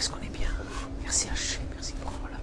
qu'est-ce 0.00 0.08
qu'on 0.08 0.24
est 0.24 0.32
bien. 0.32 0.48
Merci 1.02 1.28
Hachem, 1.30 1.60
merci 1.74 1.92
pour 2.00 2.10
voilà. 2.22 2.36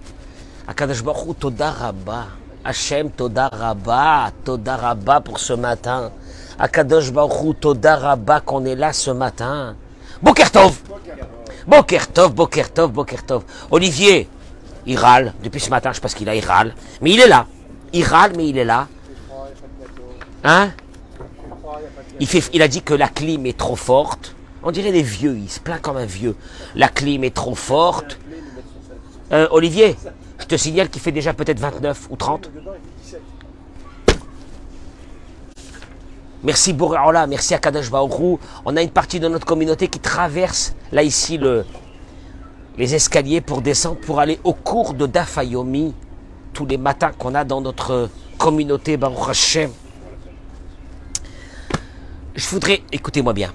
Akadosh 0.68 1.02
Baruch 1.02 1.38
Toda 1.40 1.72
Rabba. 1.72 2.26
Hachem, 2.64 3.10
Toda 3.10 3.48
Rabba, 3.48 4.30
Toda 4.44 4.76
Rabba 4.76 5.20
pour 5.20 5.40
ce 5.40 5.54
matin. 5.54 6.12
Akadosh 6.56 7.10
Baruch 7.10 7.58
Toda 7.58 7.96
Rabba 7.96 8.40
qu'on 8.42 8.64
est 8.64 8.76
là 8.76 8.92
ce 8.92 9.10
matin. 9.10 9.74
Boker 10.22 10.52
Tov 10.52 10.78
Boker 11.66 12.06
Tov, 12.12 12.32
Boker 12.32 12.72
Tov, 12.72 12.92
Boker 12.92 13.26
Tov. 13.26 13.42
Olivier, 13.72 14.28
il 14.86 14.96
râle 14.96 15.34
depuis 15.42 15.60
ce 15.60 15.70
matin, 15.70 15.90
je 15.90 15.96
sais 15.96 16.00
pas 16.00 16.08
ce 16.08 16.14
qu'il 16.14 16.28
a, 16.28 16.36
il 16.36 16.44
râle. 16.44 16.76
Mais 17.00 17.10
il 17.10 17.20
est 17.20 17.26
là. 17.26 17.46
Il 17.92 18.04
râle, 18.04 18.32
mais 18.36 18.48
il 18.48 18.56
est 18.56 18.64
là. 18.64 18.86
Hein? 20.44 20.70
Il, 22.20 22.28
fait, 22.28 22.48
il 22.52 22.62
a 22.62 22.68
dit 22.68 22.82
que 22.82 22.94
la 22.94 23.08
clim 23.08 23.46
est 23.46 23.58
trop 23.58 23.76
forte. 23.76 24.36
On 24.62 24.70
dirait 24.70 24.92
des 24.92 25.02
vieux, 25.02 25.36
il 25.36 25.48
se 25.48 25.60
plaint 25.60 25.80
comme 25.80 25.96
un 25.96 26.06
vieux. 26.06 26.34
La 26.74 26.88
clim 26.88 27.24
est 27.24 27.34
trop 27.34 27.54
forte. 27.54 28.18
Euh, 29.32 29.46
Olivier, 29.50 29.96
je 30.38 30.46
te 30.46 30.56
signale 30.56 30.88
qu'il 30.88 31.00
fait 31.00 31.12
déjà 31.12 31.32
peut-être 31.32 31.60
29 31.60 32.08
ou 32.10 32.16
30. 32.16 32.50
Merci 36.42 36.72
Boréola, 36.72 37.26
merci 37.26 37.54
à 37.54 37.58
Kadosh 37.58 37.90
Baourou. 37.90 38.38
On 38.64 38.76
a 38.76 38.82
une 38.82 38.90
partie 38.90 39.20
de 39.20 39.28
notre 39.28 39.44
communauté 39.44 39.88
qui 39.88 39.98
traverse 39.98 40.74
là 40.92 41.02
ici 41.02 41.36
le, 41.36 41.64
les 42.76 42.94
escaliers 42.94 43.40
pour 43.40 43.60
descendre, 43.60 43.98
pour 44.00 44.20
aller 44.20 44.38
au 44.44 44.54
cours 44.54 44.94
de 44.94 45.06
Dafayomi 45.06 45.94
tous 46.52 46.64
les 46.64 46.78
matins 46.78 47.10
qu'on 47.16 47.34
a 47.34 47.44
dans 47.44 47.60
notre 47.60 48.08
communauté 48.38 48.96
Baruch. 48.96 49.58
Je 52.36 52.48
voudrais, 52.50 52.82
écoutez-moi 52.92 53.32
bien, 53.32 53.52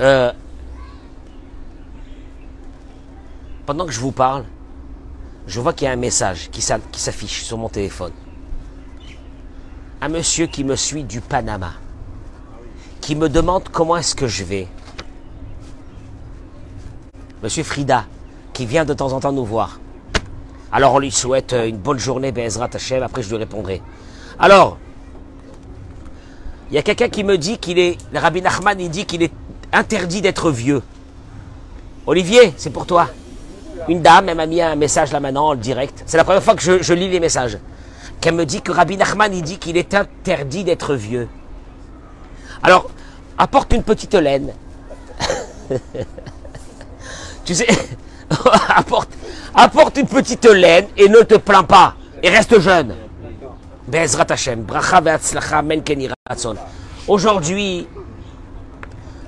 euh, 0.00 0.32
pendant 3.66 3.86
que 3.86 3.92
je 3.92 4.00
vous 4.00 4.12
parle, 4.12 4.44
je 5.46 5.60
vois 5.60 5.72
qu'il 5.72 5.86
y 5.86 5.88
a 5.88 5.92
un 5.92 5.96
message 5.96 6.50
qui 6.50 6.62
s'affiche 6.62 7.44
sur 7.44 7.58
mon 7.58 7.68
téléphone. 7.68 8.12
Un 10.00 10.08
monsieur 10.08 10.46
qui 10.46 10.64
me 10.64 10.76
suit 10.76 11.04
du 11.04 11.20
Panama, 11.20 11.72
qui 13.00 13.14
me 13.14 13.28
demande 13.28 13.68
comment 13.68 13.96
est-ce 13.96 14.14
que 14.14 14.26
je 14.26 14.44
vais. 14.44 14.68
Monsieur 17.42 17.62
Frida, 17.62 18.06
qui 18.52 18.66
vient 18.66 18.84
de 18.84 18.94
temps 18.94 19.12
en 19.12 19.20
temps 19.20 19.32
nous 19.32 19.44
voir. 19.44 19.80
Alors 20.72 20.94
on 20.94 20.98
lui 20.98 21.10
souhaite 21.10 21.52
une 21.52 21.78
bonne 21.78 21.98
journée, 21.98 22.32
Bezrat 22.32 22.70
Hashem, 22.72 23.02
après 23.02 23.22
je 23.22 23.28
lui 23.28 23.36
répondrai. 23.36 23.82
Alors, 24.38 24.78
il 26.70 26.74
y 26.74 26.78
a 26.78 26.82
quelqu'un 26.82 27.08
qui 27.08 27.24
me 27.24 27.36
dit 27.36 27.58
qu'il 27.58 27.78
est, 27.78 27.98
le 28.12 28.18
Rabbi 28.18 28.40
Nachman, 28.40 28.80
il 28.80 28.88
dit 28.88 29.04
qu'il 29.04 29.22
est 29.22 29.32
interdit 29.72 30.20
d'être 30.22 30.50
vieux. 30.50 30.82
Olivier, 32.06 32.54
c'est 32.56 32.70
pour 32.70 32.86
toi. 32.86 33.08
Une 33.88 34.02
dame, 34.02 34.28
elle 34.28 34.36
m'a 34.36 34.46
mis 34.46 34.60
un 34.60 34.76
message 34.76 35.12
là 35.12 35.20
maintenant, 35.20 35.48
en 35.48 35.54
direct. 35.54 36.02
C'est 36.06 36.16
la 36.16 36.24
première 36.24 36.42
fois 36.42 36.54
que 36.54 36.82
je, 36.82 36.92
lis 36.92 37.08
les 37.08 37.20
messages. 37.20 37.58
Qu'elle 38.20 38.34
me 38.34 38.44
dit 38.44 38.60
que 38.60 38.72
Rabbi 38.72 38.96
Nachman, 38.96 39.32
il 39.32 39.42
dit 39.42 39.58
qu'il 39.58 39.76
est 39.76 39.94
interdit 39.94 40.64
d'être 40.64 40.94
vieux. 40.94 41.28
Alors, 42.62 42.90
apporte 43.38 43.72
une 43.72 43.82
petite 43.82 44.14
laine. 44.14 44.52
tu 47.44 47.54
sais, 47.54 47.66
apporte, 49.54 49.96
une 49.96 50.06
petite 50.06 50.44
laine 50.46 50.86
et 50.96 51.08
ne 51.08 51.20
te 51.20 51.36
plains 51.36 51.64
pas. 51.64 51.94
Et 52.22 52.28
reste 52.28 52.60
jeune. 52.60 52.94
Bezrat 53.88 54.26
Hashem. 54.28 54.62
Bracha 54.62 55.00
Aujourd'hui, 57.08 57.88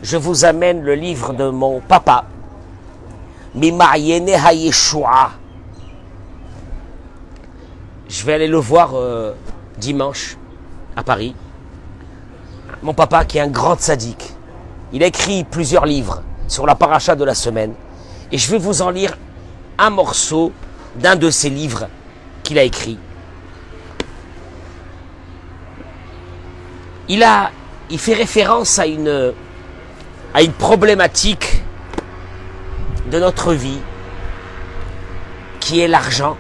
je 0.03 0.17
vous 0.17 0.45
amène 0.45 0.83
le 0.83 0.95
livre 0.95 1.33
de 1.33 1.49
mon 1.49 1.81
papa, 1.81 2.25
Mimayene 3.55 4.31
HaYeshua. 4.31 5.31
Je 8.09 8.27
vais 8.27 8.35
aller 8.35 8.49
le 8.49 8.59
voir 8.59 8.95
euh, 8.95 9.33
dimanche 9.79 10.37
à 10.97 11.05
Paris. 11.05 11.35
Mon 12.83 12.95
papa 12.95 13.25
qui 13.25 13.39
est 13.39 13.41
un 13.41 13.49
grand 13.49 13.81
sadique. 13.81 14.35
Il 14.93 15.03
a 15.03 15.07
écrit 15.07 15.45
plusieurs 15.45 15.87
livres 15.87 16.23
sur 16.49 16.67
la 16.67 16.75
paracha 16.75 17.15
de 17.15 17.25
la 17.25 17.35
semaine. 17.35 17.73
Et 18.33 18.39
je 18.39 18.51
vais 18.51 18.59
vous 18.59 18.83
en 18.83 18.91
lire 18.91 19.17
un 19.79 19.91
morceau 19.91 20.53
d'un 20.97 21.17
de 21.17 21.31
ses 21.31 21.49
livres 21.49 21.89
qu'il 22.43 22.59
a 22.59 22.65
écrit. 22.65 22.99
Il 27.09 27.23
a, 27.23 27.51
il 27.89 27.99
fait 27.99 28.15
référence 28.15 28.79
à 28.79 28.87
une, 28.87 29.33
à 30.35 30.43
une 30.43 30.53
problématique 30.53 31.63
de 33.11 33.19
notre 33.19 33.53
vie 33.53 33.81
qui 35.61 35.81
est 35.81 35.89
l'argent. 35.89 36.37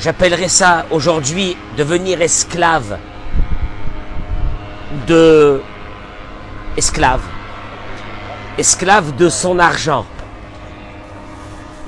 J'appellerais 0.00 0.48
ça 0.48 0.86
aujourd'hui 0.90 1.56
devenir 1.76 2.20
esclave 2.20 2.98
de 5.06 5.62
esclave 6.76 7.22
esclave 8.58 9.16
de 9.16 9.28
son 9.28 9.58
argent. 9.58 10.06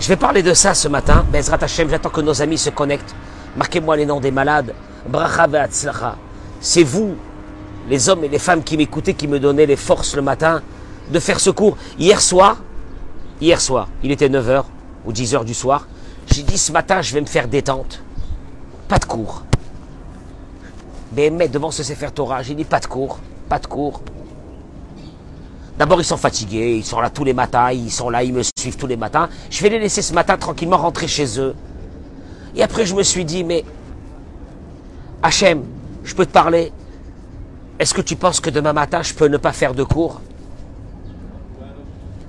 Je 0.00 0.08
vais 0.08 0.16
parler 0.16 0.42
de 0.42 0.52
ça 0.52 0.74
ce 0.74 0.88
matin. 0.88 1.24
Bezrat 1.32 1.58
Hashem, 1.62 1.88
j'attends 1.88 2.10
que 2.10 2.20
nos 2.20 2.42
amis 2.42 2.58
se 2.58 2.70
connectent. 2.70 3.14
Marquez-moi 3.56 3.96
les 3.96 4.06
noms 4.06 4.20
des 4.20 4.30
malades. 4.30 4.74
Bracha 5.08 5.46
C'est 6.60 6.82
vous, 6.82 7.16
les 7.88 8.08
hommes 8.08 8.24
et 8.24 8.28
les 8.28 8.38
femmes 8.38 8.62
qui 8.62 8.76
m'écoutaient, 8.76 9.14
qui 9.14 9.28
me 9.28 9.38
donnaient 9.38 9.66
les 9.66 9.76
forces 9.76 10.16
le 10.16 10.22
matin 10.22 10.62
de 11.10 11.20
faire 11.20 11.40
ce 11.40 11.50
cours. 11.50 11.76
Hier 11.98 12.20
soir, 12.20 12.58
hier 13.40 13.60
soir, 13.60 13.88
il 14.02 14.10
était 14.10 14.28
9h 14.28 14.64
ou 15.04 15.12
10h 15.12 15.44
du 15.44 15.54
soir. 15.54 15.86
J'ai 16.32 16.42
dit 16.42 16.58
ce 16.58 16.72
matin, 16.72 17.02
je 17.02 17.14
vais 17.14 17.20
me 17.20 17.26
faire 17.26 17.48
détente. 17.48 18.02
Pas 18.88 18.98
de 18.98 19.04
cours. 19.04 19.42
Mais 21.14 21.30
devant 21.48 21.70
ce 21.70 21.82
Sefer 21.82 22.10
Torah, 22.14 22.42
j'ai 22.42 22.54
dit 22.54 22.64
pas 22.64 22.80
de 22.80 22.86
cours, 22.86 23.18
pas 23.48 23.58
de 23.58 23.66
cours. 23.66 24.02
D'abord, 25.78 26.00
ils 26.00 26.04
sont 26.04 26.16
fatigués, 26.16 26.76
ils 26.76 26.84
sont 26.84 27.00
là 27.00 27.10
tous 27.10 27.24
les 27.24 27.34
matins, 27.34 27.70
ils 27.70 27.90
sont 27.90 28.10
là, 28.10 28.22
ils 28.22 28.32
me 28.32 28.42
suivent 28.58 28.76
tous 28.76 28.86
les 28.86 28.96
matins. 28.96 29.28
Je 29.50 29.62
vais 29.62 29.68
les 29.68 29.78
laisser 29.78 30.02
ce 30.02 30.12
matin 30.14 30.36
tranquillement 30.36 30.78
rentrer 30.78 31.06
chez 31.06 31.38
eux. 31.38 31.54
Et 32.54 32.62
après, 32.62 32.86
je 32.86 32.94
me 32.94 33.02
suis 33.02 33.24
dit, 33.24 33.44
mais 33.44 33.64
Hachem, 35.22 35.64
je 36.02 36.14
peux 36.14 36.24
te 36.24 36.32
parler 36.32 36.72
Est-ce 37.78 37.94
que 37.94 38.00
tu 38.00 38.16
penses 38.16 38.40
que 38.40 38.50
demain 38.50 38.72
matin, 38.72 39.02
je 39.02 39.14
peux 39.14 39.28
ne 39.28 39.36
pas 39.36 39.52
faire 39.52 39.74
de 39.74 39.82
cours 39.82 40.20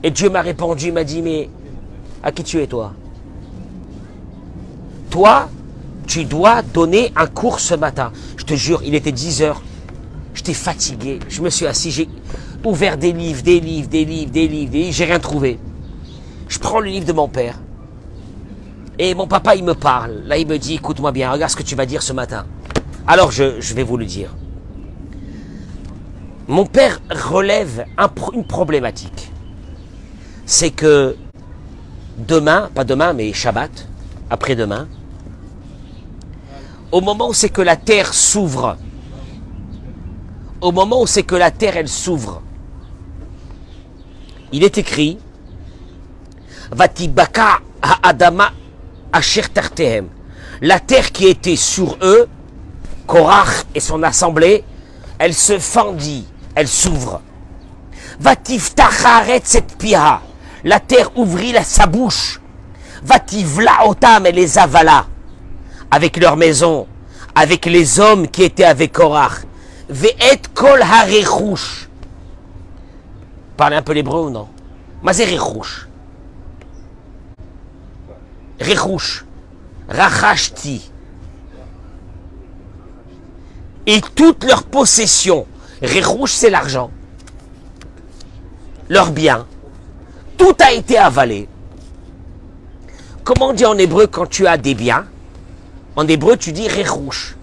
Et 0.03 0.11
Dieu 0.11 0.29
m'a 0.29 0.41
répondu, 0.41 0.87
il 0.87 0.93
m'a 0.93 1.03
dit, 1.03 1.21
mais 1.21 1.49
à 2.23 2.31
qui 2.31 2.43
tu 2.43 2.61
es 2.61 2.67
toi 2.67 2.93
Toi, 5.09 5.49
tu 6.05 6.25
dois 6.25 6.61
donner 6.61 7.11
un 7.15 7.27
cours 7.27 7.59
ce 7.59 7.75
matin. 7.75 8.11
Je 8.37 8.43
te 8.43 8.53
jure, 8.55 8.81
il 8.83 8.95
était 8.95 9.11
10 9.11 9.41
heures. 9.41 9.61
J'étais 10.33 10.53
fatigué. 10.53 11.19
Je 11.29 11.41
me 11.41 11.49
suis 11.49 11.65
assis, 11.65 11.91
j'ai 11.91 12.09
ouvert 12.63 12.97
des 12.97 13.13
livres, 13.13 13.41
des 13.41 13.59
livres, 13.59 13.87
des 13.87 14.05
livres, 14.05 14.31
des 14.31 14.47
livres, 14.47 14.71
des 14.71 14.79
livres. 14.79 14.93
J'ai 14.93 15.05
rien 15.05 15.19
trouvé. 15.19 15.59
Je 16.47 16.59
prends 16.59 16.79
le 16.79 16.89
livre 16.89 17.05
de 17.05 17.13
mon 17.13 17.27
père. 17.27 17.59
Et 18.99 19.13
mon 19.13 19.27
papa, 19.27 19.55
il 19.55 19.63
me 19.63 19.73
parle. 19.73 20.23
Là, 20.25 20.37
il 20.37 20.47
me 20.47 20.57
dit, 20.57 20.75
écoute-moi 20.75 21.11
bien, 21.11 21.31
regarde 21.31 21.51
ce 21.51 21.55
que 21.55 21.63
tu 21.63 21.75
vas 21.75 21.85
dire 21.85 22.01
ce 22.01 22.13
matin. 22.13 22.45
Alors, 23.05 23.31
je, 23.31 23.73
vais 23.73 23.83
vous 23.83 23.97
le 23.97 24.05
dire. 24.05 24.35
Mon 26.47 26.65
père 26.65 27.01
relève 27.09 27.85
une 28.33 28.45
problématique. 28.45 29.31
C'est 30.45 30.71
que 30.71 31.17
demain, 32.17 32.69
pas 32.73 32.85
demain, 32.85 33.11
mais 33.11 33.33
Shabbat, 33.33 33.87
après-demain, 34.29 34.87
au 36.93 37.01
moment 37.01 37.27
où 37.29 37.33
c'est 37.33 37.49
que 37.49 37.61
la 37.61 37.75
terre 37.75 38.13
s'ouvre, 38.13 38.77
au 40.61 40.71
moment 40.71 41.01
où 41.01 41.07
c'est 41.07 41.23
que 41.23 41.35
la 41.35 41.51
terre, 41.51 41.75
elle 41.75 41.89
s'ouvre, 41.89 42.41
il 44.53 44.63
est 44.63 44.77
écrit, 44.77 45.17
Vatibaka 46.71 47.59
adama 48.03 48.53
La 50.61 50.79
terre 50.79 51.11
qui 51.11 51.27
était 51.27 51.57
sur 51.57 51.97
eux, 52.01 52.29
Korach 53.05 53.65
et 53.75 53.81
son 53.81 54.01
assemblée, 54.03 54.63
elle 55.19 55.33
se 55.33 55.59
fendit, 55.59 56.25
elle 56.57 56.67
s'ouvre. 56.67 57.21
Vativtacharet 58.19 59.41
cette 59.43 59.77
piha. 59.77 60.21
La 60.63 60.79
terre 60.79 61.15
ouvrit 61.15 61.53
sa 61.63 61.85
bouche. 61.85 62.41
Vativla 63.03 63.87
otam 63.87 64.25
et 64.25 64.31
les 64.31 64.57
avala. 64.57 65.05
Avec 65.91 66.17
leur 66.17 66.35
maison, 66.35 66.87
avec 67.35 67.67
les 67.67 67.99
hommes 67.99 68.27
qui 68.27 68.41
étaient 68.41 68.63
avec 68.63 68.91
Korach. 68.91 69.45
Ve'et 69.87 70.41
kol 70.55 70.81
harechush. 70.81 71.87
Parlez 73.55 73.75
un 73.75 73.83
peu 73.83 73.93
l'hébreu 73.93 74.25
ou 74.25 74.29
non 74.31 74.47
Mazé 75.03 75.25
rechush. 75.25 75.87
Rechush. 78.59 79.25
Rachashti. 79.87 80.91
Et 83.85 84.01
toutes 84.15 84.43
leurs 84.43 84.63
possessions. 84.63 85.45
Rechush, 85.81 86.31
c'est 86.31 86.49
l'argent. 86.49 86.91
Leurs 88.89 89.11
biens. 89.11 89.45
tout 90.37 90.55
a 90.59 90.71
été 90.71 90.97
avalé. 90.97 91.47
Comment 93.23 93.49
on 93.49 93.53
dit 93.53 93.65
en 93.65 93.77
hébreu 93.77 94.07
quand 94.07 94.27
tu 94.27 94.47
as 94.47 94.57
des 94.57 94.75
biens? 94.75 95.05
En 95.95 96.07
hébreu, 96.07 96.37
tu 96.37 96.51
dis 96.51 96.67
rerouche. 96.69 97.35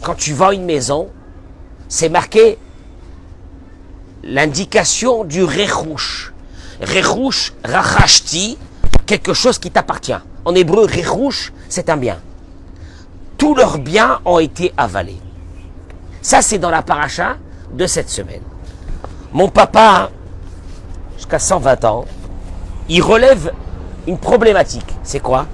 Quand 0.00 0.14
tu 0.14 0.32
vends 0.32 0.52
une 0.52 0.64
maison, 0.64 1.10
c'est 1.88 2.08
marqué 2.08 2.58
l'indication 4.22 5.24
du 5.24 5.44
rerouche. 5.44 6.32
Rerouche, 6.80 7.52
rachashti, 7.64 8.58
quelque 9.06 9.34
chose 9.34 9.58
qui 9.58 9.70
t'appartient. 9.70 10.18
En 10.44 10.54
hébreu, 10.54 10.86
rerouche, 10.86 11.52
c'est 11.68 11.90
un 11.90 11.96
bien. 11.96 12.18
Tous 13.38 13.54
leurs 13.54 13.78
biens 13.78 14.20
ont 14.24 14.38
été 14.38 14.72
avalés. 14.76 15.20
Ça, 16.22 16.40
c'est 16.40 16.58
dans 16.58 16.70
la 16.70 16.82
paracha 16.82 17.36
de 17.72 17.84
cette 17.86 18.08
semaine. 18.08 18.42
Mon 19.32 19.48
papa, 19.48 20.08
jusqu'à 21.16 21.40
120 21.40 21.84
ans, 21.84 22.04
il 22.88 23.02
relève 23.02 23.52
une 24.06 24.18
problématique. 24.18 24.86
C'est 25.02 25.18
quoi? 25.18 25.46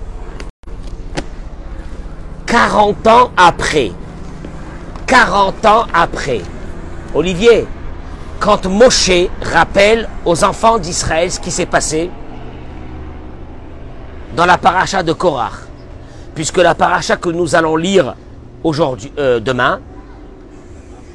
40 2.47 3.07
ans 3.07 3.31
après. 3.35 3.93
40 5.07 5.67
ans 5.67 5.87
après. 5.95 6.43
Olivier, 7.15 7.67
quand 8.39 8.67
Moshe 8.67 9.11
rappelle 9.43 10.07
aux 10.27 10.45
enfants 10.45 10.79
d'Israël 10.79 11.33
ce 11.33 11.41
qui 11.41 11.51
s'est 11.51 11.67
passé 11.67 12.11
dans 14.37 14.45
la 14.45 14.59
paracha 14.59 15.03
de 15.03 15.15
Korah, 15.15 15.53
puisque 16.35 16.59
la 16.59 16.75
paracha 16.75 17.17
que 17.17 17.31
nous 17.31 17.55
allons 17.55 17.77
lire 17.77 18.15
euh, 19.19 19.41
demain, 19.41 19.81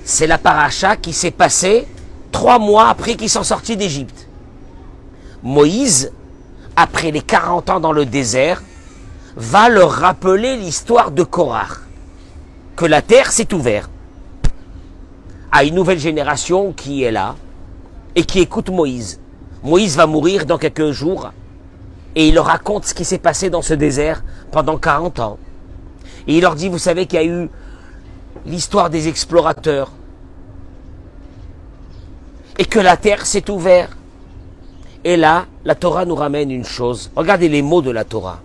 c'est 0.03 0.27
la 0.27 0.38
paracha 0.38 0.95
qui 0.95 1.13
s'est 1.13 1.31
passée 1.31 1.88
trois 2.31 2.59
mois 2.59 2.89
après 2.89 3.15
qu'ils 3.15 3.29
sont 3.29 3.44
sortis 3.44 3.77
d'Égypte. 3.77 4.27
Moïse, 5.44 6.11
après 6.75 7.11
les 7.11 7.21
40 7.21 7.69
ans 7.69 7.79
dans 7.79 7.91
le 7.91 8.05
désert, 8.05 8.61
va 9.35 9.69
leur 9.69 9.91
rappeler 9.91 10.57
l'histoire 10.57 11.11
de 11.11 11.23
Korah, 11.23 11.67
que 12.75 12.85
la 12.85 13.01
terre 13.01 13.31
s'est 13.31 13.53
ouverte 13.53 13.89
à 15.51 15.63
une 15.63 15.75
nouvelle 15.75 16.00
génération 16.00 16.73
qui 16.73 17.03
est 17.03 17.11
là 17.11 17.35
et 18.15 18.23
qui 18.23 18.39
écoute 18.39 18.69
Moïse. 18.69 19.19
Moïse 19.63 19.95
va 19.95 20.07
mourir 20.07 20.45
dans 20.45 20.57
quelques 20.57 20.91
jours 20.91 21.31
et 22.15 22.27
il 22.27 22.35
leur 22.35 22.45
raconte 22.45 22.85
ce 22.85 22.94
qui 22.94 23.06
s'est 23.06 23.17
passé 23.17 23.49
dans 23.49 23.61
ce 23.61 23.73
désert 23.73 24.23
pendant 24.51 24.77
40 24.77 25.19
ans. 25.19 25.38
Et 26.27 26.38
il 26.38 26.41
leur 26.41 26.56
dit, 26.56 26.69
vous 26.69 26.79
savez 26.79 27.06
qu'il 27.06 27.19
y 27.19 27.21
a 27.21 27.25
eu 27.25 27.49
l'histoire 28.45 28.90
des 28.90 29.07
explorateurs 29.07 29.92
et 32.57 32.66
que 32.66 32.80
la 32.80 32.98
terre 32.98 33.25
s'est 33.25 33.50
ouverte. 33.50 33.95
Et 35.04 35.18
là, 35.18 35.48
la 35.66 35.75
Torah 35.75 36.06
nous 36.06 36.16
ramène 36.16 36.51
une 36.51 36.63
chose. 36.63 37.12
Regardez 37.16 37.50
les 37.50 37.62
mots 37.62 37.81
de 37.81 37.92
la 37.92 38.06
Torah. 38.06 38.40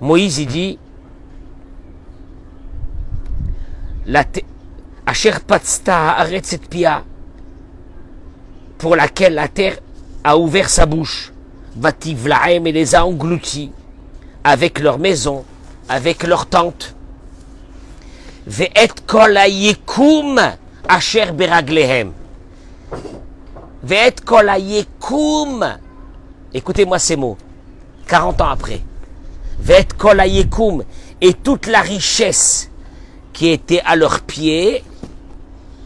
Moïse, 0.00 0.38
il 0.38 0.46
dit, 0.46 0.78
la 4.06 4.24
Asher 5.06 5.32
Patsta 5.46 6.16
Pia, 6.68 7.02
pour 8.76 8.94
laquelle 8.94 9.34
la 9.34 9.48
terre 9.48 9.78
a 10.22 10.36
ouvert 10.36 10.68
sa 10.68 10.84
bouche, 10.84 11.32
Vativlaem 11.78 12.66
et 12.66 12.72
les 12.72 12.94
a 12.94 13.04
engloutis, 13.04 13.70
avec 14.42 14.78
leurs 14.78 14.98
maisons, 14.98 15.44
avec 15.88 16.22
leurs 16.22 16.46
tentes. 16.46 16.94
Ve'et 18.46 18.94
kol 19.06 19.36
yekum 19.48 20.38
asher 20.88 21.32
beraglehem. 21.32 22.12
Ve'et 23.82 24.22
kol 24.24 24.50
yekum. 24.58 25.66
Écoutez-moi 26.54 26.98
ces 26.98 27.16
mots. 27.16 27.36
40 28.06 28.40
ans 28.40 28.50
après. 28.50 28.80
Ve'et 29.60 29.88
kol. 29.98 30.22
Et 31.20 31.34
toute 31.34 31.66
la 31.66 31.80
richesse 31.80 32.70
qui 33.32 33.48
était 33.48 33.82
à 33.84 33.96
leurs 33.96 34.20
pieds 34.20 34.82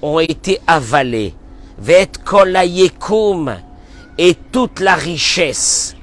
ont 0.03 0.21
été 0.21 0.61
avalées. 0.67 1.35
Ve'et 1.79 2.13
kol. 2.25 2.57
Et 4.23 4.35
toute 4.35 4.81
la 4.81 4.97
richesse. 4.97 5.97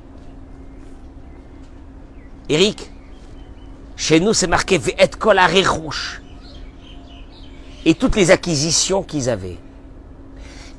Eric, 2.49 2.89
chez 3.95 4.19
nous 4.19 4.33
c'est 4.33 4.47
marqué 4.47 4.79
Ve'et 4.79 5.11
kol 5.19 5.39
rouge 5.67 6.23
et 7.85 7.93
toutes 7.93 8.15
les 8.15 8.31
acquisitions 8.31 9.03
qu'ils 9.03 9.29
avaient. 9.29 9.59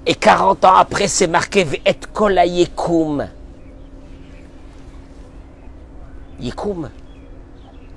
Et 0.05 0.15
40 0.17 0.65
ans 0.65 0.75
après, 0.75 1.07
c'est 1.07 1.29
marqué 1.29 1.65
Et 1.87 1.95
Kola 2.13 2.45
Yekum. 2.45 3.29
Yekum. 6.41 6.91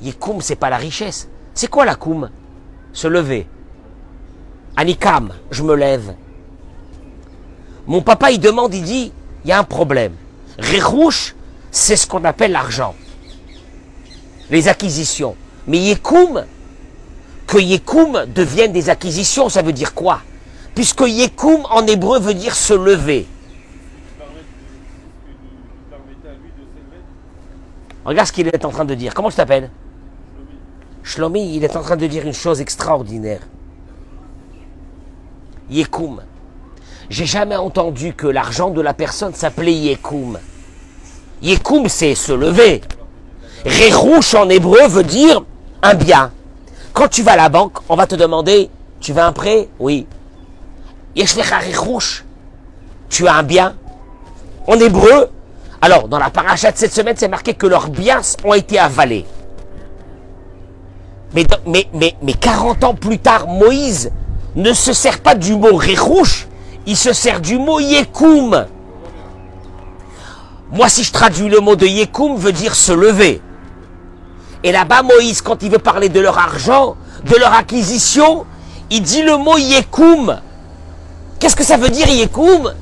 Yekum, 0.01 0.41
c'est 0.41 0.55
pas 0.55 0.69
la 0.69 0.77
richesse. 0.77 1.29
C'est 1.53 1.67
quoi 1.67 1.85
la 1.85 1.95
koum? 1.95 2.29
Se 2.93 3.07
lever. 3.07 3.47
Anikam, 4.77 5.33
je 5.51 5.63
me 5.63 5.75
lève. 5.75 6.13
Mon 7.87 8.01
papa, 8.01 8.31
il 8.31 8.39
demande, 8.39 8.73
il 8.73 8.83
dit, 8.83 9.11
il 9.43 9.49
y 9.49 9.51
a 9.51 9.59
un 9.59 9.63
problème. 9.63 10.13
Rerouche, 10.59 11.35
c'est 11.71 11.95
ce 11.95 12.05
qu'on 12.07 12.23
appelle 12.23 12.51
l'argent. 12.51 12.95
Les 14.49 14.67
acquisitions. 14.67 15.35
Mais 15.67 15.77
Yekum, 15.77 16.43
que 17.47 17.57
Yekum 17.57 18.25
devienne 18.27 18.71
des 18.71 18.89
acquisitions, 18.89 19.49
ça 19.49 19.61
veut 19.61 19.73
dire 19.73 19.93
quoi? 19.93 20.21
Puisque 20.75 21.01
Yekum 21.01 21.65
en 21.69 21.85
hébreu 21.87 22.19
veut 22.19 22.33
dire 22.33 22.55
se 22.55 22.73
lever. 22.73 23.27
Regarde 28.03 28.27
ce 28.27 28.33
qu'il 28.33 28.47
est 28.47 28.65
en 28.65 28.71
train 28.71 28.85
de 28.85 28.95
dire. 28.95 29.13
Comment 29.13 29.29
tu 29.29 29.35
t'appelles? 29.35 29.69
Shlomi, 31.03 31.55
il 31.55 31.63
est 31.63 31.75
en 31.75 31.81
train 31.81 31.97
de 31.97 32.07
dire 32.07 32.25
une 32.25 32.33
chose 32.33 32.61
extraordinaire. 32.61 33.41
Yekum. 35.69 36.21
J'ai 37.11 37.25
jamais 37.25 37.57
entendu 37.57 38.13
que 38.13 38.25
l'argent 38.25 38.69
de 38.69 38.79
la 38.79 38.93
personne 38.93 39.33
s'appelait 39.33 39.73
Yekum. 39.73 40.39
Yekum, 41.41 41.89
c'est 41.89 42.15
se 42.15 42.31
lever. 42.31 42.79
Rerouche 43.65 44.33
en 44.33 44.47
hébreu 44.47 44.87
veut 44.87 45.03
dire 45.03 45.43
un 45.81 45.93
bien. 45.93 46.31
Quand 46.93 47.09
tu 47.09 47.21
vas 47.21 47.33
à 47.33 47.35
la 47.35 47.49
banque, 47.49 47.79
on 47.89 47.97
va 47.97 48.07
te 48.07 48.15
demander, 48.15 48.69
tu 49.01 49.11
veux 49.11 49.21
un 49.21 49.33
prêt? 49.33 49.67
Oui. 49.77 50.07
Tu 53.09 53.27
as 53.27 53.33
un 53.35 53.43
bien 53.43 53.75
En 54.65 54.79
hébreu, 54.79 55.31
alors 55.81 56.07
dans 56.07 56.17
la 56.17 56.29
paracha 56.29 56.71
de 56.71 56.77
cette 56.77 56.93
semaine, 56.93 57.17
c'est 57.17 57.27
marqué 57.27 57.55
que 57.55 57.67
leurs 57.67 57.89
biens 57.89 58.21
ont 58.45 58.53
été 58.53 58.79
avalés. 58.79 59.25
Mais, 61.35 61.45
mais 61.93 62.33
40 62.39 62.85
ans 62.85 62.93
plus 62.93 63.19
tard, 63.19 63.47
Moïse 63.49 64.13
ne 64.55 64.71
se 64.71 64.93
sert 64.93 65.19
pas 65.19 65.35
du 65.35 65.55
mot 65.55 65.75
rérouche, 65.75 66.47
il 66.85 66.97
se 66.97 67.13
sert 67.13 67.41
du 67.41 67.57
mot 67.57 67.79
yekoum. 67.79 68.65
Moi, 70.71 70.89
si 70.89 71.03
je 71.03 71.11
traduis 71.11 71.49
le 71.49 71.59
mot 71.59 71.75
de 71.75 71.85
yekoum, 71.85 72.37
veut 72.37 72.53
dire 72.53 72.75
se 72.75 72.91
lever. 72.91 73.41
Et 74.63 74.71
là-bas, 74.71 75.03
Moïse, 75.03 75.41
quand 75.41 75.63
il 75.63 75.71
veut 75.71 75.79
parler 75.79 76.09
de 76.09 76.19
leur 76.19 76.37
argent, 76.37 76.95
de 77.25 77.35
leur 77.35 77.53
acquisition, 77.53 78.45
il 78.89 79.01
dit 79.01 79.21
le 79.21 79.37
mot 79.37 79.57
yekoum. 79.57 80.39
Qu'est-ce 81.39 81.55
que 81.55 81.63
ça 81.63 81.77
veut 81.77 81.89
dire 81.89 82.07
yekoum 82.07 82.73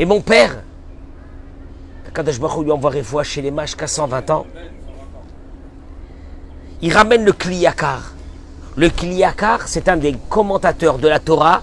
Et 0.00 0.04
mon 0.04 0.20
père, 0.20 0.62
Kadash 2.14 2.38
Baruch 2.38 2.64
lui 2.64 2.70
envoie 2.70 3.02
fois 3.02 3.24
chez 3.24 3.42
les 3.42 3.50
mages 3.50 3.74
qu'à 3.74 3.88
120 3.88 4.30
ans, 4.30 4.46
il 6.82 6.92
ramène 6.92 7.24
le 7.24 7.32
Kliyakar. 7.32 8.12
Le 8.76 8.88
Kliyakar, 8.90 9.66
c'est 9.66 9.88
un 9.88 9.96
des 9.96 10.16
commentateurs 10.28 10.98
de 10.98 11.08
la 11.08 11.18
Torah 11.18 11.62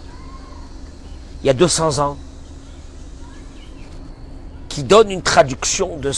il 1.45 1.48
y 1.48 1.50
a 1.50 1.53
200 1.53 2.00
ans 2.00 2.17
qui 4.67 4.84
donne 4.84 5.12
une 5.12 5.22
traduction, 5.22 5.95
de, 5.98 6.12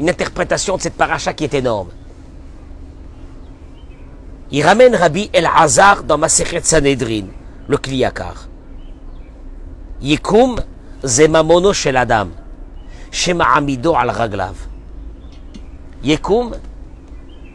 une 0.00 0.08
interprétation 0.08 0.78
de 0.78 0.82
cette 0.82 0.94
paracha 0.94 1.34
qui 1.34 1.44
est 1.44 1.52
énorme. 1.52 1.90
Il 4.50 4.64
ramène 4.64 4.94
Rabbi 4.94 5.28
El 5.32 5.46
Hazar 5.46 6.04
dans 6.04 6.16
Masechet 6.16 6.62
Sanhedrin, 6.62 7.26
le 7.68 7.76
Kliyakar. 7.76 8.48
Yikum 10.00 10.56
zemamono 11.04 11.72
shel 11.72 11.98
Adam, 11.98 12.30
shema 13.10 13.44
amido 13.54 13.94
al 13.94 14.10
raglav. 14.10 14.54
Yikum, 16.02 16.52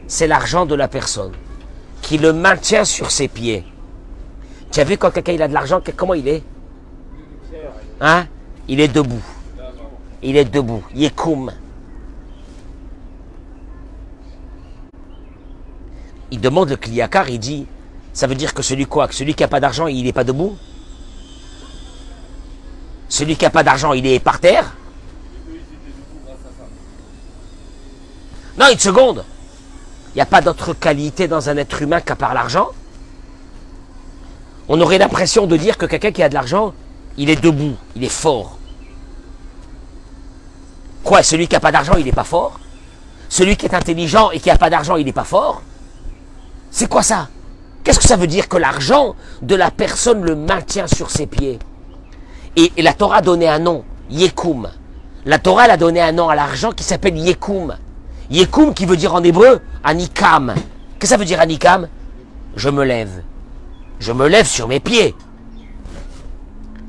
c'est 0.08 0.28
l'argent 0.28 0.66
de 0.66 0.76
la 0.76 0.88
personne 0.88 1.34
qui 2.02 2.18
le 2.18 2.32
maintient 2.34 2.86
sur 2.86 3.12
ses 3.12 3.28
pieds. 3.28 3.66
Tu 4.72 4.80
as 4.80 4.84
vu 4.84 4.98
quand 4.98 5.12
quelqu'un 5.12 5.40
a 5.42 5.48
de 5.48 5.54
l'argent, 5.54 5.82
comment 5.96 6.14
il 6.14 6.28
est? 6.28 6.44
Hein? 8.00 8.26
Il 8.68 8.80
est 8.80 8.88
debout. 8.88 9.24
Il 10.22 10.38
est 10.38 10.46
debout. 10.46 10.84
Il 10.96 11.04
est. 11.04 11.14
Il 16.30 16.42
demande 16.42 16.70
le 16.70 16.76
cliakar, 16.76 17.30
il 17.30 17.40
dit, 17.40 17.68
ça 18.14 18.28
veut 18.28 18.36
dire 18.36 18.54
que 18.54 18.62
celui 18.62 18.86
quoi? 18.86 19.08
Que 19.08 19.16
celui 19.16 19.34
qui 19.34 19.44
n'a 19.44 19.48
pas 19.48 19.60
d'argent, 19.60 19.88
il 19.88 20.04
n'est 20.04 20.14
pas 20.14 20.26
debout? 20.26 20.58
Celui 23.10 23.38
qui 23.38 23.46
n'a 23.46 23.50
pas 23.50 23.64
d'argent, 23.64 23.94
il 23.94 24.06
est 24.06 24.20
par 24.20 24.40
terre? 24.40 24.76
Non, 28.58 28.66
une 28.72 28.80
seconde 28.80 29.24
N'y 30.17 30.24
a 30.24 30.25
pas 30.25 30.41
d'autre 30.41 30.74
qualité 30.74 31.27
dans 31.27 31.47
un 31.47 31.57
être 31.57 31.79
humain 31.79 32.01
qu'à 32.01 32.15
part 32.15 32.33
l'argent 32.33 32.69
On 34.67 34.81
aurait 34.81 34.97
l'impression 34.97 35.45
de 35.45 35.55
dire 35.55 35.77
que 35.77 35.86
quelqu'un 35.86 36.12
qui 36.12 36.24
a 36.24 36.29
de 36.29 36.33
l'argent, 36.33 36.74
il 37.17 37.29
est 37.29 37.39
debout, 37.39 37.75
il 37.95 38.03
est 38.03 38.09
fort. 38.09 38.57
Quoi, 41.03 41.21
celui 41.21 41.47
qui 41.47 41.53
n'a 41.53 41.59
pas 41.59 41.71
d'argent, 41.71 41.93
il 42.00 42.05
n'est 42.05 42.12
pas 42.12 42.24
fort? 42.24 42.59
Celui 43.29 43.57
qui 43.57 43.67
est 43.67 43.75
intelligent 43.75 44.31
et 44.31 44.39
qui 44.39 44.50
n'a 44.50 44.57
pas 44.57 44.71
d'argent, 44.71 44.95
il 44.95 45.05
n'est 45.05 45.13
pas 45.13 45.24
fort? 45.24 45.62
C'est 46.71 46.89
quoi 46.89 47.03
ça? 47.03 47.29
Qu'est-ce 47.83 48.00
que 48.00 48.07
ça 48.07 48.17
veut 48.17 48.25
dire 48.25 48.50
que 48.50 48.57
l'argent 48.57 49.13
de 49.43 49.53
la 49.53 49.69
personne 49.69 50.24
le 50.24 50.36
maintient 50.36 50.88
sur 50.88 51.12
ses 51.12 51.27
pieds? 51.27 51.59
Et, 52.55 52.71
la 52.81 52.93
Torah 52.93 53.17
a 53.17 53.21
donné 53.21 53.47
un 53.47 53.59
nom, 53.59 53.83
Yekum. 54.09 54.67
La 55.25 55.38
Torah 55.38 55.65
a 55.65 55.77
donné 55.77 56.01
un 56.01 56.12
nom 56.12 56.27
à 56.27 56.33
l'argent 56.33 56.71
qui 56.71 56.83
s'appelle 56.83 57.15
Yekum. 57.15 57.77
Yekum 58.29 58.74
qui 58.74 58.86
veut 58.86 58.98
dire 58.98 59.13
en 59.13 59.24
hébreu 59.24 59.62
Anikam. 59.84 60.53
Qu'est-ce 60.55 61.00
que 61.00 61.07
ça 61.07 61.17
veut 61.17 61.25
dire 61.25 61.39
Anikam? 61.39 61.88
Je 62.55 62.69
me 62.69 62.84
lève. 62.84 63.24
Je 64.00 64.12
me 64.12 64.27
lève 64.27 64.46
sur 64.46 64.67
mes 64.67 64.79
pieds. 64.79 65.15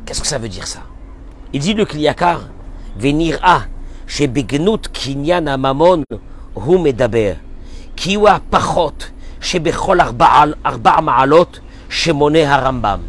Qu'est-ce 0.04 0.21
que 0.21 0.26
ça 0.26 0.38
veut 0.38 0.49
dire 0.49 0.66
ça? 0.66 0.80
Il 1.52 1.61
dit 1.61 1.75
le 1.75 1.85
Kliyakar, 1.85 2.49
venir 2.99 3.38
à 3.42 3.62
chez 4.07 4.26
Begnut 4.26 4.88
Kinyan 4.92 5.47
Amamon 5.47 6.02
hu 6.57 6.78
medaber. 6.78 7.37
Kiwa 7.95 8.40
pachot 8.50 8.95
chez 9.40 9.59
Bechol 9.61 10.00
arba 10.00 11.00
ma'alot 11.02 11.49
chez 11.88 12.12
Harambam. 12.45 13.02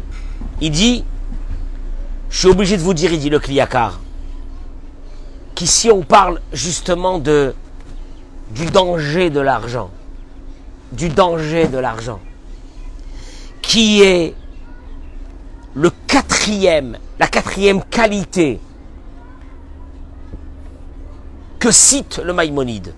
Il 0.60 0.70
dit, 0.70 1.04
je 2.28 2.38
suis 2.38 2.48
obligé 2.48 2.76
de 2.76 2.82
vous 2.82 2.94
dire, 2.94 3.12
il 3.12 3.18
dit 3.18 3.30
le 3.30 3.38
Kliyakar, 3.38 3.98
qu'ici 5.54 5.90
on 5.90 6.02
parle 6.02 6.40
justement 6.52 7.18
de 7.18 7.54
du 8.50 8.66
danger 8.66 9.30
de 9.30 9.40
l'argent, 9.40 9.90
du 10.92 11.08
danger 11.08 11.68
de 11.68 11.78
l'argent, 11.78 12.20
qui 13.62 14.02
est 14.02 14.34
le 15.74 15.90
quatrième, 16.06 16.98
la 17.18 17.28
quatrième 17.28 17.82
qualité 17.84 18.60
que 21.58 21.70
cite 21.70 22.20
le 22.24 22.32
Maïmonide. 22.32 22.94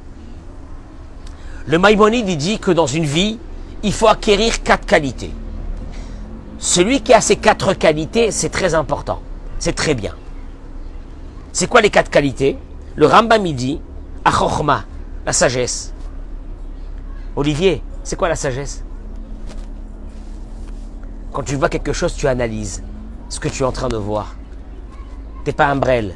Le 1.66 1.78
Maïmonide 1.78 2.28
il 2.28 2.36
dit 2.38 2.58
que 2.58 2.70
dans 2.70 2.86
une 2.86 3.04
vie, 3.04 3.38
il 3.82 3.92
faut 3.92 4.08
acquérir 4.08 4.62
quatre 4.62 4.86
qualités. 4.86 5.32
Celui 6.58 7.00
qui 7.02 7.12
a 7.12 7.20
ces 7.20 7.36
quatre 7.36 7.74
qualités, 7.74 8.30
c'est 8.30 8.48
très 8.48 8.74
important. 8.74 9.20
C'est 9.58 9.74
très 9.74 9.94
bien. 9.94 10.14
C'est 11.52 11.66
quoi 11.68 11.80
les 11.80 11.90
quatre 11.90 12.10
qualités? 12.10 12.56
Le 12.94 13.06
Rambam 13.06 13.42
dit, 13.52 13.80
Achochma, 14.24 14.84
la 15.24 15.32
sagesse. 15.32 15.92
Olivier, 17.36 17.82
c'est 18.02 18.16
quoi 18.16 18.28
la 18.28 18.36
sagesse? 18.36 18.84
Quand 21.32 21.42
tu 21.42 21.56
vois 21.56 21.68
quelque 21.68 21.92
chose, 21.92 22.14
tu 22.14 22.28
analyses 22.28 22.82
ce 23.28 23.40
que 23.40 23.48
tu 23.48 23.62
es 23.62 23.66
en 23.66 23.72
train 23.72 23.88
de 23.88 23.96
voir. 23.96 24.34
T'es 25.44 25.52
pas 25.52 25.66
un 25.66 25.76
brel. 25.76 26.14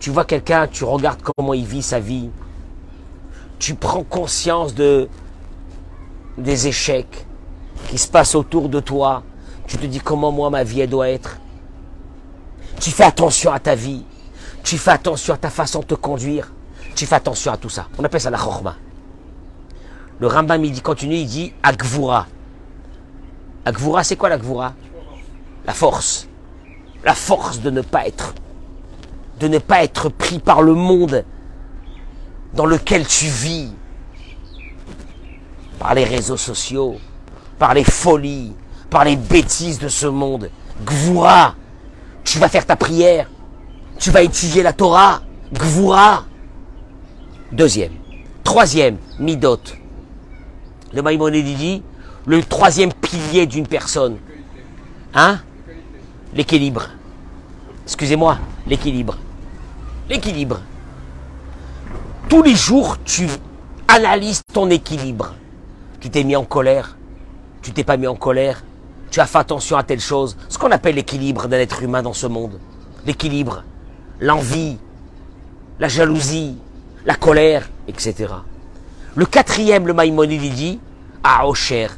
Tu 0.00 0.10
vois 0.10 0.24
quelqu'un, 0.24 0.66
tu 0.66 0.84
regardes 0.84 1.20
comment 1.22 1.54
il 1.54 1.64
vit 1.64 1.82
sa 1.82 2.00
vie. 2.00 2.30
Tu 3.58 3.74
prends 3.74 4.04
conscience 4.04 4.74
de 4.74 5.08
des 6.36 6.68
échecs 6.68 7.26
qui 7.88 7.98
se 7.98 8.08
passent 8.08 8.34
autour 8.34 8.68
de 8.68 8.80
toi. 8.80 9.22
Tu 9.66 9.76
te 9.76 9.86
dis 9.86 10.00
comment 10.00 10.32
moi 10.32 10.50
ma 10.50 10.64
vie 10.64 10.86
doit 10.86 11.10
être. 11.10 11.38
Tu 12.80 12.90
fais 12.90 13.04
attention 13.04 13.52
à 13.52 13.58
ta 13.58 13.74
vie. 13.74 14.04
Tu 14.68 14.76
fais 14.76 14.90
attention 14.90 15.32
à 15.32 15.38
ta 15.38 15.48
façon 15.48 15.80
de 15.80 15.86
te 15.86 15.94
conduire. 15.94 16.52
Tu 16.94 17.06
fais 17.06 17.14
attention 17.14 17.50
à 17.50 17.56
tout 17.56 17.70
ça. 17.70 17.86
On 17.98 18.04
appelle 18.04 18.20
ça 18.20 18.28
la 18.28 18.36
chorma. 18.36 18.76
Le 20.20 20.26
Rambam, 20.26 20.62
il 20.62 20.72
dit, 20.72 20.82
continue, 20.82 21.14
il 21.14 21.26
dit 21.26 21.54
Agvura. 21.62 22.26
Agvura, 23.64 24.04
c'est 24.04 24.16
quoi 24.16 24.28
l'Agvura 24.28 24.74
La 25.64 25.72
force. 25.72 26.28
La 27.02 27.14
force 27.14 27.60
de 27.60 27.70
ne 27.70 27.80
pas 27.80 28.06
être. 28.06 28.34
De 29.40 29.48
ne 29.48 29.56
pas 29.56 29.82
être 29.82 30.10
pris 30.10 30.38
par 30.38 30.60
le 30.60 30.74
monde 30.74 31.24
dans 32.52 32.66
lequel 32.66 33.06
tu 33.06 33.24
vis. 33.24 33.72
Par 35.78 35.94
les 35.94 36.04
réseaux 36.04 36.36
sociaux, 36.36 36.98
par 37.58 37.72
les 37.72 37.84
folies, 37.84 38.52
par 38.90 39.06
les 39.06 39.16
bêtises 39.16 39.78
de 39.78 39.88
ce 39.88 40.08
monde. 40.08 40.50
Gvura. 40.84 41.54
Tu 42.22 42.38
vas 42.38 42.50
faire 42.50 42.66
ta 42.66 42.76
prière. 42.76 43.30
Tu 43.98 44.10
vas 44.10 44.22
étudier 44.22 44.62
la 44.62 44.72
Torah. 44.72 45.22
Gvura. 45.52 46.24
Deuxième. 47.52 47.92
Troisième, 48.44 48.98
Midot. 49.18 49.58
Le 50.92 51.02
Maïmonide 51.02 51.56
dit, 51.56 51.82
le 52.26 52.42
troisième 52.42 52.92
pilier 52.92 53.46
d'une 53.46 53.66
personne. 53.66 54.18
Hein? 55.14 55.40
L'équilibre. 56.34 56.88
Excusez-moi, 57.84 58.38
l'équilibre. 58.66 59.18
L'équilibre. 60.08 60.60
Tous 62.28 62.42
les 62.42 62.54
jours, 62.54 62.96
tu 63.04 63.26
analyses 63.88 64.42
ton 64.52 64.70
équilibre. 64.70 65.34
Tu 66.00 66.10
t'es 66.10 66.22
mis 66.22 66.36
en 66.36 66.44
colère. 66.44 66.96
Tu 67.62 67.72
t'es 67.72 67.84
pas 67.84 67.96
mis 67.96 68.06
en 68.06 68.14
colère. 68.14 68.62
Tu 69.10 69.20
as 69.20 69.26
fait 69.26 69.38
attention 69.38 69.76
à 69.76 69.82
telle 69.82 70.00
chose. 70.00 70.36
Ce 70.48 70.58
qu'on 70.58 70.70
appelle 70.70 70.94
l'équilibre 70.94 71.48
d'un 71.48 71.58
être 71.58 71.82
humain 71.82 72.02
dans 72.02 72.12
ce 72.12 72.26
monde. 72.26 72.60
L'équilibre. 73.06 73.64
L'envie. 74.20 74.78
La 75.78 75.88
jalousie. 75.88 76.56
La 77.04 77.14
colère. 77.14 77.68
Etc. 77.86 78.14
Le 79.14 79.26
quatrième, 79.26 79.86
le 79.86 79.94
Maïmonide, 79.94 80.52
dit 80.54 80.78
Aosher. 81.24 81.88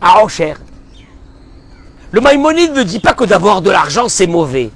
Aosher. 0.00 0.54
Le 2.12 2.20
Maïmonide 2.20 2.72
ne 2.72 2.82
dit 2.82 3.00
pas 3.00 3.14
que 3.14 3.24
d'avoir 3.24 3.62
de 3.62 3.70
l'argent, 3.70 4.08
c'est 4.08 4.26
mauvais. 4.26 4.70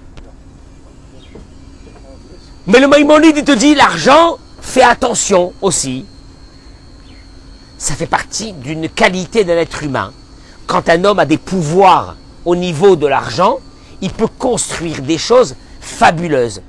Mais 2.66 2.80
le 2.80 2.88
Maïmonide, 2.88 3.36
il 3.36 3.44
te 3.44 3.52
dit 3.52 3.74
l'argent, 3.74 4.38
fais 4.60 4.82
attention 4.82 5.52
aussi. 5.62 6.04
Ça 7.78 7.94
fait 7.94 8.06
partie 8.06 8.52
d'une 8.52 8.88
qualité 8.88 9.44
d'un 9.44 9.56
être 9.56 9.84
humain. 9.84 10.12
Quand 10.66 10.88
un 10.88 11.04
homme 11.04 11.20
a 11.20 11.26
des 11.26 11.38
pouvoirs 11.38 12.16
au 12.44 12.56
niveau 12.56 12.96
de 12.96 13.06
l'argent, 13.06 13.58
il 14.00 14.10
peut 14.12 14.28
construire 14.38 15.00
des 15.02 15.16
choses 15.18 15.54
fabuleuses. 15.88 16.62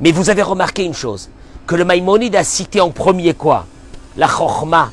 Mais 0.00 0.12
vous 0.12 0.30
avez 0.30 0.42
remarqué 0.42 0.84
une 0.84 0.94
chose, 0.94 1.30
que 1.66 1.74
le 1.74 1.84
Maïmonide 1.84 2.36
a 2.36 2.44
cité 2.44 2.80
en 2.80 2.90
premier 2.90 3.34
quoi? 3.34 3.66
La 4.16 4.28
chorma, 4.28 4.92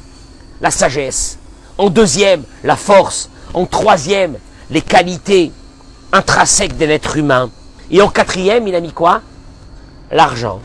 la 0.61 0.71
sagesse. 0.71 1.37
En 1.77 1.89
deuxième, 1.89 2.43
la 2.63 2.75
force. 2.75 3.29
En 3.53 3.65
troisième, 3.65 4.37
les 4.71 4.81
qualités 4.81 5.51
intrinsèques 6.11 6.77
de 6.77 6.85
l'être 6.85 7.17
humain. 7.17 7.51
Et 7.91 8.01
en 8.01 8.09
quatrième, 8.09 8.67
il 8.67 8.75
a 8.75 8.79
mis 8.79 8.91
quoi? 8.91 9.21
L'argent. 10.11 10.59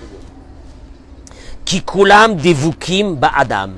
Kikulam 1.65 2.37
devukim 2.37 3.17
ba'adam. 3.17 3.75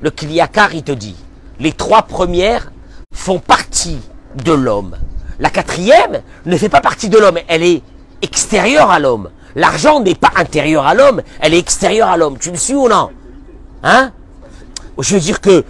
Le 0.00 0.10
Kliyakar, 0.10 0.74
il 0.74 0.82
te 0.82 0.92
dit, 0.92 1.14
les 1.60 1.72
trois 1.72 2.02
premières 2.02 2.72
font 3.14 3.38
partie 3.38 4.00
de 4.44 4.52
l'homme. 4.52 4.96
La 5.38 5.50
quatrième 5.50 6.22
ne 6.46 6.56
fait 6.56 6.68
pas 6.68 6.80
partie 6.80 7.08
de 7.08 7.18
l'homme, 7.18 7.38
elle 7.46 7.62
est 7.62 7.82
extérieure 8.22 8.90
à 8.90 8.98
l'homme. 8.98 9.30
L'argent 9.54 10.00
n'est 10.00 10.14
pas 10.14 10.32
intérieur 10.36 10.86
à 10.86 10.94
l'homme, 10.94 11.22
elle 11.40 11.54
est 11.54 11.58
extérieure 11.58 12.08
à 12.08 12.16
l'homme. 12.16 12.38
Tu 12.38 12.50
me 12.50 12.56
suis 12.56 12.74
ou 12.74 12.88
non 12.88 13.10
Hein 13.82 14.12
Je 14.98 15.14
veux 15.14 15.20
dire 15.20 15.40
que, 15.40 15.64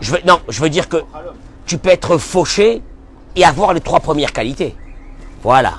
je 0.00 0.12
veux, 0.12 0.20
non, 0.26 0.40
je 0.48 0.60
veux 0.60 0.70
dire 0.70 0.88
que 0.88 0.98
tu 1.66 1.78
peux 1.78 1.90
être 1.90 2.18
fauché 2.18 2.82
et 3.34 3.44
avoir 3.44 3.72
les 3.72 3.80
trois 3.80 4.00
premières 4.00 4.32
qualités. 4.32 4.76
Voilà. 5.42 5.74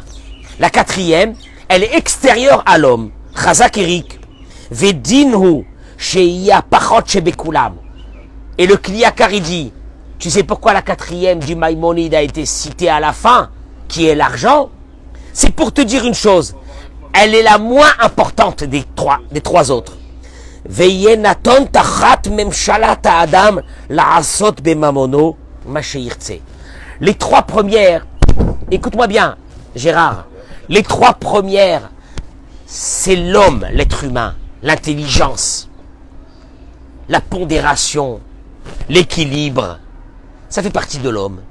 La 0.60 0.70
quatrième, 0.70 1.36
elle 1.70 1.84
est 1.84 1.96
extérieure 1.96 2.64
à 2.66 2.78
l'homme. 2.78 3.12
Chazak 3.36 3.78
Erik. 3.78 4.20
Vedinhu. 4.72 5.66
Et 8.58 8.68
le 8.68 8.78
Kliyakar 8.78 9.30
dit, 9.30 9.72
tu 10.20 10.30
sais 10.30 10.44
pourquoi 10.44 10.74
la 10.74 10.82
quatrième 10.82 11.40
du 11.40 11.56
Maïmonide 11.56 12.14
a 12.16 12.22
été 12.22 12.46
citée 12.46 12.90
à 12.90 13.00
la 13.00 13.14
fin, 13.14 13.50
qui 13.88 14.06
est 14.08 14.16
l'argent 14.16 14.70
C'est 15.38 15.52
pour 15.54 15.74
te 15.74 15.82
dire 15.82 16.06
une 16.06 16.14
chose. 16.14 16.56
Elle 17.12 17.36
est 17.36 17.44
la 17.44 17.58
moins 17.58 17.92
importante 18.00 18.64
des 18.64 18.86
trois, 18.96 19.20
des 19.32 19.42
trois 19.42 19.70
autres. 19.70 19.98
adam 23.04 23.60
Les 27.02 27.14
trois 27.16 27.42
premières, 27.42 28.08
écoute-moi 28.72 29.08
bien, 29.08 29.36
Gérard, 29.76 30.28
les 30.70 30.84
trois 30.84 31.16
premières, 31.16 31.90
c'est 32.66 33.18
l'homme, 33.18 33.66
l'être 33.74 34.06
humain, 34.06 34.36
l'intelligence. 34.64 35.68
la 37.10 37.20
pondération, 37.20 38.22
l'équilibre. 38.88 39.80
Ça 40.48 40.64
fait 40.64 40.70
partie 40.70 41.00
de 41.00 41.10
l'homme. 41.10 41.42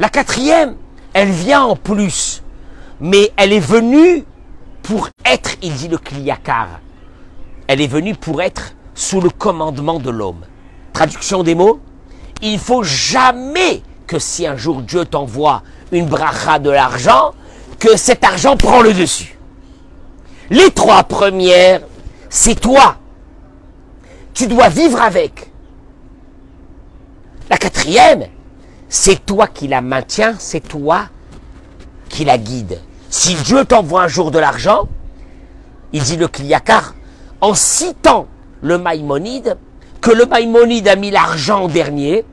La 0.00 0.08
quatrième, 0.08 0.74
elle 1.12 1.30
vient 1.30 1.62
en 1.62 1.76
plus, 1.76 2.42
mais 3.00 3.32
elle 3.36 3.52
est 3.52 3.60
venue 3.60 4.24
pour 4.82 5.08
être, 5.24 5.56
il 5.62 5.74
dit 5.74 5.88
le 5.88 5.98
Kliyakar, 5.98 6.80
elle 7.66 7.80
est 7.80 7.86
venue 7.86 8.14
pour 8.14 8.42
être 8.42 8.74
sous 8.94 9.20
le 9.20 9.30
commandement 9.30 9.98
de 9.98 10.10
l'homme. 10.10 10.44
Traduction 10.92 11.42
des 11.42 11.54
mots, 11.54 11.80
il 12.42 12.58
faut 12.58 12.82
jamais 12.82 13.82
que 14.06 14.18
si 14.18 14.46
un 14.46 14.56
jour 14.56 14.82
Dieu 14.82 15.04
t'envoie 15.04 15.62
une 15.92 16.06
bracha 16.06 16.58
de 16.58 16.70
l'argent, 16.70 17.32
que 17.78 17.96
cet 17.96 18.24
argent 18.24 18.56
prend 18.56 18.82
le 18.82 18.92
dessus. 18.92 19.38
Les 20.50 20.70
trois 20.70 21.04
premières, 21.04 21.80
c'est 22.28 22.58
toi. 22.60 22.96
Tu 24.34 24.46
dois 24.46 24.68
vivre 24.68 25.00
avec. 25.00 25.50
La 27.48 27.56
quatrième, 27.56 28.26
c'est 28.88 29.24
toi 29.24 29.46
qui 29.46 29.68
la 29.68 29.80
maintiens, 29.80 30.34
c'est 30.38 30.60
toi 30.60 31.08
qui 32.08 32.24
la 32.24 32.36
guide. 32.36 32.80
Si 33.10 33.34
Dieu 33.34 33.64
t'envoie 33.64 34.04
un 34.04 34.08
jour 34.08 34.30
de 34.30 34.38
l'argent, 34.38 34.88
il 35.92 36.02
dit 36.02 36.16
le 36.16 36.28
Kliyakar, 36.28 36.94
en 37.40 37.54
citant 37.54 38.28
le 38.62 38.78
Maïmonide, 38.78 39.58
que 40.00 40.12
le 40.12 40.26
Maïmonide 40.26 40.86
a 40.86 40.94
mis 40.94 41.10
l'argent 41.10 41.64
en 41.64 41.68
dernier, 41.68 42.24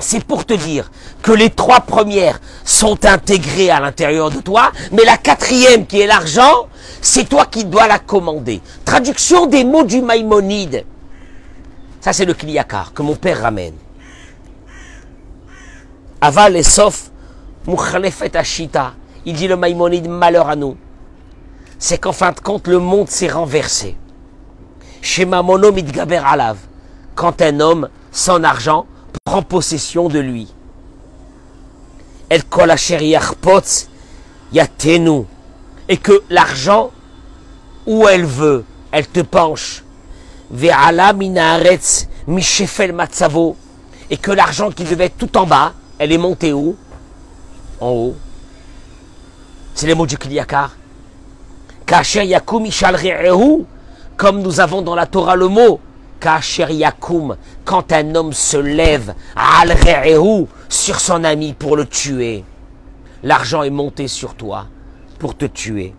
c'est 0.00 0.24
pour 0.24 0.44
te 0.44 0.54
dire 0.54 0.90
que 1.22 1.30
les 1.30 1.50
trois 1.50 1.80
premières 1.80 2.40
sont 2.64 3.04
intégrées 3.04 3.70
à 3.70 3.78
l'intérieur 3.78 4.30
de 4.30 4.40
toi, 4.40 4.72
mais 4.90 5.04
la 5.04 5.16
quatrième 5.16 5.86
qui 5.86 6.00
est 6.00 6.06
l'argent, 6.08 6.66
c'est 7.00 7.28
toi 7.28 7.46
qui 7.46 7.64
dois 7.64 7.86
la 7.86 8.00
commander. 8.00 8.60
Traduction 8.84 9.46
des 9.46 9.62
mots 9.62 9.84
du 9.84 10.02
Maïmonide. 10.02 10.84
Ça, 12.00 12.12
c'est 12.12 12.24
le 12.24 12.34
Kliyakar 12.34 12.92
que 12.92 13.02
mon 13.02 13.14
père 13.14 13.42
ramène. 13.42 13.74
Aval 16.20 16.56
et 16.56 16.62
Sof, 16.64 17.10
Mukhalefet. 17.66 18.32
Il 19.26 19.34
dit 19.34 19.48
le 19.48 19.56
Maïmonide, 19.56 20.08
malheur 20.08 20.48
à 20.48 20.56
nous. 20.56 20.76
C'est 21.78 21.98
qu'en 21.98 22.12
fin 22.12 22.32
de 22.32 22.40
compte, 22.40 22.66
le 22.68 22.78
monde 22.78 23.08
s'est 23.08 23.28
renversé. 23.28 23.96
Chez 25.02 25.24
Mamono 25.24 25.72
Mitgaber 25.72 26.22
Alav. 26.24 26.58
Quand 27.14 27.40
un 27.42 27.60
homme, 27.60 27.88
sans 28.10 28.42
argent, 28.42 28.86
prend 29.24 29.42
possession 29.42 30.08
de 30.08 30.18
lui. 30.18 30.52
El 32.28 32.44
kol 32.44 32.72
yatenu. 34.52 35.24
Et 35.88 35.96
que 35.96 36.22
l'argent, 36.30 36.90
où 37.86 38.06
elle 38.06 38.24
veut, 38.24 38.64
elle 38.92 39.06
te 39.06 39.20
penche. 39.20 39.82
Ve'ala 40.50 41.12
minaretz 41.12 42.06
mishefel 42.26 42.92
matzavo. 42.92 43.56
Et 44.08 44.16
que 44.16 44.30
l'argent 44.30 44.70
qui 44.70 44.84
devait 44.84 45.06
être 45.06 45.18
tout 45.18 45.36
en 45.36 45.46
bas, 45.46 45.72
elle 45.98 46.12
est 46.12 46.18
montée 46.18 46.52
où? 46.52 46.76
En 47.80 47.90
haut. 47.90 48.16
C'est 49.80 49.86
les 49.86 49.94
mots 49.94 50.04
du 50.04 50.18
Kliyakar. 50.18 50.72
Kacher 51.86 52.26
yakum 52.26 52.68
Comme 54.14 54.42
nous 54.42 54.60
avons 54.60 54.82
dans 54.82 54.94
la 54.94 55.06
Torah 55.06 55.36
le 55.36 55.48
mot 55.48 55.80
Kacher 56.20 56.70
Yakum, 56.70 57.34
quand 57.64 57.90
un 57.90 58.14
homme 58.14 58.34
se 58.34 58.58
lève 58.58 59.14
al 59.34 59.74
sur 60.68 61.00
son 61.00 61.24
ami 61.24 61.54
pour 61.54 61.78
le 61.78 61.86
tuer, 61.86 62.44
l'argent 63.22 63.62
est 63.62 63.70
monté 63.70 64.06
sur 64.06 64.34
toi 64.34 64.66
pour 65.18 65.34
te 65.34 65.46
tuer. 65.46 65.94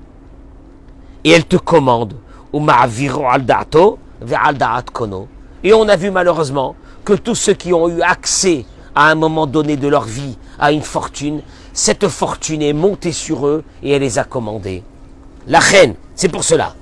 Et 1.23 1.31
elle 1.31 1.45
te 1.45 1.57
commande, 1.57 2.13
et 2.53 2.57
on 5.73 5.89
a 5.89 5.95
vu 5.95 6.11
malheureusement 6.11 6.75
que 7.03 7.13
tous 7.13 7.33
ceux 7.33 7.55
qui 7.55 7.73
ont 7.73 7.89
eu 7.89 8.03
accès 8.03 8.63
à 8.93 9.09
un 9.09 9.15
moment 9.15 9.47
donné 9.47 9.75
de 9.75 9.87
leur 9.87 10.03
vie 10.03 10.37
à 10.59 10.71
une 10.71 10.83
fortune, 10.83 11.41
cette 11.73 12.07
fortune 12.07 12.61
est 12.61 12.73
montée 12.73 13.11
sur 13.11 13.47
eux 13.47 13.63
et 13.83 13.91
elle 13.91 14.01
les 14.01 14.19
a 14.19 14.23
commandés. 14.23 14.83
La 15.47 15.59
reine, 15.59 15.95
c'est 16.15 16.29
pour 16.29 16.43
cela. 16.43 16.75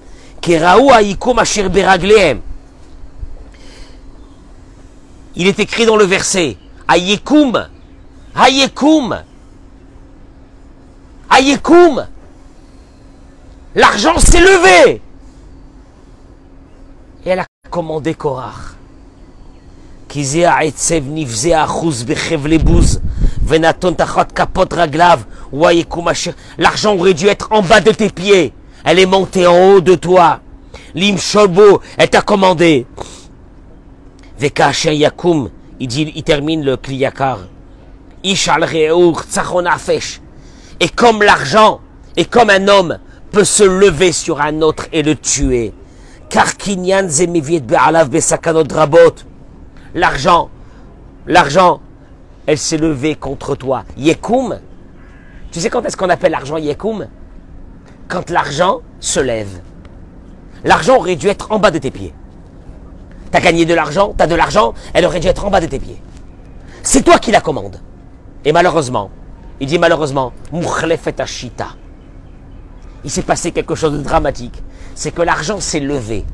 Il 5.35 5.47
est 5.47 5.59
écrit 5.59 5.85
dans 5.85 5.95
le 5.95 6.05
verset, 6.05 6.57
Ayekum, 6.87 7.67
Ayekum, 8.35 9.23
Ayekum, 11.29 12.07
l'argent 13.75 14.17
s'est 14.17 14.41
levé. 14.41 15.01
Et 17.25 17.29
elle 17.29 17.39
a 17.39 17.45
commandé 17.69 18.13
Korach. 18.15 18.78
L'argent 26.57 26.95
aurait 26.95 27.13
dû 27.13 27.27
être 27.27 27.47
en 27.51 27.61
bas 27.61 27.81
de 27.81 27.91
tes 27.91 28.09
pieds. 28.09 28.53
Elle 28.83 28.99
est 28.99 29.05
montée 29.05 29.47
en 29.47 29.73
haut 29.73 29.81
de 29.81 29.95
toi. 29.95 30.39
Lim 30.95 31.17
elle 31.97 32.09
t'a 32.09 32.21
commandé. 32.21 32.87
Vekacher 34.39 34.95
Yakum, 34.95 35.49
il, 35.79 35.87
dit, 35.87 36.23
termine 36.23 36.63
le 36.63 36.77
Kliyakar. 36.77 37.39
Ishal 38.23 38.65
Et 40.79 40.89
comme 40.89 41.23
l'argent, 41.23 41.81
et 42.15 42.25
comme 42.25 42.49
un 42.49 42.67
homme 42.67 42.99
peut 43.31 43.43
se 43.43 43.63
lever 43.63 44.11
sur 44.11 44.41
un 44.41 44.61
autre 44.61 44.87
et 44.91 45.03
le 45.03 45.15
tuer. 45.15 45.73
Car 46.29 46.57
Kinyan 46.57 47.07
Zemiviet 47.09 47.61
Be'alav 47.61 48.09
Besakanot 48.09 48.63
Rabot. 48.73 49.15
L'argent, 49.95 50.49
l'argent, 51.25 51.81
elle 52.45 52.57
s'est 52.57 52.77
levée 52.77 53.15
contre 53.15 53.55
toi. 53.55 53.83
Yekum. 53.97 54.59
Tu 55.51 55.59
sais 55.59 55.69
quand 55.69 55.83
est-ce 55.83 55.97
qu'on 55.97 56.09
appelle 56.09 56.31
l'argent 56.31 56.57
Yekum? 56.57 57.07
Quand 58.07 58.29
l'argent 58.29 58.81
se 58.99 59.19
lève. 59.19 59.61
L'argent 60.63 60.97
aurait 60.97 61.15
dû 61.15 61.27
être 61.27 61.51
en 61.51 61.59
bas 61.59 61.71
de 61.71 61.79
tes 61.79 61.91
pieds. 61.91 62.13
T'as 63.31 63.39
gagné 63.39 63.65
de 63.65 63.73
l'argent, 63.73 64.13
t'as 64.17 64.27
de 64.27 64.35
l'argent, 64.35 64.73
elle 64.93 65.05
aurait 65.05 65.19
dû 65.19 65.27
être 65.27 65.45
en 65.45 65.49
bas 65.49 65.61
de 65.61 65.67
tes 65.67 65.79
pieds. 65.79 66.01
C'est 66.83 67.03
toi 67.03 67.19
qui 67.19 67.31
la 67.31 67.41
commande. 67.41 67.79
Et 68.45 68.51
malheureusement, 68.51 69.09
il 69.59 69.67
dit 69.67 69.79
malheureusement, 69.79 70.33
Ashita. 71.19 71.67
Il 73.03 73.09
s'est 73.09 73.23
passé 73.23 73.51
quelque 73.51 73.75
chose 73.75 73.93
de 73.93 74.01
dramatique. 74.01 74.61
C'est 74.95 75.11
que 75.11 75.21
l'argent 75.21 75.59
s'est 75.59 75.79
levé. 75.79 76.25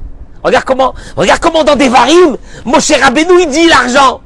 Regarde 0.46 0.66
comment, 0.66 0.94
regarde 1.16 1.40
comment 1.40 1.64
dans 1.64 1.76
des 1.76 1.90
varim, 1.90 2.38
Moshe 2.66 2.92
Rabbeinu, 2.92 3.42
il 3.42 3.50
dit 3.50 3.68
l'argent. 3.68 4.22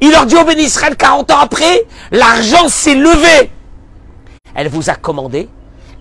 Il 0.00 0.12
leur 0.12 0.24
dit 0.24 0.36
au 0.36 0.44
béni 0.44 0.62
Israël 0.62 0.96
40 0.96 1.28
ans 1.32 1.40
après, 1.40 1.88
l'argent 2.12 2.68
s'est 2.68 2.94
levé. 2.94 3.50
Elle 4.54 4.68
vous 4.68 4.90
a 4.90 4.94
commandé, 4.94 5.48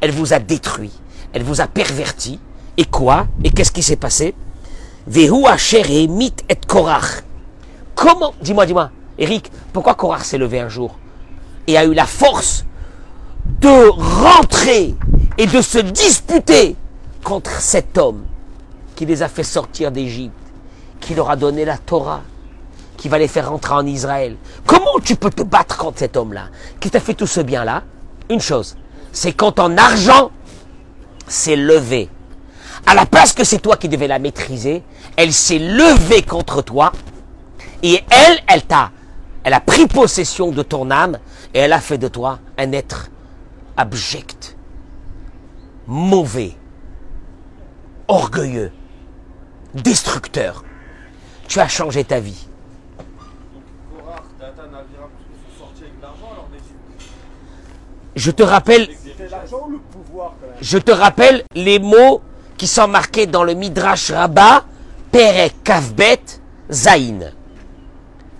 elle 0.01 0.11
vous 0.11 0.33
a 0.33 0.39
détruit, 0.39 0.91
elle 1.33 1.41
vous 1.41 1.61
a 1.61 1.65
perverti. 1.65 2.39
Et 2.77 2.85
quoi? 2.85 3.25
Et 3.43 3.49
qu'est-ce 3.49 3.71
qui 3.71 3.81
s'est 3.81 3.95
passé? 3.95 4.35
Vehu 5.07 5.43
mit 6.07 6.33
et 6.47 6.55
Korach. 6.55 7.23
Comment? 7.95 8.35
Dis-moi, 8.41 8.67
dis-moi, 8.67 8.91
Eric, 9.17 9.51
pourquoi 9.73 9.95
Korach 9.95 10.25
s'est 10.25 10.37
levé 10.37 10.59
un 10.59 10.69
jour? 10.69 10.95
Et 11.65 11.75
a 11.75 11.85
eu 11.85 11.95
la 11.95 12.05
force 12.05 12.65
de 13.61 13.89
rentrer 13.89 14.93
et 15.39 15.47
de 15.47 15.59
se 15.59 15.79
disputer 15.79 16.75
contre 17.23 17.59
cet 17.59 17.97
homme 17.97 18.25
qui 18.99 19.05
les 19.05 19.23
a 19.23 19.29
fait 19.29 19.43
sortir 19.43 19.93
d'Égypte, 19.93 20.35
qui 20.99 21.15
leur 21.15 21.29
a 21.29 21.37
donné 21.37 21.63
la 21.63 21.77
Torah, 21.77 22.21
qui 22.97 23.07
va 23.07 23.17
les 23.17 23.29
faire 23.29 23.49
rentrer 23.49 23.73
en 23.73 23.85
Israël. 23.85 24.35
Comment 24.65 24.99
tu 25.01 25.15
peux 25.15 25.29
te 25.29 25.41
battre 25.41 25.77
contre 25.77 25.99
cet 25.99 26.17
homme-là, 26.17 26.49
qui 26.81 26.89
t'a 26.89 26.99
fait 26.99 27.13
tout 27.13 27.25
ce 27.25 27.39
bien-là? 27.39 27.83
Une 28.29 28.41
chose, 28.41 28.75
c'est 29.13 29.31
quand 29.31 29.53
ton 29.53 29.77
argent 29.77 30.31
s'est 31.29 31.55
levé. 31.55 32.09
À 32.85 32.93
la 32.93 33.05
place 33.05 33.31
que 33.31 33.45
c'est 33.45 33.59
toi 33.59 33.77
qui 33.77 33.87
devais 33.87 34.09
la 34.09 34.19
maîtriser, 34.19 34.83
elle 35.15 35.31
s'est 35.31 35.59
levée 35.59 36.23
contre 36.23 36.61
toi 36.61 36.91
et 37.81 38.03
elle, 38.11 38.39
elle 38.49 38.63
t'a, 38.63 38.91
elle 39.45 39.53
a 39.53 39.61
pris 39.61 39.87
possession 39.87 40.51
de 40.51 40.61
ton 40.61 40.91
âme 40.91 41.19
et 41.53 41.59
elle 41.59 41.71
a 41.71 41.79
fait 41.79 41.97
de 41.97 42.09
toi 42.09 42.39
un 42.57 42.73
être 42.73 43.09
abject, 43.77 44.57
mauvais, 45.87 46.57
orgueilleux, 48.09 48.73
destructeur. 49.73 50.63
Tu 51.47 51.59
as 51.59 51.67
changé 51.67 52.03
ta 52.03 52.19
vie. 52.19 52.47
Je 58.15 58.31
te 58.31 58.43
rappelle, 58.43 58.89
je 60.61 60.77
te 60.77 60.91
rappelle 60.91 61.43
les 61.55 61.79
mots 61.79 62.21
qui 62.57 62.67
sont 62.67 62.87
marqués 62.87 63.27
dans 63.27 63.43
le 63.43 63.53
Midrash 63.53 64.11
Rabbah, 64.11 64.65
Perek 65.11 65.63
Kavbet 65.63 66.21
Zain. 66.69 67.31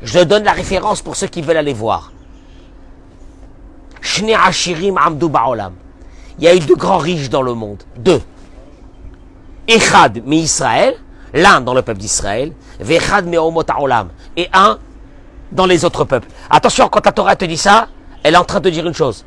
Je 0.01 0.19
donne 0.19 0.43
la 0.43 0.51
référence 0.51 1.01
pour 1.01 1.15
ceux 1.15 1.27
qui 1.27 1.41
veulent 1.41 1.57
aller 1.57 1.73
voir. 1.73 2.11
Il 4.17 4.29
y 6.39 6.47
a 6.47 6.55
eu 6.55 6.59
deux 6.59 6.75
grands 6.75 6.97
riches 6.97 7.29
dans 7.29 7.41
le 7.41 7.53
monde. 7.53 7.83
Deux. 7.97 8.21
Echad, 9.67 10.21
mais 10.25 10.37
Israël. 10.37 10.95
L'un 11.33 11.61
dans 11.61 11.73
le 11.73 11.81
peuple 11.81 11.99
d'Israël, 11.99 12.53
et 12.81 14.49
un 14.53 14.79
dans 15.51 15.65
les 15.65 15.85
autres 15.85 16.03
peuples. 16.05 16.27
Attention, 16.49 16.87
quand 16.89 17.05
la 17.05 17.11
Torah 17.11 17.35
te 17.35 17.45
dit 17.45 17.57
ça, 17.57 17.87
elle 18.23 18.35
est 18.35 18.37
en 18.37 18.45
train 18.45 18.59
de 18.59 18.69
dire 18.69 18.87
une 18.87 18.93
chose. 18.93 19.25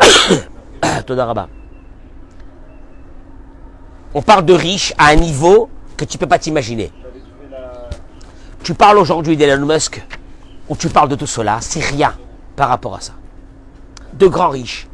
On 4.14 4.22
parle 4.22 4.44
de 4.44 4.54
riches 4.54 4.94
à 4.98 5.08
un 5.08 5.16
niveau 5.16 5.68
que 5.96 6.04
tu 6.04 6.16
ne 6.16 6.20
peux 6.20 6.26
pas 6.26 6.38
t'imaginer. 6.38 6.92
Tu 8.62 8.74
parles 8.74 8.98
aujourd'hui 8.98 9.36
d'Elon 9.36 9.66
Musk, 9.66 10.04
ou 10.68 10.76
tu 10.76 10.88
parles 10.88 11.08
de 11.08 11.14
tout 11.14 11.26
cela, 11.26 11.58
c'est 11.60 11.84
rien 11.84 12.14
par 12.56 12.68
rapport 12.68 12.96
à 12.96 13.00
ça. 13.00 13.12
De 14.14 14.26
grands 14.26 14.48
riches 14.48 14.88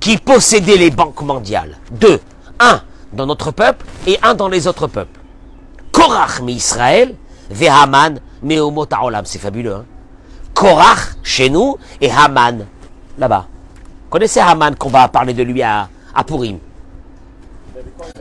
qui 0.00 0.16
possédaient 0.16 0.76
les 0.76 0.90
banques 0.90 1.20
mondiales. 1.22 1.76
Deux. 1.90 2.20
Un 2.58 2.80
dans 3.12 3.26
notre 3.26 3.50
peuple 3.50 3.84
et 4.06 4.18
un 4.22 4.34
dans 4.34 4.48
les 4.48 4.66
autres 4.66 4.86
peuples. 4.86 5.18
Korach, 5.92 6.40
mais 6.42 6.52
Israël, 6.52 7.14
Vehaman, 7.50 8.20
mais 8.42 8.60
Olam. 8.60 9.24
C'est 9.24 9.38
fabuleux. 9.38 9.74
Hein 9.74 9.84
Korach, 10.54 11.16
chez 11.22 11.50
nous, 11.50 11.76
et 12.00 12.10
Haman, 12.10 12.66
là-bas. 13.18 13.46
Connaissez 14.08 14.40
Haman 14.40 14.74
qu'on 14.76 14.90
va 14.90 15.08
parler 15.08 15.34
de 15.34 15.42
lui 15.42 15.62
à, 15.62 15.88
à 16.14 16.24
Purim 16.24 16.58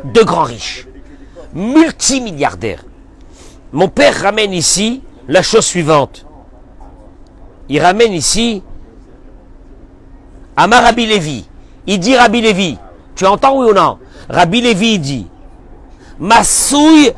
Deux 0.05 0.23
grands 0.23 0.43
riches, 0.43 0.87
multimilliardaires. 1.53 2.83
Mon 3.71 3.87
père 3.87 4.21
ramène 4.21 4.53
ici 4.53 5.01
la 5.27 5.41
chose 5.41 5.65
suivante. 5.65 6.25
Il 7.67 7.81
ramène 7.81 8.13
ici 8.13 8.63
Amar 10.55 10.83
Rabbi 10.83 11.05
Lévi. 11.05 11.45
Il 11.85 11.99
dit 11.99 12.15
Rabbi 12.15 12.41
Lévi. 12.41 12.77
Tu 13.15 13.25
entends 13.25 13.59
oui 13.59 13.69
ou 13.69 13.73
non 13.73 13.99
Rabbi 14.29 14.61
Lévi 14.61 14.99
dit 14.99 15.27
Masouille 16.19 17.11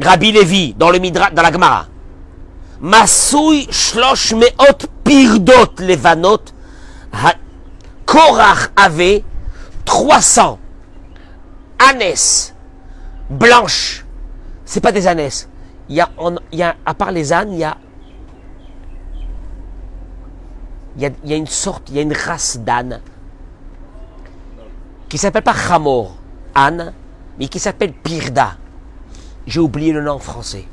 Rabbi 0.00 0.32
Lévi 0.32 0.74
dans 0.74 0.90
le 0.90 0.98
Midra, 0.98 1.30
dans 1.30 1.42
la 1.42 1.52
Gemara. 1.52 1.86
Masouille 2.80 3.66
shlosh 3.70 4.32
meot 4.32 4.86
pirdot 5.04 5.74
levanot. 5.78 6.40
Korach 8.06 8.70
avait 8.76 9.24
300 9.84 10.58
ânesses 11.90 12.54
blanches. 13.30 14.04
C'est 14.64 14.80
pas 14.80 14.92
des 14.92 15.06
ânesses. 15.06 15.48
Il 15.88 15.96
y 15.96 16.62
a, 16.62 16.76
à 16.86 16.94
part 16.94 17.10
les 17.10 17.32
ânes, 17.32 17.52
il 17.52 17.58
y 17.58 17.64
a 17.64 17.76
il 20.96 21.10
y, 21.24 21.32
a, 21.32 21.36
une 21.36 21.46
sorte, 21.46 21.88
il 21.88 21.96
y 21.96 21.98
a 21.98 22.02
une 22.02 22.12
race 22.12 22.58
d'âne 22.58 23.00
qui 25.12 25.18
s'appelle 25.18 25.42
pas 25.42 25.54
Hamor, 25.68 26.16
âne, 26.54 26.94
mais 27.38 27.46
qui 27.48 27.58
s'appelle 27.58 27.92
Pirda. 27.92 28.56
J'ai 29.46 29.60
oublié 29.60 29.92
le 29.92 30.00
nom 30.00 30.18
français. 30.18 30.64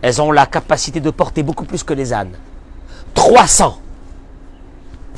Elles 0.00 0.22
ont 0.22 0.30
la 0.30 0.46
capacité 0.46 1.00
de 1.00 1.10
porter 1.10 1.42
beaucoup 1.42 1.64
plus 1.64 1.82
que 1.82 1.94
les 1.94 2.12
ânes. 2.12 2.36
300 3.14 3.76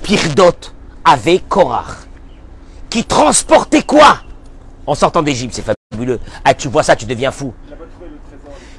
Pirdot 0.03 0.73
avec 1.05 1.47
Korach, 1.47 2.09
qui 2.89 3.05
transportait 3.05 3.83
quoi 3.83 4.21
En 4.87 4.95
sortant 4.95 5.23
d'Égypte, 5.23 5.53
c'est 5.53 5.75
fabuleux. 5.93 6.21
Ah, 6.43 6.55
tu 6.55 6.69
vois 6.69 6.83
ça, 6.83 6.97
tu 6.97 7.05
deviens 7.05 7.33
fou. 7.33 7.53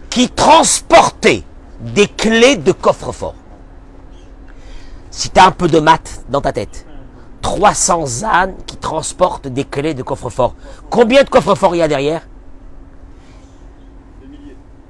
Qui 0.10 0.30
transportait 0.30 1.43
des 1.80 2.08
clés 2.08 2.56
de 2.56 2.71
coffre-fort. 2.71 3.36
Si 5.12 5.30
tu 5.30 5.39
as 5.39 5.45
un 5.45 5.52
peu 5.52 5.67
de 5.67 5.80
maths 5.80 6.24
dans 6.28 6.41
ta 6.41 6.54
tête, 6.54 6.88
300 7.42 8.24
ânes 8.24 8.56
qui 8.66 8.78
transportent 8.78 9.48
des 9.48 9.66
clés 9.66 9.94
de 9.94 10.04
coffre-fort. 10.04 10.56
Combien 10.90 11.24
de 11.24 11.30
coffre-forts 11.30 11.76
il 11.76 11.80
y 11.80 11.82
a 11.82 11.88
derrière? 11.88 12.28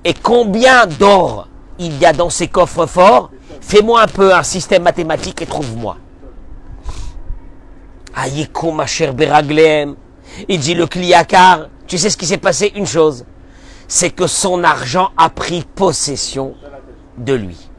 Et 0.03 0.13
combien 0.13 0.87
d'or 0.87 1.47
il 1.79 1.97
y 1.97 2.05
a 2.05 2.13
dans 2.13 2.29
ces 2.29 2.47
coffres-forts 2.47 3.31
Fais-moi 3.61 4.01
un 4.01 4.07
peu 4.07 4.33
un 4.33 4.43
système 4.43 4.83
mathématique 4.83 5.41
et 5.41 5.45
trouve-moi. 5.45 5.97
Aïeko 8.15 8.71
ma 8.71 8.85
chère 8.85 9.13
Beraglem. 9.13 9.95
Il 10.47 10.59
dit 10.59 10.73
le 10.73 10.87
Kliakar, 10.87 11.67
tu 11.87 11.97
sais 11.97 12.09
ce 12.09 12.17
qui 12.17 12.25
s'est 12.25 12.37
passé? 12.37 12.71
Une 12.75 12.87
chose, 12.87 13.25
c'est 13.87 14.09
que 14.09 14.27
son 14.27 14.63
argent 14.63 15.11
a 15.17 15.29
pris 15.29 15.63
possession 15.63 16.55
de 17.17 17.33
lui. 17.33 17.70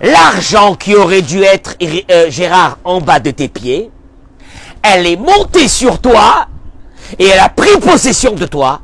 L'argent 0.00 0.74
qui 0.74 0.94
aurait 0.94 1.22
dû 1.22 1.42
être, 1.42 1.76
euh, 2.10 2.30
Gérard, 2.30 2.78
en 2.84 3.00
bas 3.00 3.18
de 3.18 3.30
tes 3.30 3.48
pieds, 3.48 3.90
elle 4.82 5.06
est 5.06 5.16
montée 5.16 5.68
sur 5.68 6.00
toi 6.00 6.48
et 7.18 7.26
elle 7.26 7.38
a 7.38 7.48
pris 7.48 7.78
possession 7.80 8.32
de 8.32 8.46
toi. 8.46 8.80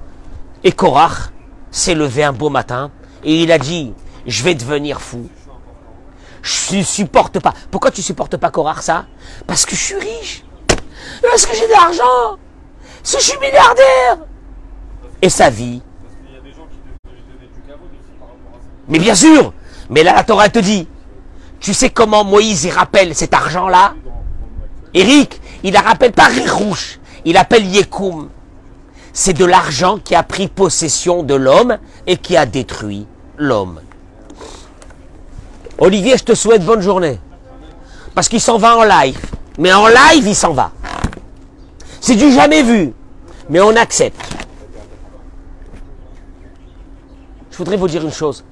Et 0.65 0.73
Korach 0.73 1.31
s'est 1.71 1.95
levé 1.95 2.25
un 2.25 2.33
beau 2.33 2.49
matin 2.49 2.91
et 3.25 3.43
il 3.43 3.53
a 3.53 3.59
dit, 3.59 3.93
je 4.27 4.43
vais 4.43 4.55
devenir 4.55 5.01
fou. 5.01 5.29
Je 6.43 6.77
ne 6.77 6.83
supporte 6.83 7.39
pas. 7.41 7.53
Pourquoi 7.71 7.91
tu 7.91 8.03
supportes 8.03 8.37
pas 8.37 8.51
Korach 8.51 8.83
ça? 8.83 9.07
Parce 9.47 9.65
que 9.65 9.77
je 9.77 9.81
suis 9.81 9.95
riche. 9.95 10.45
Parce 11.23 11.47
que 11.47 11.55
j'ai 11.55 11.67
de 11.67 11.73
l'argent. 11.73 12.39
Parce 13.03 13.15
que 13.15 13.21
je 13.21 13.25
suis 13.31 13.39
milliardaire. 13.39 14.19
Et 15.21 15.29
sa 15.29 15.51
vie. 15.51 15.83
Mais 18.89 18.99
bien 18.99 19.15
sûr. 19.15 19.53
Mais 19.89 20.03
là, 20.03 20.15
la 20.15 20.25
Torah 20.25 20.49
te 20.49 20.59
dit, 20.59 20.89
tu 21.63 21.73
sais 21.73 21.91
comment 21.91 22.25
Moïse 22.25 22.65
y 22.65 22.71
rappelle 22.71 23.15
cet 23.15 23.33
argent-là? 23.33 23.95
Eric, 24.95 25.41
il 25.63 25.73
ne 25.73 25.79
rappelle 25.79 26.13
pas 26.13 26.25
Rirouche, 26.25 26.99
il 27.25 27.37
appelle 27.37 27.65
Yekoum. 27.65 28.29
C'est 29.13 29.33
de 29.33 29.45
l'argent 29.45 29.99
qui 29.99 30.17
a 30.17 30.25
pris 30.25 30.49
possession 30.49 31.23
de 31.23 31.35
l'homme 31.35 31.79
et 32.09 32.17
qui 32.17 32.37
a 32.37 32.47
détruit 32.47 33.07
l'homme. 33.39 33.81
Olivier, 35.79 36.17
je 36.19 36.25
te 36.25 36.35
souhaite 36.35 36.65
bonne 36.65 36.81
journée. 36.81 37.21
Parce 38.15 38.29
qu'il 38.29 38.41
s'en 38.41 38.59
va 38.59 38.77
en 38.77 38.83
live. 38.83 39.21
Mais 39.59 39.73
en 39.73 39.87
live, 39.87 40.27
il 40.27 40.35
s'en 40.35 40.53
va. 40.53 40.73
C'est 42.01 42.17
du 42.17 42.33
jamais 42.33 42.63
vu. 42.63 42.93
Mais 43.49 43.61
on 43.61 43.77
accepte. 43.77 44.21
Je 47.51 47.57
voudrais 47.57 47.77
vous 47.77 47.89
dire 47.89 48.03
une 48.03 48.13
chose. 48.13 48.45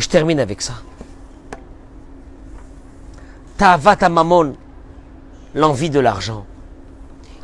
Je 0.00 0.08
termine 0.08 0.40
avec 0.40 0.62
ça. 0.62 0.72
Ta'avat 3.58 4.08
mamon, 4.08 4.54
l'envie 5.54 5.90
de 5.90 6.00
l'argent. 6.00 6.46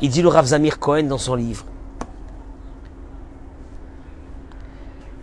Il 0.01 0.09
dit 0.09 0.23
le 0.23 0.29
Rav 0.29 0.47
Zamir 0.47 0.79
Cohen 0.79 1.03
dans 1.03 1.19
son 1.19 1.35
livre. 1.35 1.65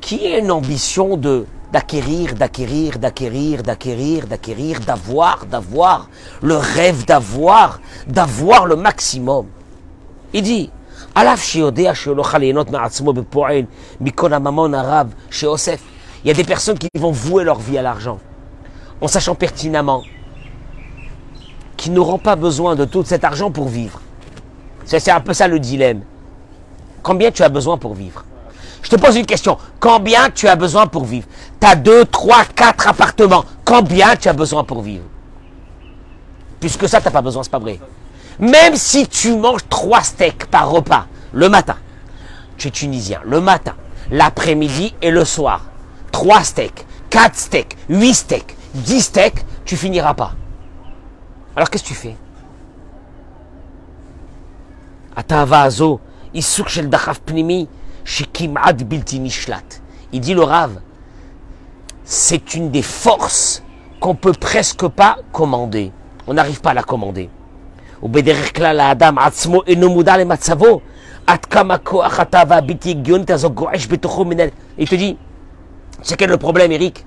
Qui 0.01 0.33
a 0.33 0.38
une 0.38 0.53
ambition 0.53 1.16
de 1.16 1.47
d'acquérir, 1.73 2.35
d'acquérir, 2.35 3.01
d'acquérir, 3.01 3.64
d'acquérir, 3.64 4.29
d'acquérir, 4.29 4.79
d'avoir, 4.79 5.44
d'avoir, 5.47 6.09
le 6.40 6.57
rêve 6.57 7.05
d'avoir, 7.05 7.81
d'avoir 8.07 8.66
le 8.66 8.77
maximum? 8.77 9.49
Il 10.33 10.42
dit, 10.42 10.70
Alaf 11.16 11.57
arabe 14.73 15.11
chez 15.31 15.49
Osef. 15.49 15.83
Il 16.24 16.28
y 16.28 16.30
a 16.30 16.34
des 16.34 16.44
personnes 16.44 16.78
qui 16.78 16.88
vont 16.98 17.10
vouer 17.10 17.44
leur 17.44 17.58
vie 17.58 17.76
à 17.76 17.82
l'argent, 17.82 18.18
en 19.02 19.08
sachant 19.08 19.34
pertinemment 19.34 20.02
qu'ils 21.76 21.92
n'auront 21.92 22.18
pas 22.18 22.34
besoin 22.34 22.76
de 22.76 22.87
tout 22.87 23.04
cet 23.04 23.24
argent 23.24 23.50
pour 23.50 23.68
vivre. 23.68 24.00
C'est 24.87 25.10
un 25.10 25.20
peu 25.20 25.34
ça 25.34 25.48
le 25.48 25.58
dilemme. 25.58 26.02
Combien 27.02 27.30
tu 27.30 27.42
as 27.42 27.50
besoin 27.50 27.76
pour 27.76 27.94
vivre? 27.94 28.24
Je 28.82 28.88
te 28.88 28.96
pose 28.96 29.16
une 29.16 29.26
question. 29.26 29.58
Combien 29.80 30.30
tu 30.30 30.48
as 30.48 30.56
besoin 30.56 30.87
pour 30.87 31.04
vivre? 31.04 31.26
Tu 31.60 31.66
as 31.66 31.76
deux, 31.76 32.06
trois, 32.06 32.44
quatre 32.44 32.88
appartements. 32.88 33.44
Combien 33.64 34.16
tu 34.16 34.28
as 34.28 34.32
besoin 34.32 34.64
pour 34.64 34.80
vivre? 34.80 35.04
Puisque 36.60 36.88
ça, 36.88 37.00
tu 37.00 37.06
n'as 37.06 37.10
pas 37.10 37.22
besoin, 37.22 37.42
c'est 37.42 37.50
pas 37.50 37.58
vrai. 37.58 37.78
Même 38.38 38.76
si 38.76 39.06
tu 39.06 39.37
manges 39.37 39.68
trois 39.68 40.02
steaks 40.02 40.46
par 40.46 40.70
repas, 40.70 41.06
le 41.32 41.50
matin, 41.50 41.76
tu 42.56 42.68
es 42.68 42.70
tunisien, 42.70 43.20
le 43.24 43.40
matin, 43.40 43.74
l'après-midi 44.10 44.94
et 45.02 45.10
le 45.10 45.24
soir, 45.24 45.62
3 46.14 46.44
steaks, 46.44 46.87
4 47.11 47.35
steaks, 47.35 47.77
8 47.88 48.14
steaks, 48.14 48.57
10 48.74 49.00
steaks, 49.00 49.44
tu 49.64 49.77
finiras 49.77 50.14
pas. 50.14 50.35
Alors 51.57 51.68
qu'est-ce 51.68 51.83
que 51.83 51.88
tu 51.88 51.94
fais? 51.94 52.14
Il 60.12 60.20
dit 60.20 60.35
le 60.35 60.42
Rav, 60.44 60.79
c'est 62.05 62.55
une 62.55 62.70
des 62.70 62.83
forces 62.83 63.64
qu'on 63.98 64.14
peut 64.14 64.35
presque 64.38 64.87
pas 64.87 65.18
commander. 65.33 65.90
On 66.29 66.35
n'arrive 66.35 66.61
pas 66.61 66.70
à 66.70 66.74
la 66.74 66.85
commander. 66.85 67.29
Il 68.03 68.12
te 74.88 74.94
dit, 74.94 75.16
c'est 76.05 76.19
quel 76.19 76.29
le 76.29 76.37
problème, 76.37 76.71
Eric? 76.71 77.07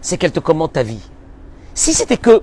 C'est 0.00 0.16
qu'elle 0.16 0.32
te 0.32 0.40
commente 0.40 0.72
ta 0.72 0.82
vie. 0.82 1.02
Si 1.74 1.92
c'était 1.92 2.16
que, 2.16 2.40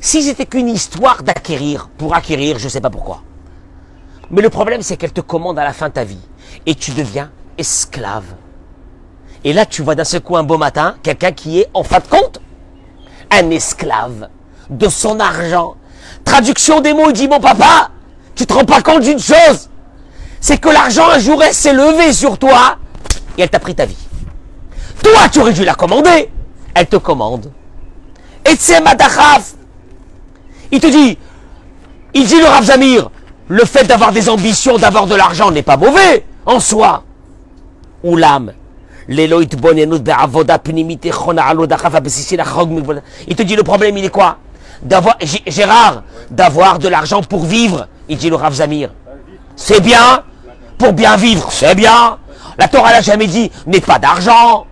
Si 0.00 0.22
c'était 0.22 0.46
qu'une 0.46 0.68
histoire 0.68 1.22
d'acquérir, 1.22 1.88
pour 1.96 2.14
acquérir, 2.14 2.58
je 2.58 2.64
ne 2.64 2.68
sais 2.68 2.80
pas 2.80 2.90
pourquoi. 2.90 3.22
Mais 4.30 4.42
le 4.42 4.50
problème, 4.50 4.82
c'est 4.82 4.96
qu'elle 4.96 5.12
te 5.12 5.20
commande 5.20 5.58
à 5.58 5.64
la 5.64 5.72
fin 5.72 5.90
ta 5.90 6.04
vie. 6.04 6.20
Et 6.66 6.74
tu 6.74 6.90
deviens 6.90 7.30
esclave. 7.56 8.34
Et 9.44 9.52
là, 9.52 9.64
tu 9.64 9.82
vois 9.82 9.94
d'un 9.94 10.04
seul 10.04 10.20
coup 10.20 10.36
un 10.36 10.42
beau 10.42 10.58
matin, 10.58 10.96
quelqu'un 11.04 11.32
qui 11.32 11.60
est, 11.60 11.68
en 11.72 11.84
fin 11.84 12.00
de 12.00 12.06
compte, 12.06 12.40
un 13.30 13.50
esclave 13.50 14.28
de 14.70 14.88
son 14.88 15.20
argent. 15.20 15.76
Traduction 16.24 16.80
des 16.80 16.94
mots, 16.94 17.10
il 17.10 17.12
dit, 17.12 17.28
mon 17.28 17.40
papa, 17.40 17.90
tu 18.34 18.44
te 18.44 18.52
rends 18.52 18.64
pas 18.64 18.82
compte 18.82 19.02
d'une 19.02 19.20
chose 19.20 19.68
C'est 20.40 20.58
que 20.58 20.68
l'argent, 20.68 21.08
un 21.10 21.20
jour, 21.20 21.40
elle 21.42 21.54
s'est 21.54 21.72
levée 21.72 22.12
sur 22.12 22.38
toi 22.38 22.78
et 23.36 23.42
elle 23.42 23.50
t'a 23.50 23.60
pris 23.60 23.76
ta 23.76 23.86
vie. 23.86 24.07
Toi, 25.02 25.28
tu 25.30 25.40
aurais 25.40 25.52
dû 25.52 25.64
la 25.64 25.74
commander. 25.74 26.30
Elle 26.74 26.86
te 26.86 26.96
commande. 26.96 27.50
Et 28.44 28.54
c'est 28.58 28.80
Madachaf. 28.80 29.54
Il 30.70 30.80
te 30.80 30.86
dit, 30.86 31.18
il 32.14 32.26
dit 32.26 32.38
le 32.38 32.46
Rav 32.46 32.64
Zamir, 32.64 33.10
le 33.48 33.64
fait 33.64 33.84
d'avoir 33.84 34.12
des 34.12 34.28
ambitions, 34.28 34.76
d'avoir 34.76 35.06
de 35.06 35.14
l'argent 35.14 35.50
n'est 35.50 35.62
pas 35.62 35.76
mauvais 35.76 36.24
en 36.44 36.60
soi. 36.60 37.04
Ou 38.04 38.16
l'âme. 38.16 38.52
Il 39.08 39.16
te 39.16 39.62
dit 43.42 43.56
le 43.56 43.62
problème, 43.62 43.96
il 43.96 44.04
est 44.04 44.10
quoi? 44.10 44.36
D'avoir, 44.82 45.16
Gérard, 45.46 46.02
d'avoir 46.30 46.78
de 46.78 46.88
l'argent 46.88 47.22
pour 47.22 47.44
vivre, 47.44 47.88
il 48.08 48.18
dit 48.18 48.28
le 48.28 48.36
Rav 48.36 48.52
Zamir. 48.52 48.90
C'est 49.56 49.80
bien, 49.80 50.22
pour 50.76 50.92
bien 50.92 51.16
vivre, 51.16 51.50
c'est 51.50 51.74
bien. 51.74 52.18
La 52.58 52.68
Torah 52.68 52.92
n'a 52.92 53.00
jamais 53.00 53.26
dit, 53.26 53.50
n'aie 53.66 53.80
pas 53.80 53.98
d'argent, 53.98 54.66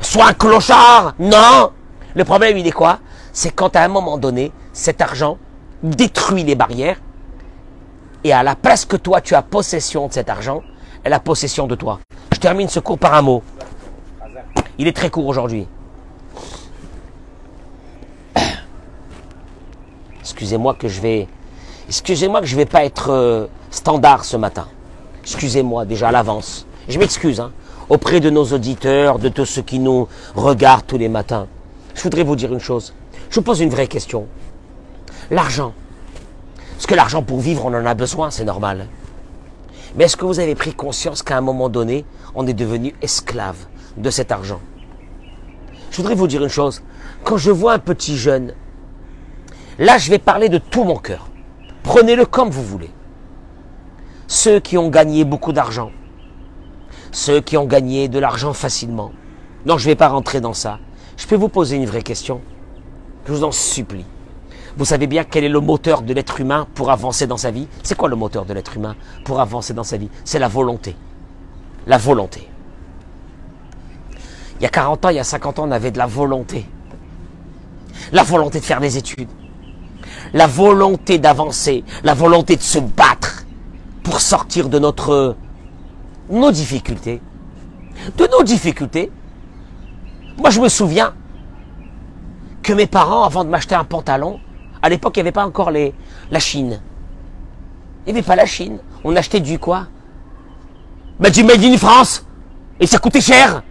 sois 0.00 0.28
un 0.28 0.32
clochard. 0.34 1.14
Non. 1.18 1.72
Le 2.14 2.24
problème, 2.24 2.56
il 2.58 2.66
est 2.66 2.72
quoi? 2.72 2.98
C'est 3.32 3.50
quand 3.50 3.76
à 3.76 3.82
un 3.82 3.88
moment 3.88 4.18
donné, 4.18 4.52
cet 4.72 5.00
argent 5.00 5.38
détruit 5.82 6.42
les 6.42 6.54
barrières 6.54 6.98
et 8.24 8.32
à 8.32 8.42
la 8.42 8.56
place 8.56 8.84
que 8.84 8.96
toi, 8.96 9.20
tu 9.20 9.34
as 9.34 9.42
possession 9.42 10.08
de 10.08 10.12
cet 10.12 10.28
argent, 10.28 10.62
elle 11.04 11.12
a 11.12 11.20
possession 11.20 11.66
de 11.66 11.74
toi. 11.74 12.00
Je 12.32 12.38
termine 12.40 12.68
ce 12.68 12.80
cours 12.80 12.98
par 12.98 13.14
un 13.14 13.22
mot. 13.22 13.42
Il 14.78 14.86
est 14.86 14.92
très 14.92 15.10
court 15.10 15.26
aujourd'hui. 15.26 15.66
Excusez-moi 20.20 20.74
que 20.74 20.88
je 20.88 21.00
vais, 21.00 21.28
excusez-moi 21.88 22.40
que 22.40 22.46
je 22.46 22.56
vais 22.56 22.66
pas 22.66 22.84
être 22.84 23.10
euh, 23.10 23.46
standard 23.70 24.24
ce 24.24 24.36
matin. 24.36 24.66
Excusez-moi 25.22 25.84
déjà 25.84 26.08
à 26.08 26.12
l'avance. 26.12 26.66
Je 26.88 26.98
m'excuse 26.98 27.40
hein, 27.40 27.52
auprès 27.88 28.20
de 28.20 28.30
nos 28.30 28.44
auditeurs, 28.44 29.18
de 29.18 29.28
tous 29.28 29.46
ceux 29.46 29.62
qui 29.62 29.78
nous 29.78 30.08
regardent 30.34 30.86
tous 30.86 30.98
les 30.98 31.08
matins. 31.08 31.46
Je 31.94 32.02
voudrais 32.02 32.22
vous 32.22 32.36
dire 32.36 32.52
une 32.52 32.60
chose. 32.60 32.94
Je 33.30 33.36
vous 33.36 33.42
pose 33.42 33.60
une 33.60 33.70
vraie 33.70 33.88
question. 33.88 34.26
L'argent. 35.30 35.72
Parce 36.74 36.86
que 36.86 36.94
l'argent 36.94 37.22
pour 37.22 37.40
vivre, 37.40 37.64
on 37.66 37.74
en 37.74 37.86
a 37.86 37.94
besoin, 37.94 38.30
c'est 38.30 38.44
normal. 38.44 38.86
Mais 39.96 40.04
est-ce 40.04 40.16
que 40.16 40.24
vous 40.24 40.38
avez 40.38 40.54
pris 40.54 40.74
conscience 40.74 41.22
qu'à 41.22 41.36
un 41.36 41.40
moment 41.40 41.68
donné, 41.68 42.04
on 42.34 42.46
est 42.46 42.54
devenu 42.54 42.94
esclave 43.02 43.56
de 43.96 44.10
cet 44.10 44.30
argent? 44.30 44.60
Je 45.90 45.96
voudrais 45.96 46.14
vous 46.14 46.26
dire 46.26 46.42
une 46.42 46.48
chose. 46.48 46.82
Quand 47.24 47.36
je 47.36 47.50
vois 47.50 47.72
un 47.72 47.78
petit 47.78 48.16
jeune, 48.16 48.52
là 49.78 49.98
je 49.98 50.10
vais 50.10 50.18
parler 50.18 50.48
de 50.48 50.58
tout 50.58 50.84
mon 50.84 50.96
cœur. 50.96 51.28
Prenez-le 51.82 52.26
comme 52.26 52.50
vous 52.50 52.62
voulez. 52.62 52.90
Ceux 54.26 54.60
qui 54.60 54.76
ont 54.76 54.90
gagné 54.90 55.24
beaucoup 55.24 55.52
d'argent, 55.52 55.90
ceux 57.12 57.40
qui 57.40 57.56
ont 57.56 57.66
gagné 57.66 58.08
de 58.08 58.18
l'argent 58.18 58.52
facilement. 58.52 59.12
Non, 59.66 59.78
je 59.78 59.84
ne 59.84 59.92
vais 59.92 59.96
pas 59.96 60.08
rentrer 60.08 60.40
dans 60.40 60.54
ça. 60.54 60.78
Je 61.16 61.26
peux 61.26 61.36
vous 61.36 61.48
poser 61.48 61.76
une 61.76 61.86
vraie 61.86 62.02
question 62.02 62.40
Je 63.26 63.32
vous 63.32 63.44
en 63.44 63.52
supplie. 63.52 64.04
Vous 64.76 64.84
savez 64.84 65.08
bien 65.08 65.24
quel 65.24 65.42
est 65.42 65.48
le 65.48 65.60
moteur 65.60 66.02
de 66.02 66.14
l'être 66.14 66.40
humain 66.40 66.68
pour 66.74 66.90
avancer 66.90 67.26
dans 67.26 67.36
sa 67.36 67.50
vie? 67.50 67.66
C'est 67.82 67.96
quoi 67.96 68.08
le 68.08 68.14
moteur 68.14 68.44
de 68.44 68.54
l'être 68.54 68.76
humain 68.76 68.94
pour 69.24 69.40
avancer 69.40 69.74
dans 69.74 69.82
sa 69.82 69.96
vie? 69.96 70.08
C'est 70.24 70.38
la 70.38 70.46
volonté. 70.48 70.94
La 71.86 71.98
volonté. 71.98 72.48
Il 74.60 74.62
y 74.62 74.66
a 74.66 74.70
40 74.70 75.04
ans, 75.04 75.08
il 75.08 75.16
y 75.16 75.20
a 75.20 75.24
50 75.24 75.58
ans, 75.58 75.68
on 75.68 75.70
avait 75.72 75.90
de 75.90 75.98
la 75.98 76.06
volonté. 76.06 76.66
La 78.12 78.22
volonté 78.22 78.60
de 78.60 78.64
faire 78.64 78.80
des 78.80 78.96
études. 78.96 79.28
La 80.32 80.46
volonté 80.46 81.18
d'avancer. 81.18 81.82
La 82.04 82.14
volonté 82.14 82.56
de 82.56 82.62
se 82.62 82.78
battre 82.78 83.46
pour 84.04 84.20
sortir 84.20 84.68
de 84.68 84.78
notre, 84.78 85.36
nos 86.30 86.50
difficultés. 86.50 87.20
De 88.16 88.26
nos 88.30 88.42
difficultés. 88.42 89.10
Moi, 90.36 90.50
je 90.50 90.60
me 90.60 90.68
souviens 90.68 91.14
que 92.62 92.72
mes 92.72 92.86
parents, 92.86 93.24
avant 93.24 93.44
de 93.44 93.50
m'acheter 93.50 93.74
un 93.74 93.84
pantalon, 93.84 94.40
à 94.82 94.88
l'époque, 94.88 95.16
il 95.16 95.20
n'y 95.20 95.22
avait 95.22 95.32
pas 95.32 95.44
encore 95.46 95.70
les, 95.70 95.94
la 96.30 96.38
Chine. 96.38 96.80
Il 98.06 98.12
n'y 98.12 98.18
avait 98.18 98.26
pas 98.26 98.36
la 98.36 98.46
Chine. 98.46 98.78
On 99.04 99.16
achetait 99.16 99.40
du 99.40 99.58
quoi? 99.58 99.86
Bah, 101.18 101.30
Du 101.30 101.42
Made 101.42 101.64
in 101.64 101.76
France. 101.76 102.24
Et 102.78 102.86
ça 102.86 102.98
coûtait 102.98 103.20
cher. 103.20 103.62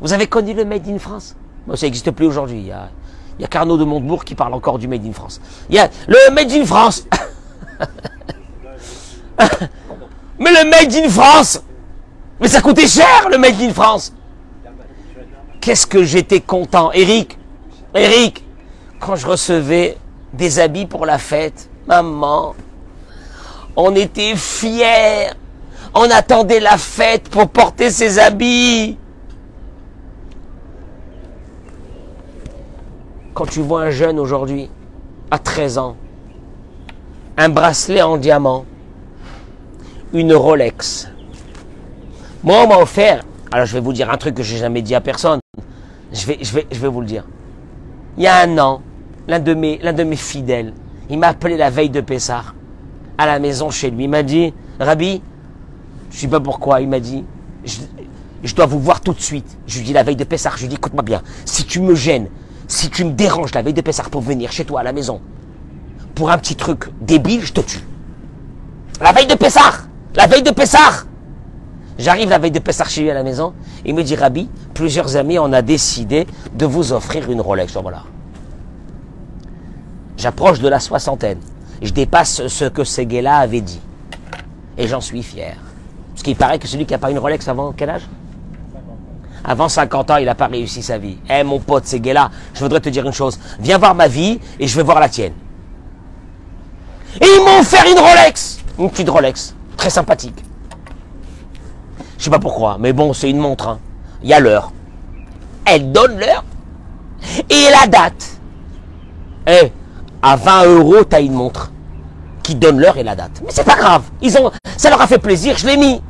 Vous 0.00 0.12
avez 0.12 0.26
connu 0.26 0.54
le 0.54 0.64
Made 0.64 0.88
in 0.88 0.98
France? 0.98 1.36
Bon, 1.66 1.76
Ça 1.76 1.86
n'existe 1.86 2.10
plus 2.12 2.26
aujourd'hui. 2.26 2.58
Il 2.58 2.66
y 2.66 2.72
a, 2.72 2.88
il 3.38 3.42
y 3.42 3.44
a 3.44 3.48
Carnot 3.48 3.76
de 3.76 3.84
Montebourg 3.84 4.24
qui 4.24 4.34
parle 4.34 4.54
encore 4.54 4.78
du 4.78 4.88
Made 4.88 5.04
in 5.04 5.12
France. 5.12 5.40
Il 5.68 5.74
y 5.76 5.78
a 5.78 5.90
le 6.08 6.34
Made 6.34 6.50
in 6.52 6.64
France. 6.64 7.06
Mais 10.40 10.50
le 10.50 10.68
Made 10.68 10.94
in 10.94 11.08
France 11.08 11.62
Mais 12.40 12.48
ça 12.48 12.60
coûtait 12.60 12.88
cher 12.88 13.28
le 13.30 13.38
Made 13.38 13.60
in 13.60 13.72
France 13.72 14.12
Qu'est-ce 15.60 15.86
que 15.86 16.02
j'étais 16.02 16.40
content. 16.40 16.90
Eric 16.92 17.38
Eric 17.94 18.44
quand 19.00 19.16
je 19.16 19.26
recevais 19.26 19.96
des 20.34 20.60
habits 20.60 20.86
pour 20.86 21.06
la 21.06 21.18
fête, 21.18 21.70
maman, 21.88 22.54
on 23.74 23.96
était 23.96 24.36
fiers. 24.36 25.30
On 25.94 26.08
attendait 26.10 26.60
la 26.60 26.76
fête 26.76 27.28
pour 27.30 27.48
porter 27.48 27.90
ces 27.90 28.18
habits. 28.18 28.96
Quand 33.34 33.46
tu 33.46 33.60
vois 33.60 33.84
un 33.84 33.90
jeune 33.90 34.18
aujourd'hui, 34.18 34.68
à 35.30 35.38
13 35.38 35.78
ans, 35.78 35.96
un 37.38 37.48
bracelet 37.48 38.02
en 38.02 38.18
diamant, 38.18 38.66
une 40.12 40.34
Rolex. 40.34 41.08
Moi, 42.42 42.62
on 42.64 42.68
m'a 42.68 42.78
offert, 42.78 43.22
alors 43.52 43.66
je 43.66 43.74
vais 43.74 43.80
vous 43.80 43.92
dire 43.92 44.10
un 44.10 44.16
truc 44.16 44.34
que 44.34 44.42
j'ai 44.42 44.56
jamais 44.56 44.82
dit 44.82 44.94
à 44.94 45.00
personne. 45.00 45.40
Je 46.12 46.26
vais, 46.26 46.38
je 46.40 46.52
vais, 46.52 46.66
je 46.70 46.78
vais 46.78 46.88
vous 46.88 47.00
le 47.00 47.06
dire. 47.06 47.24
Il 48.16 48.24
y 48.24 48.26
a 48.26 48.40
un 48.40 48.58
an, 48.58 48.82
l'un 49.28 49.38
de 49.38 49.54
mes, 49.54 49.78
l'un 49.78 49.92
de 49.92 50.02
mes 50.02 50.16
fidèles, 50.16 50.74
il 51.08 51.18
m'a 51.18 51.28
appelé 51.28 51.56
la 51.56 51.70
veille 51.70 51.90
de 51.90 52.00
Pessah, 52.00 52.44
à 53.18 53.26
la 53.26 53.38
maison 53.38 53.70
chez 53.70 53.90
lui. 53.90 54.04
Il 54.04 54.10
m'a 54.10 54.22
dit, 54.22 54.52
Rabbi, 54.78 55.22
je 56.10 56.16
ne 56.16 56.20
sais 56.20 56.28
pas 56.28 56.40
pourquoi, 56.40 56.80
il 56.80 56.88
m'a 56.88 57.00
dit, 57.00 57.24
je, 57.64 58.54
dois 58.54 58.66
vous 58.66 58.80
voir 58.80 59.00
tout 59.00 59.12
de 59.12 59.20
suite. 59.20 59.58
Je 59.66 59.78
lui 59.78 59.86
dis 59.86 59.92
la 59.92 60.02
veille 60.02 60.16
de 60.16 60.24
Pessah, 60.24 60.52
je 60.56 60.62
lui 60.62 60.68
dis, 60.68 60.76
écoute-moi 60.76 61.02
bien, 61.02 61.22
si 61.44 61.64
tu 61.64 61.80
me 61.80 61.94
gênes, 61.94 62.28
si 62.66 62.90
tu 62.90 63.04
me 63.04 63.12
déranges 63.12 63.54
la 63.54 63.62
veille 63.62 63.74
de 63.74 63.80
Pessah 63.80 64.04
pour 64.04 64.22
venir 64.22 64.50
chez 64.50 64.64
toi 64.64 64.80
à 64.80 64.82
la 64.82 64.92
maison, 64.92 65.20
pour 66.14 66.30
un 66.30 66.38
petit 66.38 66.56
truc 66.56 66.88
débile, 67.00 67.44
je 67.44 67.52
te 67.52 67.60
tue. 67.60 67.80
La 69.00 69.12
veille 69.12 69.26
de 69.26 69.34
Pessah, 69.34 69.89
la 70.14 70.26
veille 70.26 70.42
de 70.42 70.50
Pessah. 70.50 71.04
J'arrive 71.98 72.30
la 72.30 72.38
veille 72.38 72.50
de 72.50 72.58
Pessah 72.58 72.84
chez 72.84 73.02
lui 73.02 73.10
à 73.10 73.14
la 73.14 73.22
maison, 73.22 73.52
il 73.84 73.94
me 73.94 74.02
dit, 74.02 74.16
Rabbi, 74.16 74.48
plusieurs 74.72 75.16
amis, 75.16 75.38
on 75.38 75.52
a 75.52 75.62
décidé 75.62 76.26
de 76.54 76.66
vous 76.66 76.92
offrir 76.92 77.30
une 77.30 77.40
Rolex. 77.40 77.76
Voilà. 77.76 78.04
J'approche 80.16 80.60
de 80.60 80.68
la 80.68 80.80
soixantaine. 80.80 81.38
Je 81.82 81.90
dépasse 81.90 82.46
ce 82.46 82.64
que 82.66 82.84
Seguela 82.84 83.36
avait 83.36 83.60
dit. 83.60 83.80
Et 84.76 84.86
j'en 84.86 85.00
suis 85.00 85.22
fier. 85.22 85.56
Parce 86.12 86.22
qu'il 86.22 86.36
paraît 86.36 86.58
que 86.58 86.66
celui 86.66 86.86
qui 86.86 86.92
n'a 86.92 86.98
pas 86.98 87.10
une 87.10 87.18
Rolex 87.18 87.46
avant 87.48 87.72
quel 87.72 87.90
âge? 87.90 88.02
Avant 89.44 89.68
50 89.68 90.10
ans, 90.10 90.16
il 90.16 90.26
n'a 90.26 90.34
pas 90.34 90.46
réussi 90.46 90.82
sa 90.82 90.98
vie. 90.98 91.18
Eh 91.28 91.42
mon 91.42 91.58
pote 91.58 91.86
Seguela, 91.86 92.30
je 92.54 92.60
voudrais 92.60 92.80
te 92.80 92.90
dire 92.90 93.06
une 93.06 93.12
chose. 93.12 93.38
Viens 93.58 93.78
voir 93.78 93.94
ma 93.94 94.08
vie 94.08 94.38
et 94.58 94.66
je 94.66 94.76
vais 94.76 94.82
voir 94.82 95.00
la 95.00 95.08
tienne. 95.08 95.32
Et 97.20 97.24
ils 97.24 97.44
m'ont 97.44 97.60
offert 97.60 97.84
une 97.90 97.98
Rolex 97.98 98.60
Une 98.78 98.90
petite 98.90 99.08
Rolex. 99.08 99.54
Très 99.80 99.88
sympathique. 99.88 100.44
Je 102.18 102.24
sais 102.24 102.30
pas 102.30 102.38
pourquoi, 102.38 102.76
mais 102.78 102.92
bon, 102.92 103.14
c'est 103.14 103.30
une 103.30 103.38
montre. 103.38 103.66
Hein. 103.66 103.78
Il 104.22 104.28
y 104.28 104.34
a 104.34 104.38
l'heure. 104.38 104.72
Elle 105.64 105.90
donne 105.90 106.18
l'heure 106.18 106.44
et 107.48 107.64
la 107.70 107.86
date. 107.86 108.38
Eh, 109.46 109.72
à 110.20 110.36
20 110.36 110.64
euros, 110.66 111.02
tu 111.08 111.16
as 111.16 111.20
une 111.20 111.32
montre 111.32 111.72
qui 112.42 112.56
donne 112.56 112.78
l'heure 112.78 112.98
et 112.98 113.02
la 113.02 113.16
date. 113.16 113.40
Mais 113.42 113.52
c'est 113.52 113.64
pas 113.64 113.76
grave. 113.76 114.02
Ils 114.20 114.36
ont, 114.36 114.50
ça 114.76 114.90
leur 114.90 115.00
a 115.00 115.06
fait 115.06 115.16
plaisir, 115.16 115.56
je 115.56 115.66
l'ai 115.66 115.78
mis. 115.78 116.02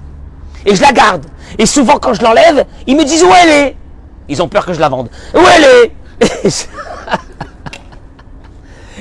Et 0.66 0.74
je 0.74 0.82
la 0.82 0.90
garde. 0.90 1.26
Et 1.56 1.64
souvent, 1.64 1.98
quand 1.98 2.12
je 2.12 2.22
l'enlève, 2.22 2.66
ils 2.88 2.96
me 2.96 3.04
disent 3.04 3.22
où 3.22 3.30
elle 3.40 3.50
est? 3.50 3.76
Ils 4.28 4.42
ont 4.42 4.48
peur 4.48 4.66
que 4.66 4.72
je 4.72 4.80
la 4.80 4.88
vende. 4.88 5.10
Où 5.32 5.38
elle 5.38 5.64
est? 5.64 6.68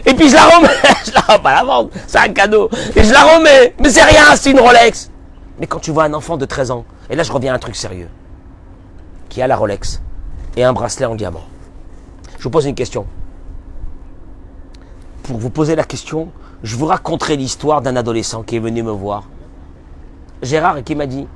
Et 0.06 0.14
puis 0.14 0.30
je 0.30 0.36
la 0.36 0.46
remets. 0.46 0.68
je 1.06 1.12
la 1.14 1.22
remets 1.22 1.44
pas 1.44 1.56
la 1.56 1.64
vendre. 1.64 1.90
C'est 2.08 2.20
un 2.20 2.30
cadeau. 2.30 2.70
Et 2.96 3.04
je 3.04 3.12
la 3.12 3.24
remets. 3.24 3.76
Mais 3.80 3.90
c'est 3.90 4.04
rien, 4.04 4.36
c'est 4.36 4.52
une 4.52 4.60
Rolex. 4.60 5.10
Mais 5.60 5.68
quand 5.68 5.80
tu 5.80 5.92
vois 5.92 6.06
un 6.06 6.14
enfant 6.14 6.38
de 6.38 6.46
13 6.46 6.72
ans, 6.72 6.86
et 7.10 7.16
là 7.16 7.24
je 7.24 7.32
reviens 7.32 7.54
à 7.54 7.56
un 7.56 7.60
truc 7.60 7.76
sérieux, 7.76 8.10
qui 9.28 9.42
a 9.42 9.48
la 9.48 9.56
Rolex 9.56 10.02
et 10.56 10.64
un 10.64 10.74
bracelet 10.74 11.06
en 11.06 11.16
diamant. 11.16 11.44
Je 12.38 12.44
vous 12.44 12.50
pose 12.50 12.66
une 12.66 12.76
question. 12.76 13.06
pour 15.24 15.38
vous 15.38 15.50
poser 15.50 15.76
la 15.76 15.84
question, 15.84 16.30
je 16.64 16.76
vous 16.76 16.88
raconterai 16.88 17.36
l'histoire 17.36 17.82
d'un 17.82 17.96
adolescent 17.96 18.42
qui 18.44 18.56
est 18.56 18.60
venu 18.60 18.82
me 18.82 18.92
voir. 18.92 19.28
Gérard 20.42 20.78
et 20.78 20.84
qui 20.84 20.96
m'a 20.96 21.06
dit, 21.06 21.28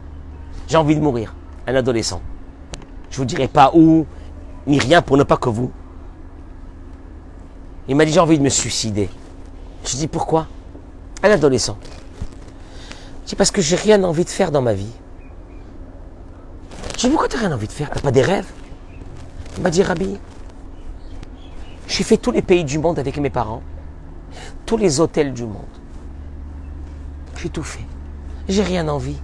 j'ai 0.68 0.78
envie 0.78 0.96
de 0.96 1.02
mourir, 1.02 1.36
un 1.68 1.76
adolescent. 1.76 2.22
Je 3.12 3.18
vous 3.18 3.26
dirai 3.26 3.48
pas 3.48 3.72
où, 3.76 4.08
ni 4.66 4.80
rien 4.80 5.02
pour 5.02 5.18
ne 5.18 5.24
pas 5.24 5.38
que 5.38 5.50
vous. 5.50 5.72
Il 7.88 7.96
m'a 7.96 8.06
dit, 8.06 8.14
j'ai 8.14 8.20
envie 8.20 8.38
de 8.38 8.44
me 8.44 8.50
suicider. 8.50 9.10
Je 9.86 9.96
dis, 9.98 10.08
pourquoi? 10.08 10.48
Un 11.22 11.32
adolescent. 11.32 11.78
Je 13.24 13.30
dis, 13.30 13.36
parce 13.36 13.52
que 13.52 13.62
j'ai 13.62 13.76
rien 13.76 14.04
envie 14.04 14.24
de 14.24 14.30
faire 14.30 14.52
dans 14.52 14.62
ma 14.62 14.74
vie. 14.74 14.92
Je 16.98 17.02
dis, 17.02 17.10
pourquoi 17.10 17.28
tu 17.28 17.36
n'as 17.36 17.42
rien 17.42 17.52
envie 17.52 17.68
de 17.68 17.72
faire? 17.72 17.90
T'as 17.90 18.00
pas 18.02 18.12
des 18.12 18.22
rêves? 18.22 18.48
Il 19.58 19.64
m'a 19.64 19.70
dit, 19.70 19.84
Rabbi, 19.84 20.18
j'ai 21.88 22.04
fait 22.04 22.18
tous 22.18 22.32
les 22.32 22.42
pays 22.42 22.64
du 22.64 22.80
monde 22.80 22.98
avec 23.00 23.18
mes 23.18 23.30
parents, 23.30 23.62
tous 24.66 24.78
les 24.78 25.00
hôtels 25.00 25.34
du 25.34 25.44
monde. 25.44 25.66
J'ai 27.38 27.50
tout 27.50 27.64
fait. 27.64 27.86
J'ai 28.48 28.64
rien 28.64 28.88
envie. 28.88 29.18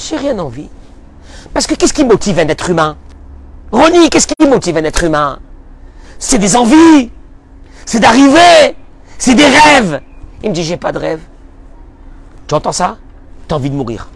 J'ai 0.00 0.16
rien 0.16 0.38
envie. 0.38 0.68
Parce 1.54 1.66
que 1.66 1.74
qu'est-ce 1.74 1.94
qui 1.94 2.04
motive 2.04 2.38
un 2.40 2.48
être 2.48 2.68
humain? 2.70 2.96
Ronnie, 3.70 4.10
qu'est-ce 4.10 4.26
qui 4.26 4.46
motive 4.46 4.76
un 4.76 4.84
être 4.84 5.04
humain? 5.04 5.38
C'est 6.18 6.38
des 6.38 6.56
envies. 6.56 7.10
C'est 7.86 8.00
d'arriver. 8.00 8.76
C'est 9.18 9.34
des 9.34 9.46
rêves. 9.46 10.00
Il 10.42 10.50
me 10.50 10.54
dit, 10.54 10.62
j'ai 10.62 10.76
pas 10.76 10.92
de 10.92 10.98
rêve. 10.98 11.20
Tu 12.46 12.54
entends 12.54 12.72
ça? 12.72 12.98
Tu 13.46 13.54
as 13.54 13.56
envie 13.56 13.70
de 13.70 13.74
mourir. 13.74 14.08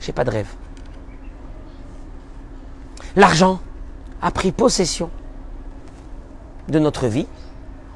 J'ai 0.00 0.12
pas 0.12 0.24
de 0.24 0.30
rêve. 0.30 0.48
L'argent 3.16 3.60
a 4.20 4.30
pris 4.30 4.52
possession 4.52 5.10
de 6.68 6.78
notre 6.78 7.06
vie. 7.06 7.26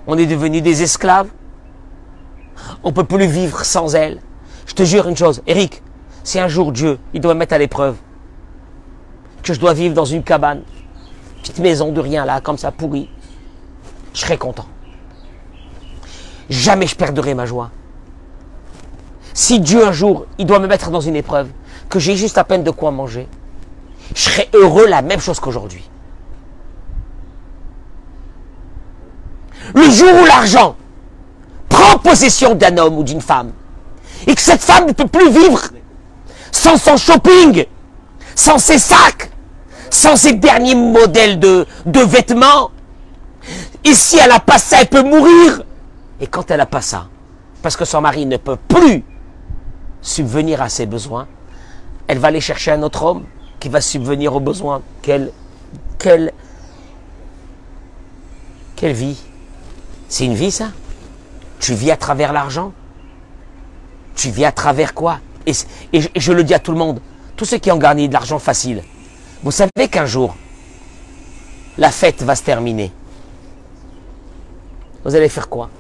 On 0.07 0.17
est 0.17 0.27
devenus 0.27 0.63
des 0.63 0.83
esclaves. 0.83 1.29
On 2.83 2.93
peut 2.93 3.05
plus 3.05 3.27
vivre 3.27 3.65
sans 3.65 3.95
elle. 3.95 4.21
Je 4.67 4.75
te 4.75 4.83
jure 4.83 5.09
une 5.09 5.17
chose, 5.17 5.43
Eric, 5.47 5.83
si 6.25 6.39
un 6.39 6.49
jour 6.49 6.73
Dieu, 6.73 6.99
il 7.15 7.21
doit 7.21 7.35
me 7.35 7.39
mettre 7.41 7.55
à 7.55 7.59
l'épreuve, 7.59 7.97
que 9.43 9.55
je 9.55 9.61
dois 9.61 9.73
vivre 9.73 9.95
dans 9.95 10.05
une 10.05 10.23
cabane, 10.23 10.63
petite 11.41 11.59
maison 11.59 11.91
de 11.91 12.01
rien 12.01 12.25
là, 12.25 12.41
comme 12.41 12.59
ça, 12.59 12.71
pourrie, 12.71 13.09
je 14.19 14.23
serai 14.25 14.37
content. 14.37 14.67
Jamais 16.51 16.89
je 16.89 16.97
perdrai 16.97 17.35
ma 17.35 17.47
joie. 17.47 17.71
Si 19.33 19.61
Dieu 19.61 19.87
un 19.87 19.93
jour, 19.93 20.27
il 20.39 20.47
doit 20.47 20.59
me 20.59 20.67
mettre 20.67 20.91
dans 20.91 21.01
une 21.01 21.15
épreuve, 21.15 21.49
que 21.89 22.01
j'ai 22.01 22.17
juste 22.17 22.37
à 22.37 22.43
peine 22.43 22.65
de 22.65 22.73
quoi 22.73 22.91
manger, 22.91 23.29
je 24.17 24.23
serai 24.23 24.49
heureux 24.55 24.87
la 24.87 25.03
même 25.03 25.21
chose 25.21 25.39
qu'aujourd'hui. 25.39 25.89
Le 29.73 29.89
jour 29.89 30.11
où 30.21 30.25
l'argent 30.27 30.75
prend 31.69 31.99
possession 31.99 32.57
d'un 32.57 32.77
homme 32.77 32.99
ou 32.99 33.05
d'une 33.05 33.21
femme, 33.21 33.53
et 34.27 34.35
que 34.35 34.41
cette 34.41 34.63
femme 34.63 34.87
ne 34.87 34.93
peut 34.93 35.07
plus 35.07 35.31
vivre 35.31 35.61
sans 36.51 36.77
son 36.77 36.97
shopping, 36.97 37.67
sans 38.35 38.59
ses 38.59 38.81
sacs, 38.81 39.31
sans 39.91 40.17
ses 40.17 40.33
derniers 40.33 40.75
modèles 40.75 41.39
de, 41.39 41.67
de 41.87 42.01
vêtements, 42.01 42.73
et 43.89 43.95
si 43.95 44.19
elle 44.19 44.29
n'a 44.29 44.41
pas 44.41 44.59
ça, 44.59 44.83
elle 44.83 44.89
peut 44.89 45.03
mourir. 45.03 45.63
Et 46.21 46.27
quand 46.27 46.51
elle 46.51 46.59
n'a 46.59 46.67
pas 46.67 46.83
ça, 46.83 47.09
parce 47.63 47.77
que 47.77 47.87
son 47.87 48.03
mari 48.03 48.27
ne 48.27 48.37
peut 48.37 48.57
plus 48.57 49.03
subvenir 50.03 50.61
à 50.61 50.69
ses 50.69 50.85
besoins, 50.85 51.27
elle 52.07 52.19
va 52.19 52.29
aller 52.29 52.41
chercher 52.41 52.73
un 52.73 52.83
autre 52.83 53.03
homme 53.03 53.25
qui 53.59 53.69
va 53.69 53.81
subvenir 53.81 54.35
aux 54.35 54.41
besoins 54.41 54.83
qu'elle 55.01 55.33
qu'elle 55.99 56.33
qu'elle 58.77 58.93
vit. 58.93 59.19
C'est 60.09 60.25
une 60.25 60.35
vie, 60.35 60.51
ça 60.51 60.69
Tu 61.59 61.75
vis 61.75 61.91
à 61.91 61.97
travers 61.97 62.33
l'argent 62.33 62.73
Tu 64.15 64.31
vis 64.31 64.45
à 64.45 64.53
travers 64.53 64.95
quoi? 64.95 65.19
Et, 65.47 65.53
je, 65.95 66.33
le 66.33 66.45
dis 66.45 66.53
à 66.53 66.59
tout 66.59 66.73
le 66.73 66.79
monde, 66.79 67.01
tous 67.37 67.47
ceux 67.47 67.57
qui 67.57 67.73
ont 67.73 67.79
gagné 67.79 68.07
de 68.07 68.13
l'argent 68.13 68.39
facile, 68.39 68.83
vous 69.43 69.51
savez 69.51 69.89
qu'un 69.91 70.05
jour, 70.05 70.37
la 71.79 71.91
fête 71.91 72.23
va 72.23 72.35
se 72.37 72.43
terminer. 72.43 72.93
Vous 75.09 75.17
allez 75.17 75.31
faire 75.31 75.49
quoi? 75.49 75.71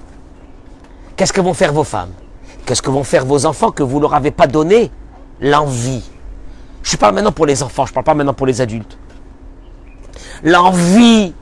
Qu'est-ce 1.14 1.35
que 1.35 1.43
vont 1.43 1.53
faire 1.53 1.75
vos 1.75 1.85
femmes? 1.85 2.12
Qu'est-ce 2.64 2.81
que 2.81 2.88
vont 2.88 3.05
faire 3.05 3.27
vos 3.27 3.45
enfants 3.45 3.71
que 3.71 3.83
vous 3.83 3.97
ne 3.99 4.03
leur 4.05 4.14
avez 4.14 4.31
pas 4.31 4.47
donné 4.47 4.91
l'envie? 5.38 6.03
Je 6.83 6.97
parle 6.97 7.14
maintenant 7.14 7.33
pour 7.33 7.45
les 7.45 7.62
enfants, 7.62 7.85
je 7.85 7.91
ne 7.91 7.95
parle 7.95 8.05
pas 8.07 8.14
maintenant 8.14 8.33
pour 8.33 8.47
les 8.47 8.62
adultes. 8.62 8.97
L'envie. 10.43 11.35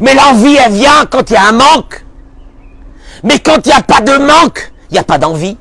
Mais 0.00 0.14
l'envie, 0.14 0.56
elle 0.56 0.72
vient 0.72 1.04
quand 1.04 1.28
il 1.28 1.34
y 1.34 1.36
a 1.36 1.46
un 1.46 1.52
manque. 1.52 2.06
Mais 3.22 3.38
quand 3.38 3.66
il 3.66 3.68
n'y 3.68 3.74
a 3.74 3.82
pas 3.82 4.00
de 4.00 4.16
manque, 4.16 4.72
il 4.88 4.94
n'y 4.94 4.98
a 4.98 5.04
pas 5.04 5.18
d'envie. 5.18 5.58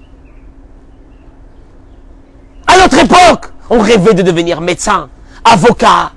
À 2.68 2.78
notre 2.78 3.00
époque, 3.00 3.52
on 3.70 3.80
rêvait 3.80 4.14
de 4.14 4.22
devenir 4.22 4.62
médecin, 4.62 5.10
avocat. 5.44 6.14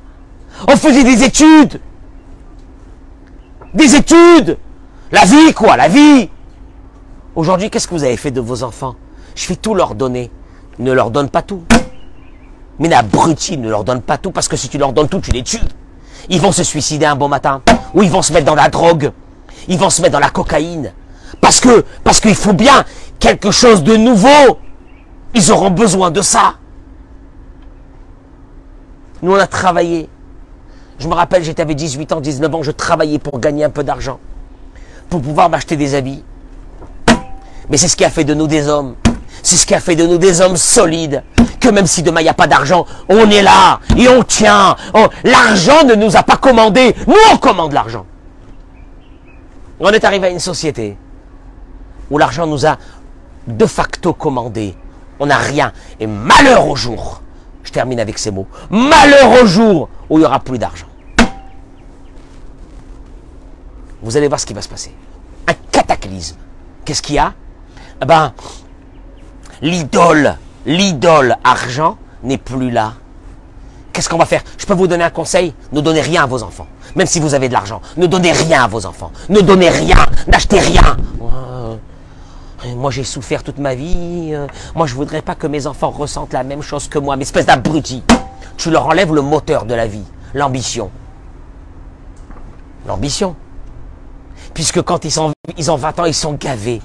On 0.68 0.76
faisait 0.76 1.02
des 1.02 1.24
études. 1.24 1.80
Des 3.74 3.96
études. 3.96 4.56
La 5.10 5.24
vie, 5.24 5.54
quoi, 5.54 5.76
la 5.76 5.88
vie. 5.88 6.28
Aujourd'hui, 7.34 7.70
qu'est-ce 7.70 7.88
que 7.88 7.94
vous 7.94 8.04
avez 8.04 8.16
fait 8.18 8.30
de 8.30 8.40
vos 8.40 8.62
enfants? 8.62 8.94
Je 9.34 9.44
fais 9.44 9.56
tout 9.56 9.74
leur 9.74 9.94
donner. 9.94 10.30
Ne 10.78 10.92
leur 10.92 11.10
donne 11.10 11.30
pas 11.30 11.40
tout. 11.40 11.62
Mais 12.78 12.88
l'abruti 12.88 13.56
ne 13.56 13.70
leur 13.70 13.84
donne 13.84 14.02
pas 14.02 14.18
tout 14.18 14.30
parce 14.32 14.48
que 14.48 14.56
si 14.56 14.68
tu 14.68 14.76
leur 14.76 14.92
donnes 14.92 15.08
tout, 15.08 15.20
tu 15.20 15.30
les 15.30 15.42
tues. 15.42 15.60
Ils 16.28 16.40
vont 16.40 16.52
se 16.52 16.62
suicider 16.62 17.06
un 17.06 17.16
bon 17.16 17.28
matin. 17.28 17.62
Ou 17.94 18.02
ils 18.02 18.10
vont 18.10 18.20
se 18.20 18.32
mettre 18.34 18.44
dans 18.44 18.54
la 18.54 18.68
drogue. 18.68 19.12
Ils 19.66 19.78
vont 19.78 19.88
se 19.88 20.02
mettre 20.02 20.12
dans 20.12 20.20
la 20.20 20.30
cocaïne. 20.30 20.92
Parce 21.40 21.60
que, 21.60 21.84
parce 22.04 22.20
qu'il 22.20 22.34
faut 22.34 22.52
bien 22.52 22.84
quelque 23.18 23.50
chose 23.50 23.82
de 23.82 23.96
nouveau. 23.96 24.58
Ils 25.34 25.50
auront 25.50 25.70
besoin 25.70 26.10
de 26.10 26.20
ça. 26.20 26.54
Nous, 29.22 29.32
on 29.32 29.36
a 29.36 29.46
travaillé. 29.46 30.08
Je 30.98 31.08
me 31.08 31.14
rappelle, 31.14 31.42
j'étais 31.44 31.62
avec 31.62 31.76
18 31.76 32.12
ans, 32.12 32.20
19 32.20 32.54
ans, 32.54 32.62
je 32.62 32.72
travaillais 32.72 33.18
pour 33.18 33.40
gagner 33.40 33.64
un 33.64 33.70
peu 33.70 33.84
d'argent. 33.84 34.18
Pour 35.08 35.22
pouvoir 35.22 35.48
m'acheter 35.48 35.76
des 35.76 35.94
habits. 35.94 36.22
Mais 37.70 37.76
c'est 37.76 37.88
ce 37.88 37.96
qui 37.96 38.04
a 38.04 38.10
fait 38.10 38.24
de 38.24 38.34
nous 38.34 38.46
des 38.46 38.68
hommes. 38.68 38.94
C'est 39.42 39.56
ce 39.56 39.66
qui 39.66 39.74
a 39.74 39.80
fait 39.80 39.96
de 39.96 40.06
nous 40.06 40.18
des 40.18 40.40
hommes 40.40 40.56
solides. 40.56 41.22
Que 41.60 41.68
même 41.68 41.86
si 41.86 42.02
demain 42.02 42.20
il 42.20 42.24
n'y 42.24 42.30
a 42.30 42.34
pas 42.34 42.46
d'argent, 42.46 42.86
on 43.08 43.30
est 43.30 43.42
là 43.42 43.80
et 43.96 44.08
on 44.08 44.22
tient. 44.22 44.76
l'argent 45.24 45.84
ne 45.84 45.94
nous 45.94 46.16
a 46.16 46.22
pas 46.22 46.36
commandé. 46.36 46.94
Nous, 47.06 47.14
on 47.32 47.36
commande 47.36 47.72
l'argent. 47.72 48.06
On 49.80 49.90
est 49.90 50.04
arrivé 50.04 50.26
à 50.26 50.30
une 50.30 50.40
société 50.40 50.96
où 52.10 52.18
l'argent 52.18 52.46
nous 52.46 52.66
a 52.66 52.76
de 53.46 53.66
facto 53.66 54.12
commandé. 54.12 54.74
On 55.20 55.26
n'a 55.26 55.38
rien. 55.38 55.72
Et 56.00 56.06
malheur 56.06 56.66
au 56.68 56.76
jour, 56.76 57.22
je 57.62 57.72
termine 57.72 58.00
avec 58.00 58.18
ces 58.18 58.30
mots, 58.30 58.46
malheur 58.70 59.42
au 59.42 59.46
jour 59.46 59.88
où 60.10 60.16
il 60.16 60.20
n'y 60.20 60.26
aura 60.26 60.40
plus 60.40 60.58
d'argent. 60.58 60.87
Vous 64.02 64.16
allez 64.16 64.28
voir 64.28 64.40
ce 64.40 64.46
qui 64.46 64.54
va 64.54 64.62
se 64.62 64.68
passer. 64.68 64.94
Un 65.46 65.54
cataclysme. 65.72 66.36
Qu'est-ce 66.84 67.02
qu'il 67.02 67.16
y 67.16 67.18
a? 67.18 67.34
Eh 68.00 68.06
ben, 68.06 68.32
l'idole, 69.60 70.36
l'idole 70.66 71.36
argent 71.42 71.98
n'est 72.22 72.38
plus 72.38 72.70
là. 72.70 72.94
Qu'est-ce 73.92 74.08
qu'on 74.08 74.18
va 74.18 74.26
faire? 74.26 74.42
Je 74.56 74.64
peux 74.64 74.74
vous 74.74 74.86
donner 74.86 75.04
un 75.04 75.10
conseil? 75.10 75.54
Ne 75.72 75.80
donnez 75.80 76.00
rien 76.00 76.22
à 76.22 76.26
vos 76.26 76.42
enfants. 76.42 76.68
Même 76.94 77.06
si 77.06 77.18
vous 77.18 77.34
avez 77.34 77.48
de 77.48 77.52
l'argent. 77.52 77.82
Ne 77.96 78.06
donnez 78.06 78.32
rien 78.32 78.64
à 78.64 78.68
vos 78.68 78.86
enfants. 78.86 79.10
Ne 79.28 79.40
donnez 79.40 79.68
rien. 79.68 79.96
N'achetez 80.28 80.60
rien. 80.60 80.96
Moi, 82.76 82.90
j'ai 82.90 83.04
souffert 83.04 83.42
toute 83.42 83.58
ma 83.58 83.74
vie. 83.74 84.34
Moi, 84.74 84.86
je 84.86 84.94
voudrais 84.94 85.22
pas 85.22 85.34
que 85.34 85.46
mes 85.46 85.66
enfants 85.66 85.90
ressentent 85.90 86.32
la 86.32 86.44
même 86.44 86.62
chose 86.62 86.88
que 86.88 86.98
moi. 86.98 87.16
Mais 87.16 87.22
espèce 87.22 87.46
d'abruti. 87.46 88.04
Tu 88.56 88.70
leur 88.70 88.86
enlèves 88.86 89.14
le 89.14 89.22
moteur 89.22 89.64
de 89.64 89.74
la 89.74 89.86
vie, 89.86 90.04
l'ambition. 90.34 90.90
L'ambition. 92.86 93.36
Puisque 94.54 94.82
quand 94.82 95.04
ils, 95.04 95.20
ont 95.20 95.32
20 95.76 96.00
ans, 96.00 96.04
ils 96.04 96.14
sont 96.14 96.32
gavés. 96.34 96.80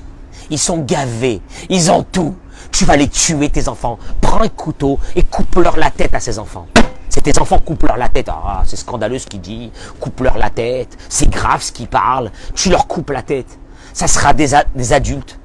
Ils 0.50 0.60
sont 0.60 0.80
gavés. 0.80 1.42
Ils 1.70 1.92
ont 1.92 2.04
tout. 2.04 2.36
Tu 2.72 2.86
vas 2.86 2.98
les 2.98 3.08
tuer, 3.08 3.50
tes 3.50 3.68
enfants. 3.68 4.00
Prends 4.22 4.42
un 4.42 4.50
couteau 4.50 5.00
et 5.16 5.24
coupe-leur 5.24 5.78
la 5.78 5.92
tête 5.92 6.14
à 6.14 6.20
ces 6.20 6.40
enfants. 6.40 6.68
C'est 7.10 7.22
tes 7.22 7.40
enfants, 7.40 7.60
coupe-leur 7.60 7.98
la 7.98 8.10
tête. 8.10 8.30
Ah, 8.30 8.64
c'est 8.66 8.76
scandaleux 8.76 9.20
ce 9.20 9.28
qu'il 9.28 9.42
dit. 9.42 9.72
Coupe-leur 10.00 10.38
la 10.38 10.50
tête. 10.50 10.98
C'est 11.10 11.30
grave 11.30 11.62
ce 11.62 11.72
qu'il 11.72 11.88
parle. 11.88 12.32
Tu 12.56 12.70
leur 12.70 12.88
coupes 12.88 13.12
la 13.12 13.22
tête. 13.22 13.60
Ça 13.94 14.08
sera 14.08 14.34
des, 14.34 14.50
des 14.76 14.94
adultes 14.94 15.40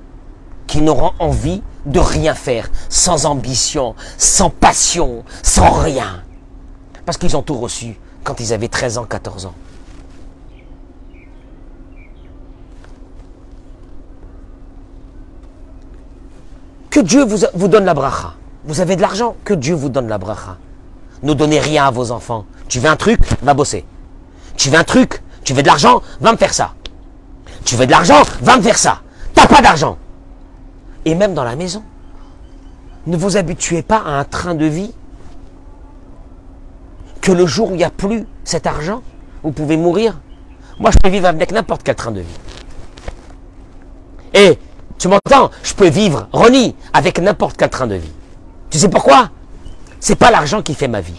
qui 0.66 0.80
n'auront 0.80 1.12
envie 1.18 1.62
de 1.86 1.98
rien 1.98 2.34
faire, 2.34 2.70
sans 2.88 3.26
ambition, 3.26 3.94
sans 4.16 4.50
passion, 4.50 5.24
sans 5.42 5.70
rien. 5.70 6.22
Parce 7.04 7.18
qu'ils 7.18 7.36
ont 7.36 7.42
tout 7.42 7.58
reçu 7.58 7.98
quand 8.22 8.38
ils 8.40 8.52
avaient 8.52 8.68
13 8.68 8.98
ans, 8.98 9.04
14 9.04 9.46
ans. 9.46 9.54
Que 16.98 17.04
Dieu 17.04 17.24
vous, 17.24 17.68
donne 17.68 17.84
la 17.84 17.94
bracha. 17.94 18.34
Vous 18.64 18.80
avez 18.80 18.96
de 18.96 19.00
l'argent, 19.00 19.36
que 19.44 19.54
Dieu 19.54 19.76
vous 19.76 19.88
donne 19.88 20.08
la 20.08 20.18
bracha. 20.18 20.56
Ne 21.22 21.32
donnez 21.32 21.60
rien 21.60 21.86
à 21.86 21.90
vos 21.92 22.10
enfants. 22.10 22.44
Tu 22.66 22.80
veux 22.80 22.88
un 22.88 22.96
truc, 22.96 23.20
va 23.40 23.54
bosser. 23.54 23.84
Tu 24.56 24.68
veux 24.68 24.76
un 24.76 24.82
truc, 24.82 25.22
tu 25.44 25.54
veux 25.54 25.62
de 25.62 25.68
l'argent, 25.68 26.02
va 26.20 26.32
me 26.32 26.36
faire 26.36 26.52
ça. 26.52 26.74
Tu 27.64 27.76
veux 27.76 27.86
de 27.86 27.92
l'argent 27.92 28.20
Va 28.42 28.56
me 28.56 28.62
faire 28.62 28.76
ça. 28.76 29.02
T'as 29.32 29.46
pas 29.46 29.62
d'argent. 29.62 29.96
Et 31.04 31.14
même 31.14 31.34
dans 31.34 31.44
la 31.44 31.54
maison. 31.54 31.84
Ne 33.06 33.16
vous 33.16 33.36
habituez 33.36 33.82
pas 33.82 34.02
à 34.04 34.18
un 34.18 34.24
train 34.24 34.56
de 34.56 34.66
vie 34.66 34.92
que 37.20 37.30
le 37.30 37.46
jour 37.46 37.70
où 37.70 37.74
il 37.74 37.78
n'y 37.78 37.84
a 37.84 37.90
plus 37.90 38.26
cet 38.42 38.66
argent, 38.66 39.02
vous 39.44 39.52
pouvez 39.52 39.76
mourir. 39.76 40.18
Moi, 40.80 40.90
je 40.90 40.98
peux 40.98 41.10
vivre 41.10 41.28
avec 41.28 41.52
n'importe 41.52 41.84
quel 41.84 41.94
train 41.94 42.10
de 42.10 42.22
vie. 42.22 42.38
Et, 44.34 44.58
tu 44.98 45.08
m'entends? 45.08 45.50
Je 45.62 45.74
peux 45.74 45.88
vivre, 45.88 46.28
Ronnie, 46.32 46.74
avec 46.92 47.20
n'importe 47.20 47.56
quel 47.56 47.70
train 47.70 47.86
de 47.86 47.94
vie. 47.94 48.12
Tu 48.70 48.78
sais 48.78 48.88
pourquoi? 48.88 49.30
C'est 50.00 50.16
pas 50.16 50.30
l'argent 50.30 50.60
qui 50.62 50.74
fait 50.74 50.88
ma 50.88 51.00
vie. 51.00 51.16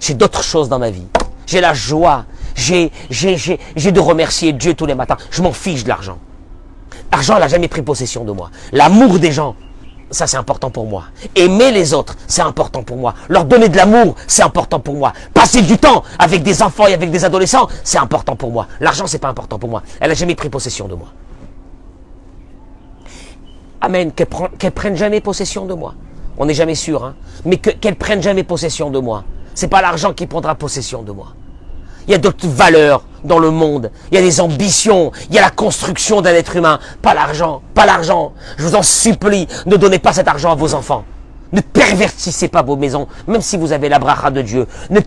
J'ai 0.00 0.14
d'autres 0.14 0.42
choses 0.42 0.68
dans 0.68 0.78
ma 0.78 0.90
vie. 0.90 1.06
J'ai 1.46 1.60
la 1.60 1.74
joie. 1.74 2.24
J'ai, 2.54 2.90
j'ai, 3.08 3.36
j'ai, 3.36 3.92
de 3.92 4.00
remercier 4.00 4.52
Dieu 4.52 4.74
tous 4.74 4.86
les 4.86 4.94
matins. 4.94 5.16
Je 5.30 5.42
m'en 5.42 5.52
fiche 5.52 5.84
de 5.84 5.88
l'argent. 5.88 6.18
L'argent 7.12 7.38
n'a 7.38 7.48
jamais 7.48 7.68
pris 7.68 7.82
possession 7.82 8.24
de 8.24 8.32
moi. 8.32 8.50
L'amour 8.72 9.18
des 9.18 9.32
gens, 9.32 9.54
ça 10.10 10.26
c'est 10.26 10.36
important 10.36 10.70
pour 10.70 10.86
moi. 10.86 11.04
Aimer 11.34 11.70
les 11.70 11.94
autres, 11.94 12.16
c'est 12.26 12.42
important 12.42 12.82
pour 12.82 12.96
moi. 12.96 13.14
Leur 13.28 13.44
donner 13.44 13.68
de 13.68 13.76
l'amour, 13.76 14.16
c'est 14.26 14.42
important 14.42 14.80
pour 14.80 14.94
moi. 14.94 15.12
Passer 15.32 15.62
du 15.62 15.78
temps 15.78 16.02
avec 16.18 16.42
des 16.42 16.62
enfants 16.62 16.86
et 16.86 16.94
avec 16.94 17.10
des 17.10 17.24
adolescents, 17.24 17.68
c'est 17.84 17.98
important 17.98 18.36
pour 18.36 18.50
moi. 18.50 18.66
L'argent, 18.80 19.06
c'est 19.06 19.18
pas 19.18 19.28
important 19.28 19.58
pour 19.58 19.68
moi. 19.68 19.82
Elle 20.00 20.08
n'a 20.08 20.14
jamais 20.14 20.34
pris 20.34 20.48
possession 20.48 20.88
de 20.88 20.94
moi. 20.94 21.08
Amen. 23.80 24.12
Qu'elle 24.12 24.72
prenne 24.72 24.96
jamais 24.96 25.20
possession 25.20 25.64
de 25.64 25.74
moi. 25.74 25.94
On 26.38 26.46
n'est 26.46 26.54
jamais 26.54 26.74
sûr, 26.74 27.04
hein. 27.04 27.14
Mais 27.44 27.56
qu'elle 27.56 27.96
prenne 27.96 28.22
jamais 28.22 28.44
possession 28.44 28.90
de 28.90 28.98
moi. 28.98 29.24
C'est 29.54 29.68
pas 29.68 29.82
l'argent 29.82 30.12
qui 30.12 30.26
prendra 30.26 30.54
possession 30.54 31.02
de 31.02 31.12
moi. 31.12 31.34
Il 32.06 32.12
y 32.12 32.14
a 32.14 32.18
d'autres 32.18 32.48
valeurs 32.48 33.04
dans 33.24 33.38
le 33.38 33.50
monde. 33.50 33.90
Il 34.10 34.14
y 34.14 34.18
a 34.18 34.22
des 34.22 34.40
ambitions. 34.40 35.12
Il 35.28 35.34
y 35.34 35.38
a 35.38 35.42
la 35.42 35.50
construction 35.50 36.22
d'un 36.22 36.32
être 36.32 36.56
humain. 36.56 36.78
Pas 37.02 37.14
l'argent. 37.14 37.62
Pas 37.74 37.86
l'argent. 37.86 38.32
Je 38.56 38.64
vous 38.64 38.74
en 38.74 38.82
supplie, 38.82 39.46
ne 39.66 39.76
donnez 39.76 39.98
pas 39.98 40.12
cet 40.12 40.28
argent 40.28 40.50
à 40.50 40.54
vos 40.54 40.74
enfants. 40.74 41.04
Ne 41.52 41.60
pervertissez 41.60 42.48
pas 42.48 42.62
vos 42.62 42.76
maisons, 42.76 43.08
même 43.26 43.42
si 43.42 43.56
vous 43.56 43.72
avez 43.72 43.88
la 43.88 43.98
bracha 43.98 44.30
de 44.30 44.40
Dieu. 44.40 44.66
Ne 44.88 45.00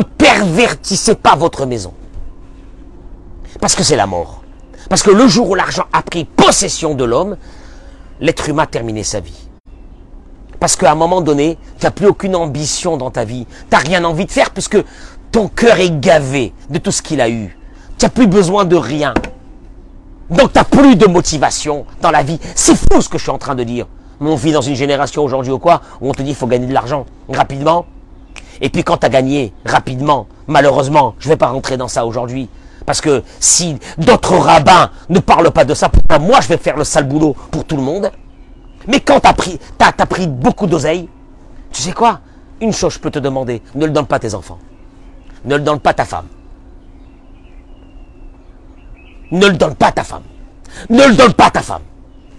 pervertissez 0.00 1.14
pas 1.16 1.34
votre 1.34 1.66
maison. 1.66 1.92
Parce 3.60 3.74
que 3.74 3.82
c'est 3.82 3.96
la 3.96 4.06
mort. 4.06 4.42
Parce 4.88 5.02
que 5.02 5.10
le 5.10 5.26
jour 5.26 5.50
où 5.50 5.54
l'argent 5.54 5.84
a 5.92 6.02
pris 6.02 6.24
possession 6.24 6.94
de 6.94 7.04
l'homme, 7.04 7.36
l'être 8.20 8.48
humain 8.48 8.64
a 8.64 8.66
terminé 8.66 9.02
sa 9.02 9.20
vie. 9.20 9.48
Parce 10.58 10.76
qu'à 10.76 10.92
un 10.92 10.94
moment 10.94 11.22
donné, 11.22 11.56
tu 11.78 11.86
n'as 11.86 11.90
plus 11.90 12.06
aucune 12.06 12.36
ambition 12.36 12.96
dans 12.96 13.10
ta 13.10 13.24
vie. 13.24 13.46
Tu 13.46 13.66
n'as 13.72 13.78
rien 13.78 14.04
envie 14.04 14.26
de 14.26 14.30
faire 14.30 14.50
puisque 14.50 14.78
ton 15.32 15.48
cœur 15.48 15.80
est 15.80 15.98
gavé 16.00 16.52
de 16.68 16.78
tout 16.78 16.92
ce 16.92 17.00
qu'il 17.02 17.20
a 17.20 17.30
eu. 17.30 17.56
Tu 17.98 18.04
n'as 18.04 18.10
plus 18.10 18.26
besoin 18.26 18.64
de 18.66 18.76
rien. 18.76 19.14
Donc 20.28 20.52
tu 20.52 20.58
n'as 20.58 20.64
plus 20.64 20.96
de 20.96 21.06
motivation 21.06 21.86
dans 22.02 22.10
la 22.10 22.22
vie. 22.22 22.38
C'est 22.54 22.76
fou 22.76 23.00
ce 23.00 23.08
que 23.08 23.16
je 23.16 23.22
suis 23.22 23.32
en 23.32 23.38
train 23.38 23.54
de 23.54 23.64
dire. 23.64 23.86
on 24.20 24.34
vit 24.34 24.52
dans 24.52 24.60
une 24.60 24.74
génération 24.74 25.24
aujourd'hui 25.24 25.52
ou 25.52 25.58
quoi, 25.58 25.80
où 26.00 26.10
on 26.10 26.12
te 26.12 26.22
dit 26.22 26.28
qu'il 26.28 26.36
faut 26.36 26.46
gagner 26.46 26.66
de 26.66 26.74
l'argent 26.74 27.06
rapidement. 27.28 27.86
Et 28.60 28.68
puis 28.68 28.84
quand 28.84 28.98
tu 28.98 29.06
as 29.06 29.08
gagné 29.08 29.54
rapidement, 29.64 30.26
malheureusement, 30.46 31.14
je 31.18 31.28
ne 31.28 31.32
vais 31.32 31.38
pas 31.38 31.48
rentrer 31.48 31.78
dans 31.78 31.88
ça 31.88 32.04
aujourd'hui. 32.04 32.50
Parce 32.90 33.00
que 33.00 33.22
si 33.38 33.78
d'autres 33.98 34.34
rabbins 34.34 34.90
ne 35.10 35.20
parlent 35.20 35.52
pas 35.52 35.64
de 35.64 35.74
ça, 35.74 35.88
pourquoi 35.88 36.18
moi 36.18 36.40
je 36.40 36.48
vais 36.48 36.56
faire 36.56 36.76
le 36.76 36.82
sale 36.82 37.06
boulot 37.06 37.36
pour 37.52 37.64
tout 37.64 37.76
le 37.76 37.82
monde? 37.82 38.10
Mais 38.88 38.98
quand 38.98 39.20
t'as 39.20 39.32
pris, 39.32 39.60
as, 39.78 39.92
pris 40.06 40.26
beaucoup 40.26 40.66
d'oseille, 40.66 41.08
tu 41.70 41.82
sais 41.82 41.92
quoi? 41.92 42.18
Une 42.60 42.72
chose 42.72 42.94
je 42.94 42.98
peux 42.98 43.12
te 43.12 43.20
demander, 43.20 43.62
ne 43.76 43.86
le 43.86 43.92
donne 43.92 44.06
pas 44.06 44.16
à 44.16 44.18
tes 44.18 44.34
enfants. 44.34 44.58
Ne 45.44 45.54
le 45.54 45.60
donne 45.60 45.78
pas 45.78 45.94
ta 45.94 46.04
femme. 46.04 46.26
Ne 49.30 49.46
le 49.46 49.56
donne 49.56 49.76
pas 49.76 49.86
à 49.86 49.92
ta 49.92 50.02
femme. 50.02 50.24
Ne 50.88 51.06
le 51.06 51.14
donne 51.14 51.34
pas 51.34 51.46
à 51.46 51.50
ta 51.52 51.62
femme. 51.62 51.82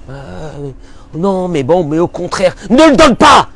Euh, 0.09 0.71
non, 1.15 1.47
mais 1.47 1.63
bon, 1.63 1.85
mais 1.85 1.99
au 1.99 2.09
contraire, 2.09 2.57
ne 2.69 2.89
le 2.89 2.97
donne 2.97 3.15
pas 3.15 3.47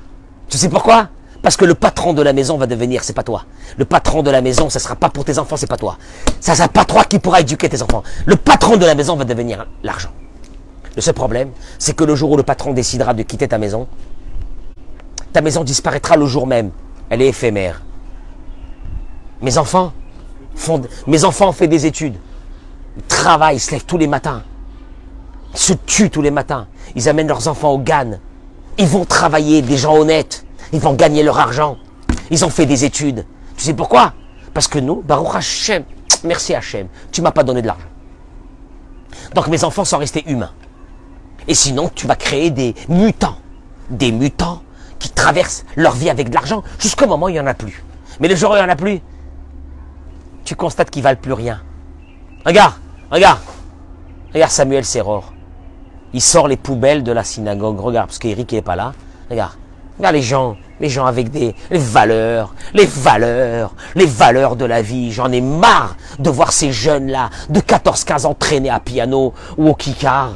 Tu 0.48 0.58
sais 0.58 0.70
pourquoi? 0.70 1.10
Parce 1.46 1.58
que 1.58 1.66
le 1.66 1.76
patron 1.76 2.14
de 2.14 2.24
la 2.24 2.34
maison 2.34 2.58
va 2.58 2.66
devenir, 2.66 3.04
c'est 3.04 3.14
pas 3.14 3.22
toi. 3.22 3.46
Le 3.78 3.86
patron 3.86 4.24
de 4.24 4.32
la 4.32 4.42
maison, 4.42 4.72
ça 4.72 4.80
sera 4.80 4.96
pas 4.96 5.10
pour 5.10 5.26
tes 5.26 5.38
enfants, 5.38 5.58
c'est 5.58 5.68
pas 5.68 5.78
toi. 5.78 6.00
Ça 6.40 6.56
sera 6.56 6.68
pas 6.68 6.86
toi 6.86 7.04
qui 7.04 7.20
pourra 7.20 7.42
éduquer 7.42 7.70
tes 7.70 7.84
enfants. 7.84 8.02
Le 8.26 8.36
patron 8.36 8.78
de 8.78 8.86
la 8.88 8.96
maison 8.96 9.16
va 9.16 9.26
devenir 9.26 9.68
l'argent. 9.84 10.10
Le 10.96 11.04
seul 11.04 11.14
problème, 11.14 11.52
c'est 11.78 11.96
que 11.96 12.04
le 12.04 12.16
jour 12.16 12.32
où 12.32 12.38
le 12.38 12.42
patron 12.42 12.74
décidera 12.74 13.14
de 13.14 13.22
quitter 13.22 13.48
ta 13.48 13.60
maison, 13.60 13.88
ta 15.34 15.42
maison 15.42 15.64
disparaîtra 15.64 16.18
le 16.18 16.26
jour 16.26 16.48
même. 16.48 16.72
Elle 17.12 17.22
est 17.22 17.28
éphémère. 17.28 17.84
Mes 19.40 19.60
enfants 19.60 19.94
font, 20.56 20.82
mes 21.06 21.26
enfants 21.26 21.54
ont 21.62 21.66
des 21.68 21.86
études. 21.86 22.16
Ils 22.98 23.04
travaillent, 23.04 23.58
ils 23.58 23.60
se 23.60 23.70
lèvent 23.70 23.86
tous 23.86 24.00
les 24.00 24.08
matins. 24.08 24.42
Ils 25.54 25.60
se 25.60 25.74
tuent 25.74 26.10
tous 26.10 26.24
les 26.24 26.32
matins. 26.32 26.66
Ils 26.96 27.08
amènent 27.08 27.28
leurs 27.28 27.48
enfants 27.48 27.70
au 27.70 27.78
GAN. 27.78 28.18
Ils 28.80 28.88
vont 28.88 29.06
travailler, 29.06 29.62
des 29.62 29.78
gens 29.78 29.96
honnêtes. 29.96 30.42
Ils 30.74 30.80
vont 30.80 30.94
gagner 30.94 31.24
leur 31.24 31.40
argent. 31.40 31.78
Ils 32.30 32.44
ont 32.46 32.50
fait 32.50 32.66
des 32.66 32.86
études. 32.86 33.26
Tu 33.58 33.64
sais 33.64 33.74
pourquoi? 33.74 34.14
Parce 34.54 34.68
que 34.68 34.80
nous, 34.80 35.02
Baruch 35.02 35.36
Hashem, 35.36 35.84
merci 36.24 36.54
Hashem, 36.54 36.88
tu 37.12 37.22
m'as 37.22 37.32
pas 37.32 37.44
donné 37.44 37.62
de 37.62 37.68
l'argent. 37.68 37.88
Donc 39.34 39.48
mes 39.48 39.64
enfants 39.64 39.86
sont 39.86 39.98
restés 39.98 40.24
humains. 40.28 40.52
Et 41.48 41.54
sinon, 41.54 41.90
tu 41.94 42.08
vas 42.08 42.16
créer 42.16 42.50
des 42.52 42.74
mutants. 42.90 43.38
Des 43.90 44.12
mutants 44.12 44.62
qui 44.98 45.10
traversent 45.10 45.66
leur 45.76 45.94
vie 45.94 46.10
avec 46.10 46.30
de 46.30 46.34
l'argent 46.36 46.64
jusqu'au 46.80 47.08
moment 47.08 47.28
où 47.28 47.30
il 47.30 47.34
n'y 47.34 47.40
en 47.40 47.48
a 47.48 47.54
plus. 47.54 47.84
Mais 48.20 48.28
le 48.28 48.36
jour 48.36 48.52
où 48.52 48.54
il 48.56 48.60
n'y 48.60 48.66
en 48.66 48.70
a 48.70 48.76
plus, 48.76 49.02
tu 50.44 50.56
constates 50.56 50.90
qu'ils 50.90 51.02
ne 51.02 51.06
valent 51.06 51.20
plus 51.22 51.34
rien. 51.34 51.62
Regarde, 52.46 52.74
regarde. 53.12 53.40
Regarde 54.34 54.52
Samuel 54.52 54.86
Serror. 54.86 55.34
Il 56.14 56.22
sort 56.22 56.48
les 56.48 56.58
poubelles 56.58 57.04
de 57.04 57.12
la 57.12 57.24
synagogue. 57.24 57.80
Regarde, 57.80 58.08
parce 58.08 58.20
qu'Éric 58.20 58.54
n'est 58.54 58.62
pas 58.62 58.76
là. 58.76 58.94
Regarde. 59.30 59.54
Les 60.00 60.22
gens, 60.22 60.58
les 60.80 60.90
gens 60.90 61.06
avec 61.06 61.32
des 61.32 61.56
les 61.72 61.80
valeurs, 61.80 62.54
les 62.74 62.86
valeurs, 62.86 63.74
les 63.96 64.06
valeurs 64.06 64.56
de 64.56 64.66
la 64.66 64.82
vie. 64.82 65.12
J'en 65.12 65.32
ai 65.32 65.42
marre 65.42 65.96
de 66.20 66.30
voir 66.30 66.52
ces 66.52 66.72
jeunes-là 66.72 67.30
de 67.50 67.60
14-15 67.62 68.26
ans 68.26 68.34
traîner 68.34 68.70
à 68.70 68.80
piano 68.80 69.34
ou 69.58 69.70
au 69.70 69.74
kikar 69.74 70.34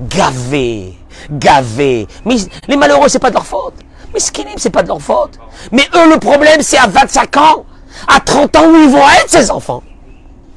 gavés, 0.00 0.94
gavés. 1.30 2.06
Mais 2.24 2.36
les 2.68 2.76
malheureux, 2.76 3.08
c'est 3.08 3.18
pas 3.18 3.30
de 3.30 3.34
leur 3.34 3.46
faute. 3.46 3.74
Mais 4.12 4.20
ce 4.20 4.30
qu'ils 4.30 4.46
c'est 4.56 4.70
pas 4.70 4.82
de 4.82 4.88
leur 4.88 5.00
faute. 5.00 5.38
Mais 5.72 5.86
eux, 5.94 6.10
le 6.12 6.18
problème, 6.18 6.62
c'est 6.62 6.78
à 6.78 6.86
25 6.86 7.36
ans, 7.36 7.64
à 8.08 8.20
30 8.20 8.56
ans, 8.56 8.68
où 8.68 8.76
ils 8.76 8.90
vont 8.90 9.08
être 9.08 9.30
ces 9.30 9.50
enfants. 9.50 9.82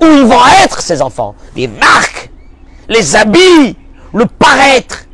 Où 0.01 0.05
ils 0.05 0.25
vont 0.25 0.45
être 0.63 0.81
ces 0.81 1.01
enfants. 1.01 1.35
Les 1.55 1.67
marques, 1.67 2.31
les 2.87 3.15
habits, 3.15 3.75
le 4.13 4.25
paraître. 4.25 5.05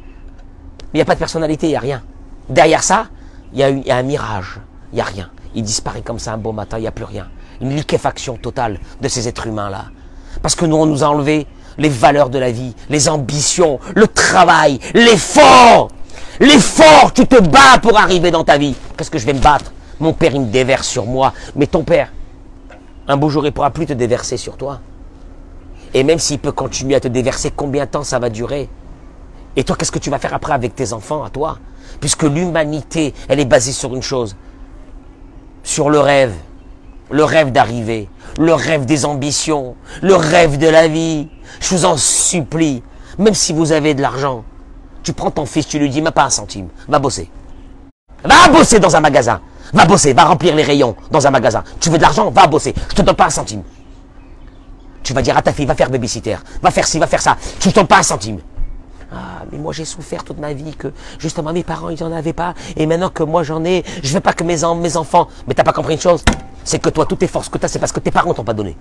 Mais 0.93 0.95
il 0.95 0.97
n'y 0.97 1.01
a 1.01 1.06
pas 1.06 1.16
de 1.16 1.20
personnalité, 1.20 1.68
il 1.68 1.72
n'y 1.72 1.76
a 1.76 1.80
rien. 1.80 2.03
Derrière 2.50 2.84
ça, 2.84 3.08
il 3.54 3.60
y, 3.60 3.91
a 3.91 3.96
un 3.96 4.04
mirage. 4.04 4.60
Il 4.91 4.96
n'y 4.96 5.02
a 5.02 5.06
rien. 5.06 5.30
Il 5.56 5.64
disparaît 5.64 6.02
comme 6.02 6.20
ça 6.20 6.34
un 6.34 6.38
beau 6.38 6.52
matin, 6.52 6.78
il 6.78 6.82
n'y 6.82 6.88
a 6.88 6.91
plus 6.91 7.06
rien. 7.06 7.28
Une 7.62 7.76
liquéfaction 7.76 8.38
totale 8.38 8.80
de 9.02 9.08
ces 9.08 9.28
êtres 9.28 9.48
humains-là. 9.48 9.86
Parce 10.41 10.56
que 10.56 10.66
nous, 10.66 10.76
on 10.76 10.86
nous 10.86 11.04
a 11.04 11.08
enlevé 11.08 11.48
les 11.78 11.89
valeurs 11.89 12.30
de 12.30 12.38
la 12.38 12.52
vie, 12.52 12.76
les 12.89 13.10
ambitions, 13.10 13.80
le 13.96 14.08
travail, 14.08 14.80
l'effort. 14.93 15.89
L'effort, 16.39 17.14
tu 17.14 17.26
te 17.26 17.39
bats 17.39 17.80
pour 17.82 17.98
arriver 17.98 18.32
dans 18.32 18.43
ta 18.43 18.58
vie. 18.58 18.76
Qu'est-ce 18.98 19.12
que 19.12 19.18
je 19.18 19.26
vais 19.26 19.34
me 19.34 19.39
battre? 19.39 19.72
Mon 20.00 20.14
père, 20.14 20.34
il 20.34 20.41
me 20.41 20.52
déverse 20.52 20.88
sur 20.88 21.06
moi. 21.06 21.34
Mais 21.56 21.68
ton 21.68 21.84
père, 21.84 22.12
un 23.08 23.18
beau 23.18 23.30
jour, 23.30 23.43
il 23.46 23.48
ne 23.48 23.52
pourra 23.52 23.72
plus 23.72 23.86
te 23.86 23.93
déverser 23.93 24.36
sur 24.36 24.58
toi. 24.58 24.80
Et 25.93 26.04
même 26.04 26.20
s'il 26.20 26.39
peut 26.39 26.52
continuer 26.52 26.96
à 26.96 27.00
te 27.00 27.08
déverser, 27.08 27.52
combien 27.56 27.86
de 27.86 27.91
temps 27.91 28.04
ça 28.04 28.20
va 28.20 28.30
durer? 28.30 28.70
Et 29.56 29.64
toi, 29.64 29.76
qu'est-ce 29.76 29.91
que 29.91 29.99
tu 29.99 30.10
vas 30.10 30.20
faire 30.20 30.34
après 30.34 30.53
avec 30.53 30.76
tes 30.76 30.93
enfants, 30.93 31.24
à 31.24 31.30
toi? 31.30 31.58
Puisque 31.99 32.24
l'humanité, 32.24 33.14
elle 33.30 33.39
est 33.39 33.45
basée 33.45 33.72
sur 33.72 33.95
une 33.95 34.01
chose. 34.01 34.36
Sur 35.64 35.89
le 35.89 35.99
rêve. 35.99 36.34
Le 37.10 37.24
rêve 37.24 37.51
d'arriver. 37.51 38.10
Le 38.38 38.53
rêve 38.53 38.86
des 38.86 39.06
ambitions. 39.06 39.76
Le 40.01 40.16
rêve 40.16 40.58
de 40.58 40.68
la 40.68 40.88
vie. 40.88 41.30
Je 41.62 41.70
vous 41.76 41.86
en 41.86 41.97
supplie, 41.97 42.84
même 43.18 43.34
si 43.34 43.53
vous 43.53 43.72
avez 43.72 43.93
de 43.93 44.01
l'argent, 44.01 44.43
tu 45.03 45.14
prends 45.14 45.32
ton 45.32 45.45
fils, 45.45 45.68
tu 45.68 45.80
lui 45.80 45.89
dis, 45.89 46.01
mais 46.01 46.12
pas 46.12 46.26
un 46.26 46.30
centime, 46.30 46.68
va 46.88 46.99
bosser. 46.99 47.30
Va 48.24 48.49
bosser 48.49 48.80
dans 48.80 48.95
un 48.95 48.99
magasin. 48.99 49.39
Va 49.74 49.86
bosser, 49.86 50.14
va 50.14 50.26
remplir 50.26 50.56
les 50.56 50.64
rayons 50.64 50.95
dans 51.12 51.26
un 51.26 51.32
magasin. 51.32 51.64
Tu 51.80 51.89
veux 51.89 51.97
de 51.97 52.01
l'argent, 52.01 52.30
va 52.32 52.47
bosser. 52.47 52.74
Je 52.89 52.95
te 52.95 53.01
donne 53.01 53.16
pas 53.16 53.28
un 53.28 53.30
centime. 53.30 53.64
Tu 55.03 55.14
vas 55.14 55.22
dire 55.22 55.38
à 55.38 55.41
ta 55.41 55.53
fille, 55.53 55.66
va 55.66 55.76
faire 55.76 55.89
babysitter, 55.89 56.38
va 56.62 56.72
faire 56.72 56.88
ci, 56.88 56.97
va 56.97 57.08
faire 57.08 57.22
ça. 57.22 57.38
Je 57.60 57.70
te 57.70 57.76
donne 57.76 57.88
pas 57.88 57.99
un 57.99 58.03
centime. 58.03 58.39
Ah, 59.12 59.43
mais 59.51 59.58
moi 59.58 59.72
j'ai 59.72 59.86
souffert 59.86 60.24
toute 60.24 60.39
ma 60.39 60.53
vie 60.53 60.76
que 60.76 60.91
justement 61.20 61.53
mes 61.53 61.64
parents 61.64 61.89
ils 61.89 62.01
n'en 62.01 62.12
avaient 62.12 62.34
pas 62.34 62.56
et 62.76 62.86
maintenant 62.86 63.10
que 63.10 63.24
moi 63.24 63.43
j'en 63.43 63.64
ai, 63.64 63.84
je 64.03 64.14
veux 64.14 64.20
pas 64.20 64.34
que 64.34 64.43
mes, 64.43 64.64
enfants. 64.64 65.28
Mais 65.47 65.53
t'as 65.53 65.64
pas 65.64 65.74
compris 65.74 65.93
une 65.93 66.01
chose, 66.01 66.24
c'est 66.64 66.80
que 66.80 66.89
toi 66.89 67.06
toutes 67.06 67.20
tes 67.20 67.28
forces 67.28 67.49
que 67.49 67.58
tu 67.58 67.66
as, 67.66 67.68
c'est 67.68 67.80
parce 67.80 67.91
que 67.91 67.99
tes 67.99 68.12
parents 68.12 68.34
t'ont 68.34 68.43
pas 68.43 68.53
donné. 68.53 68.76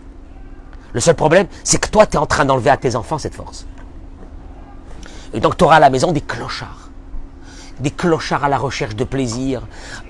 Le 0.95 1.01
seul 1.01 1.16
problème, 1.16 1.49
c'est 1.64 1.79
que 1.79 1.89
toi, 1.89 2.07
tu 2.07 2.16
es 2.16 2.20
en 2.20 2.27
train 2.27 2.45
d'enlever 2.45 2.70
à 2.70 2.77
tes 2.77 2.95
enfants 2.95 3.18
cette 3.18 3.35
force. 3.35 3.66
Et 5.33 5.41
donc, 5.41 5.57
tu 5.57 5.64
auras 5.64 5.77
à 5.77 5.81
la 5.81 5.91
maison 5.91 6.12
des 6.12 6.20
clochards 6.20 6.85
des 7.81 7.91
clochards 7.91 8.45
à 8.45 8.49
la 8.49 8.59
recherche 8.59 8.95
de 8.95 9.05
plaisir, 9.05 9.62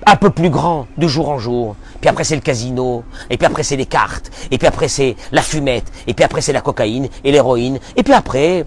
un 0.06 0.16
peu 0.16 0.30
plus 0.30 0.50
grand, 0.50 0.86
de 0.98 1.06
jour 1.06 1.28
en 1.28 1.38
jour. 1.38 1.76
Puis 2.00 2.10
après 2.10 2.24
c'est 2.24 2.34
le 2.34 2.40
casino, 2.40 3.04
et 3.30 3.38
puis 3.38 3.46
après 3.46 3.62
c'est 3.62 3.76
les 3.76 3.86
cartes, 3.86 4.30
et 4.50 4.58
puis 4.58 4.66
après 4.66 4.88
c'est 4.88 5.16
la 5.32 5.42
fumette, 5.42 5.90
et 6.06 6.14
puis 6.14 6.24
après 6.24 6.40
c'est 6.40 6.52
la 6.52 6.60
cocaïne 6.60 7.08
et 7.24 7.32
l'héroïne, 7.32 7.78
et 7.96 8.02
puis 8.02 8.12
après, 8.12 8.66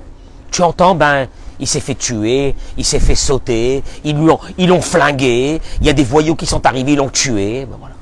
tu 0.51 0.61
entends, 0.61 0.95
ben, 0.95 1.27
il 1.59 1.67
s'est 1.67 1.79
fait 1.79 1.95
tuer, 1.95 2.55
il 2.77 2.85
s'est 2.85 2.99
fait 2.99 3.15
sauter, 3.15 3.83
ils 4.03 4.15
l'ont 4.15 4.81
flingué, 4.81 5.59
il 5.81 5.87
y 5.87 5.89
a 5.89 5.93
des 5.93 6.03
voyous 6.03 6.35
qui 6.35 6.45
sont 6.45 6.65
arrivés, 6.65 6.93
ils 6.93 6.97
l'ont 6.97 7.09
tué, 7.09 7.65
ben 7.65 7.77
voilà. 7.79 7.95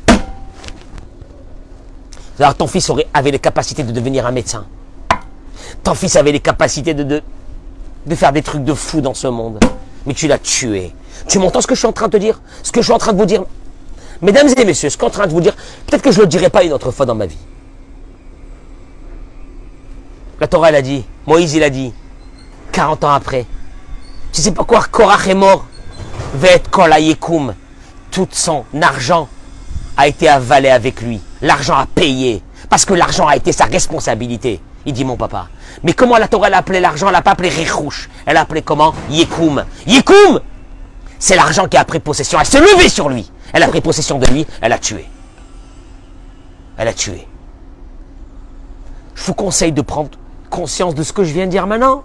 Alors 2.39 2.56
ton 2.56 2.68
fils 2.68 2.89
aurait, 2.89 3.08
avait 3.14 3.32
les 3.32 3.39
capacités 3.39 3.84
de 3.84 3.91
devenir 3.91 4.26
un 4.26 4.32
médecin. 4.32 4.66
Ton 5.84 5.96
fils 5.96 6.16
avait 6.16 6.32
les 6.32 6.39
capacités 6.39 6.93
de, 6.93 7.22
de, 8.06 8.16
faire 8.16 8.34
des 8.34 8.41
trucs 8.41 8.64
de 8.64 8.74
fou 8.74 9.02
dans 9.02 9.14
ce 9.14 9.28
monde. 9.28 9.60
Mais 10.06 10.14
tu 10.14 10.28
l'as 10.28 10.38
tué. 10.38 10.93
Tu 11.28 11.39
m'entends 11.39 11.62
ce 11.62 11.68
que 11.68 11.76
je 11.76 11.80
suis 11.80 11.88
en 11.88 11.93
train 11.93 12.08
de 12.08 12.12
te 12.12 12.18
dire? 12.18 12.41
Ce 12.62 12.72
que 12.72 12.82
je 12.82 12.86
suis 12.86 12.93
en 12.93 12.98
train 12.98 13.14
de 13.14 13.18
vous 13.18 13.26
dire? 13.26 13.46
Mesdames 14.22 14.50
et 14.56 14.66
messieurs, 14.66 14.89
ce 14.89 14.98
que 14.98 15.04
je 15.04 15.08
en 15.08 15.12
train 15.12 15.28
de 15.28 15.32
vous 15.32 15.41
dire, 15.41 15.56
peut-être 15.88 16.02
que 16.02 16.12
je 16.12 16.18
ne 16.20 16.24
le 16.24 16.28
dirai 16.28 16.50
pas 16.50 16.64
une 16.64 16.74
autre 16.74 16.91
fois 16.91 17.06
dans 17.06 17.16
ma 17.16 17.26
vie. 17.26 17.38
La 20.39 20.48
Torah, 20.48 20.70
elle 20.70 20.76
a 20.76 20.82
dit, 20.82 21.06
Moïse, 21.26 21.54
il 21.54 21.64
a 21.64 21.70
dit, 21.70 21.93
40 22.72 23.03
ans 23.03 23.13
après. 23.13 23.45
Tu 24.32 24.41
sais 24.41 24.51
pas 24.51 24.63
quoi, 24.63 24.84
Korach 24.84 25.28
est 25.28 25.34
mort? 25.34 25.66
Vet 26.36 26.63
Kolayekum. 26.70 27.53
Tout 28.11 28.28
son 28.32 28.66
argent 28.82 29.28
a 29.97 30.07
été 30.07 30.28
avalé 30.28 30.70
avec 30.70 31.01
lui. 31.01 31.22
L'argent 31.41 31.76
a 31.76 31.86
payé. 31.86 32.41
Parce 32.70 32.86
que 32.86 32.93
l'argent 32.93 33.28
a 33.28 33.36
été 33.36 33.51
sa 33.51 33.66
responsabilité. 33.66 34.59
Il 34.86 34.93
dit 34.93 35.05
mon 35.05 35.18
papa. 35.18 35.47
Mais 35.84 35.93
comment 35.93 36.18
la 36.18 36.28
Torah 36.28 36.47
a 36.47 36.57
appelé 36.57 36.80
l'argent? 36.80 37.07
Elle 37.07 37.13
n'a 37.13 37.22
pas 37.22 37.32
appelé 37.32 37.49
Rechouch. 37.49 38.09
Elle 38.26 38.38
a 38.38 38.41
appelé 38.41 38.61
comment? 38.61 38.93
Yekoum. 39.09 39.63
Yekoum 39.88 40.39
C'est 41.20 41.36
l'argent 41.36 41.68
qui 41.68 41.78
a 41.78 41.86
pris 41.86 41.99
possession. 41.99 42.39
Elle 42.39 42.45
s'est 42.45 42.59
levée 42.59 42.89
sur 42.89 43.09
lui. 43.09 43.32
Elle 43.53 43.63
a 43.63 43.68
pris 43.68 43.82
possession 43.82 44.20
de 44.20 44.28
lui. 44.28 44.45
Elle 44.61 44.74
a 44.74 44.78
tué. 44.78 45.05
Elle 46.78 46.88
a 46.88 46.93
tué. 46.93 47.28
Je 49.16 49.24
vous 49.24 49.34
conseille 49.34 49.72
de 49.72 49.82
prendre 49.82 50.09
conscience 50.49 50.93
de 50.93 51.03
ce 51.03 51.13
que 51.13 51.24
je 51.24 51.34
viens 51.34 51.45
de 51.45 51.51
dire 51.51 51.68
maintenant. 51.68 52.03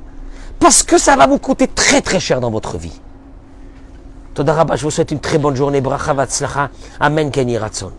Parce 0.61 0.83
que 0.83 0.99
ça 0.99 1.17
va 1.17 1.27
vous 1.27 1.39
coûter 1.39 1.67
très 1.67 2.03
très 2.03 2.21
cher 2.21 2.41
dans 2.41 2.51
votre 2.51 2.79
vie. 2.79 3.01
Todarabah, 4.35 4.77
je 4.77 4.85
vous 4.85 4.91
souhaite 4.91 5.11
une 5.11 5.19
très 5.19 5.39
bonne 5.39 5.57
journée. 5.57 5.81
Bracha 5.81 6.15
Amen 7.01 7.31
Kenny 7.31 7.59
Ratson. 7.59 7.91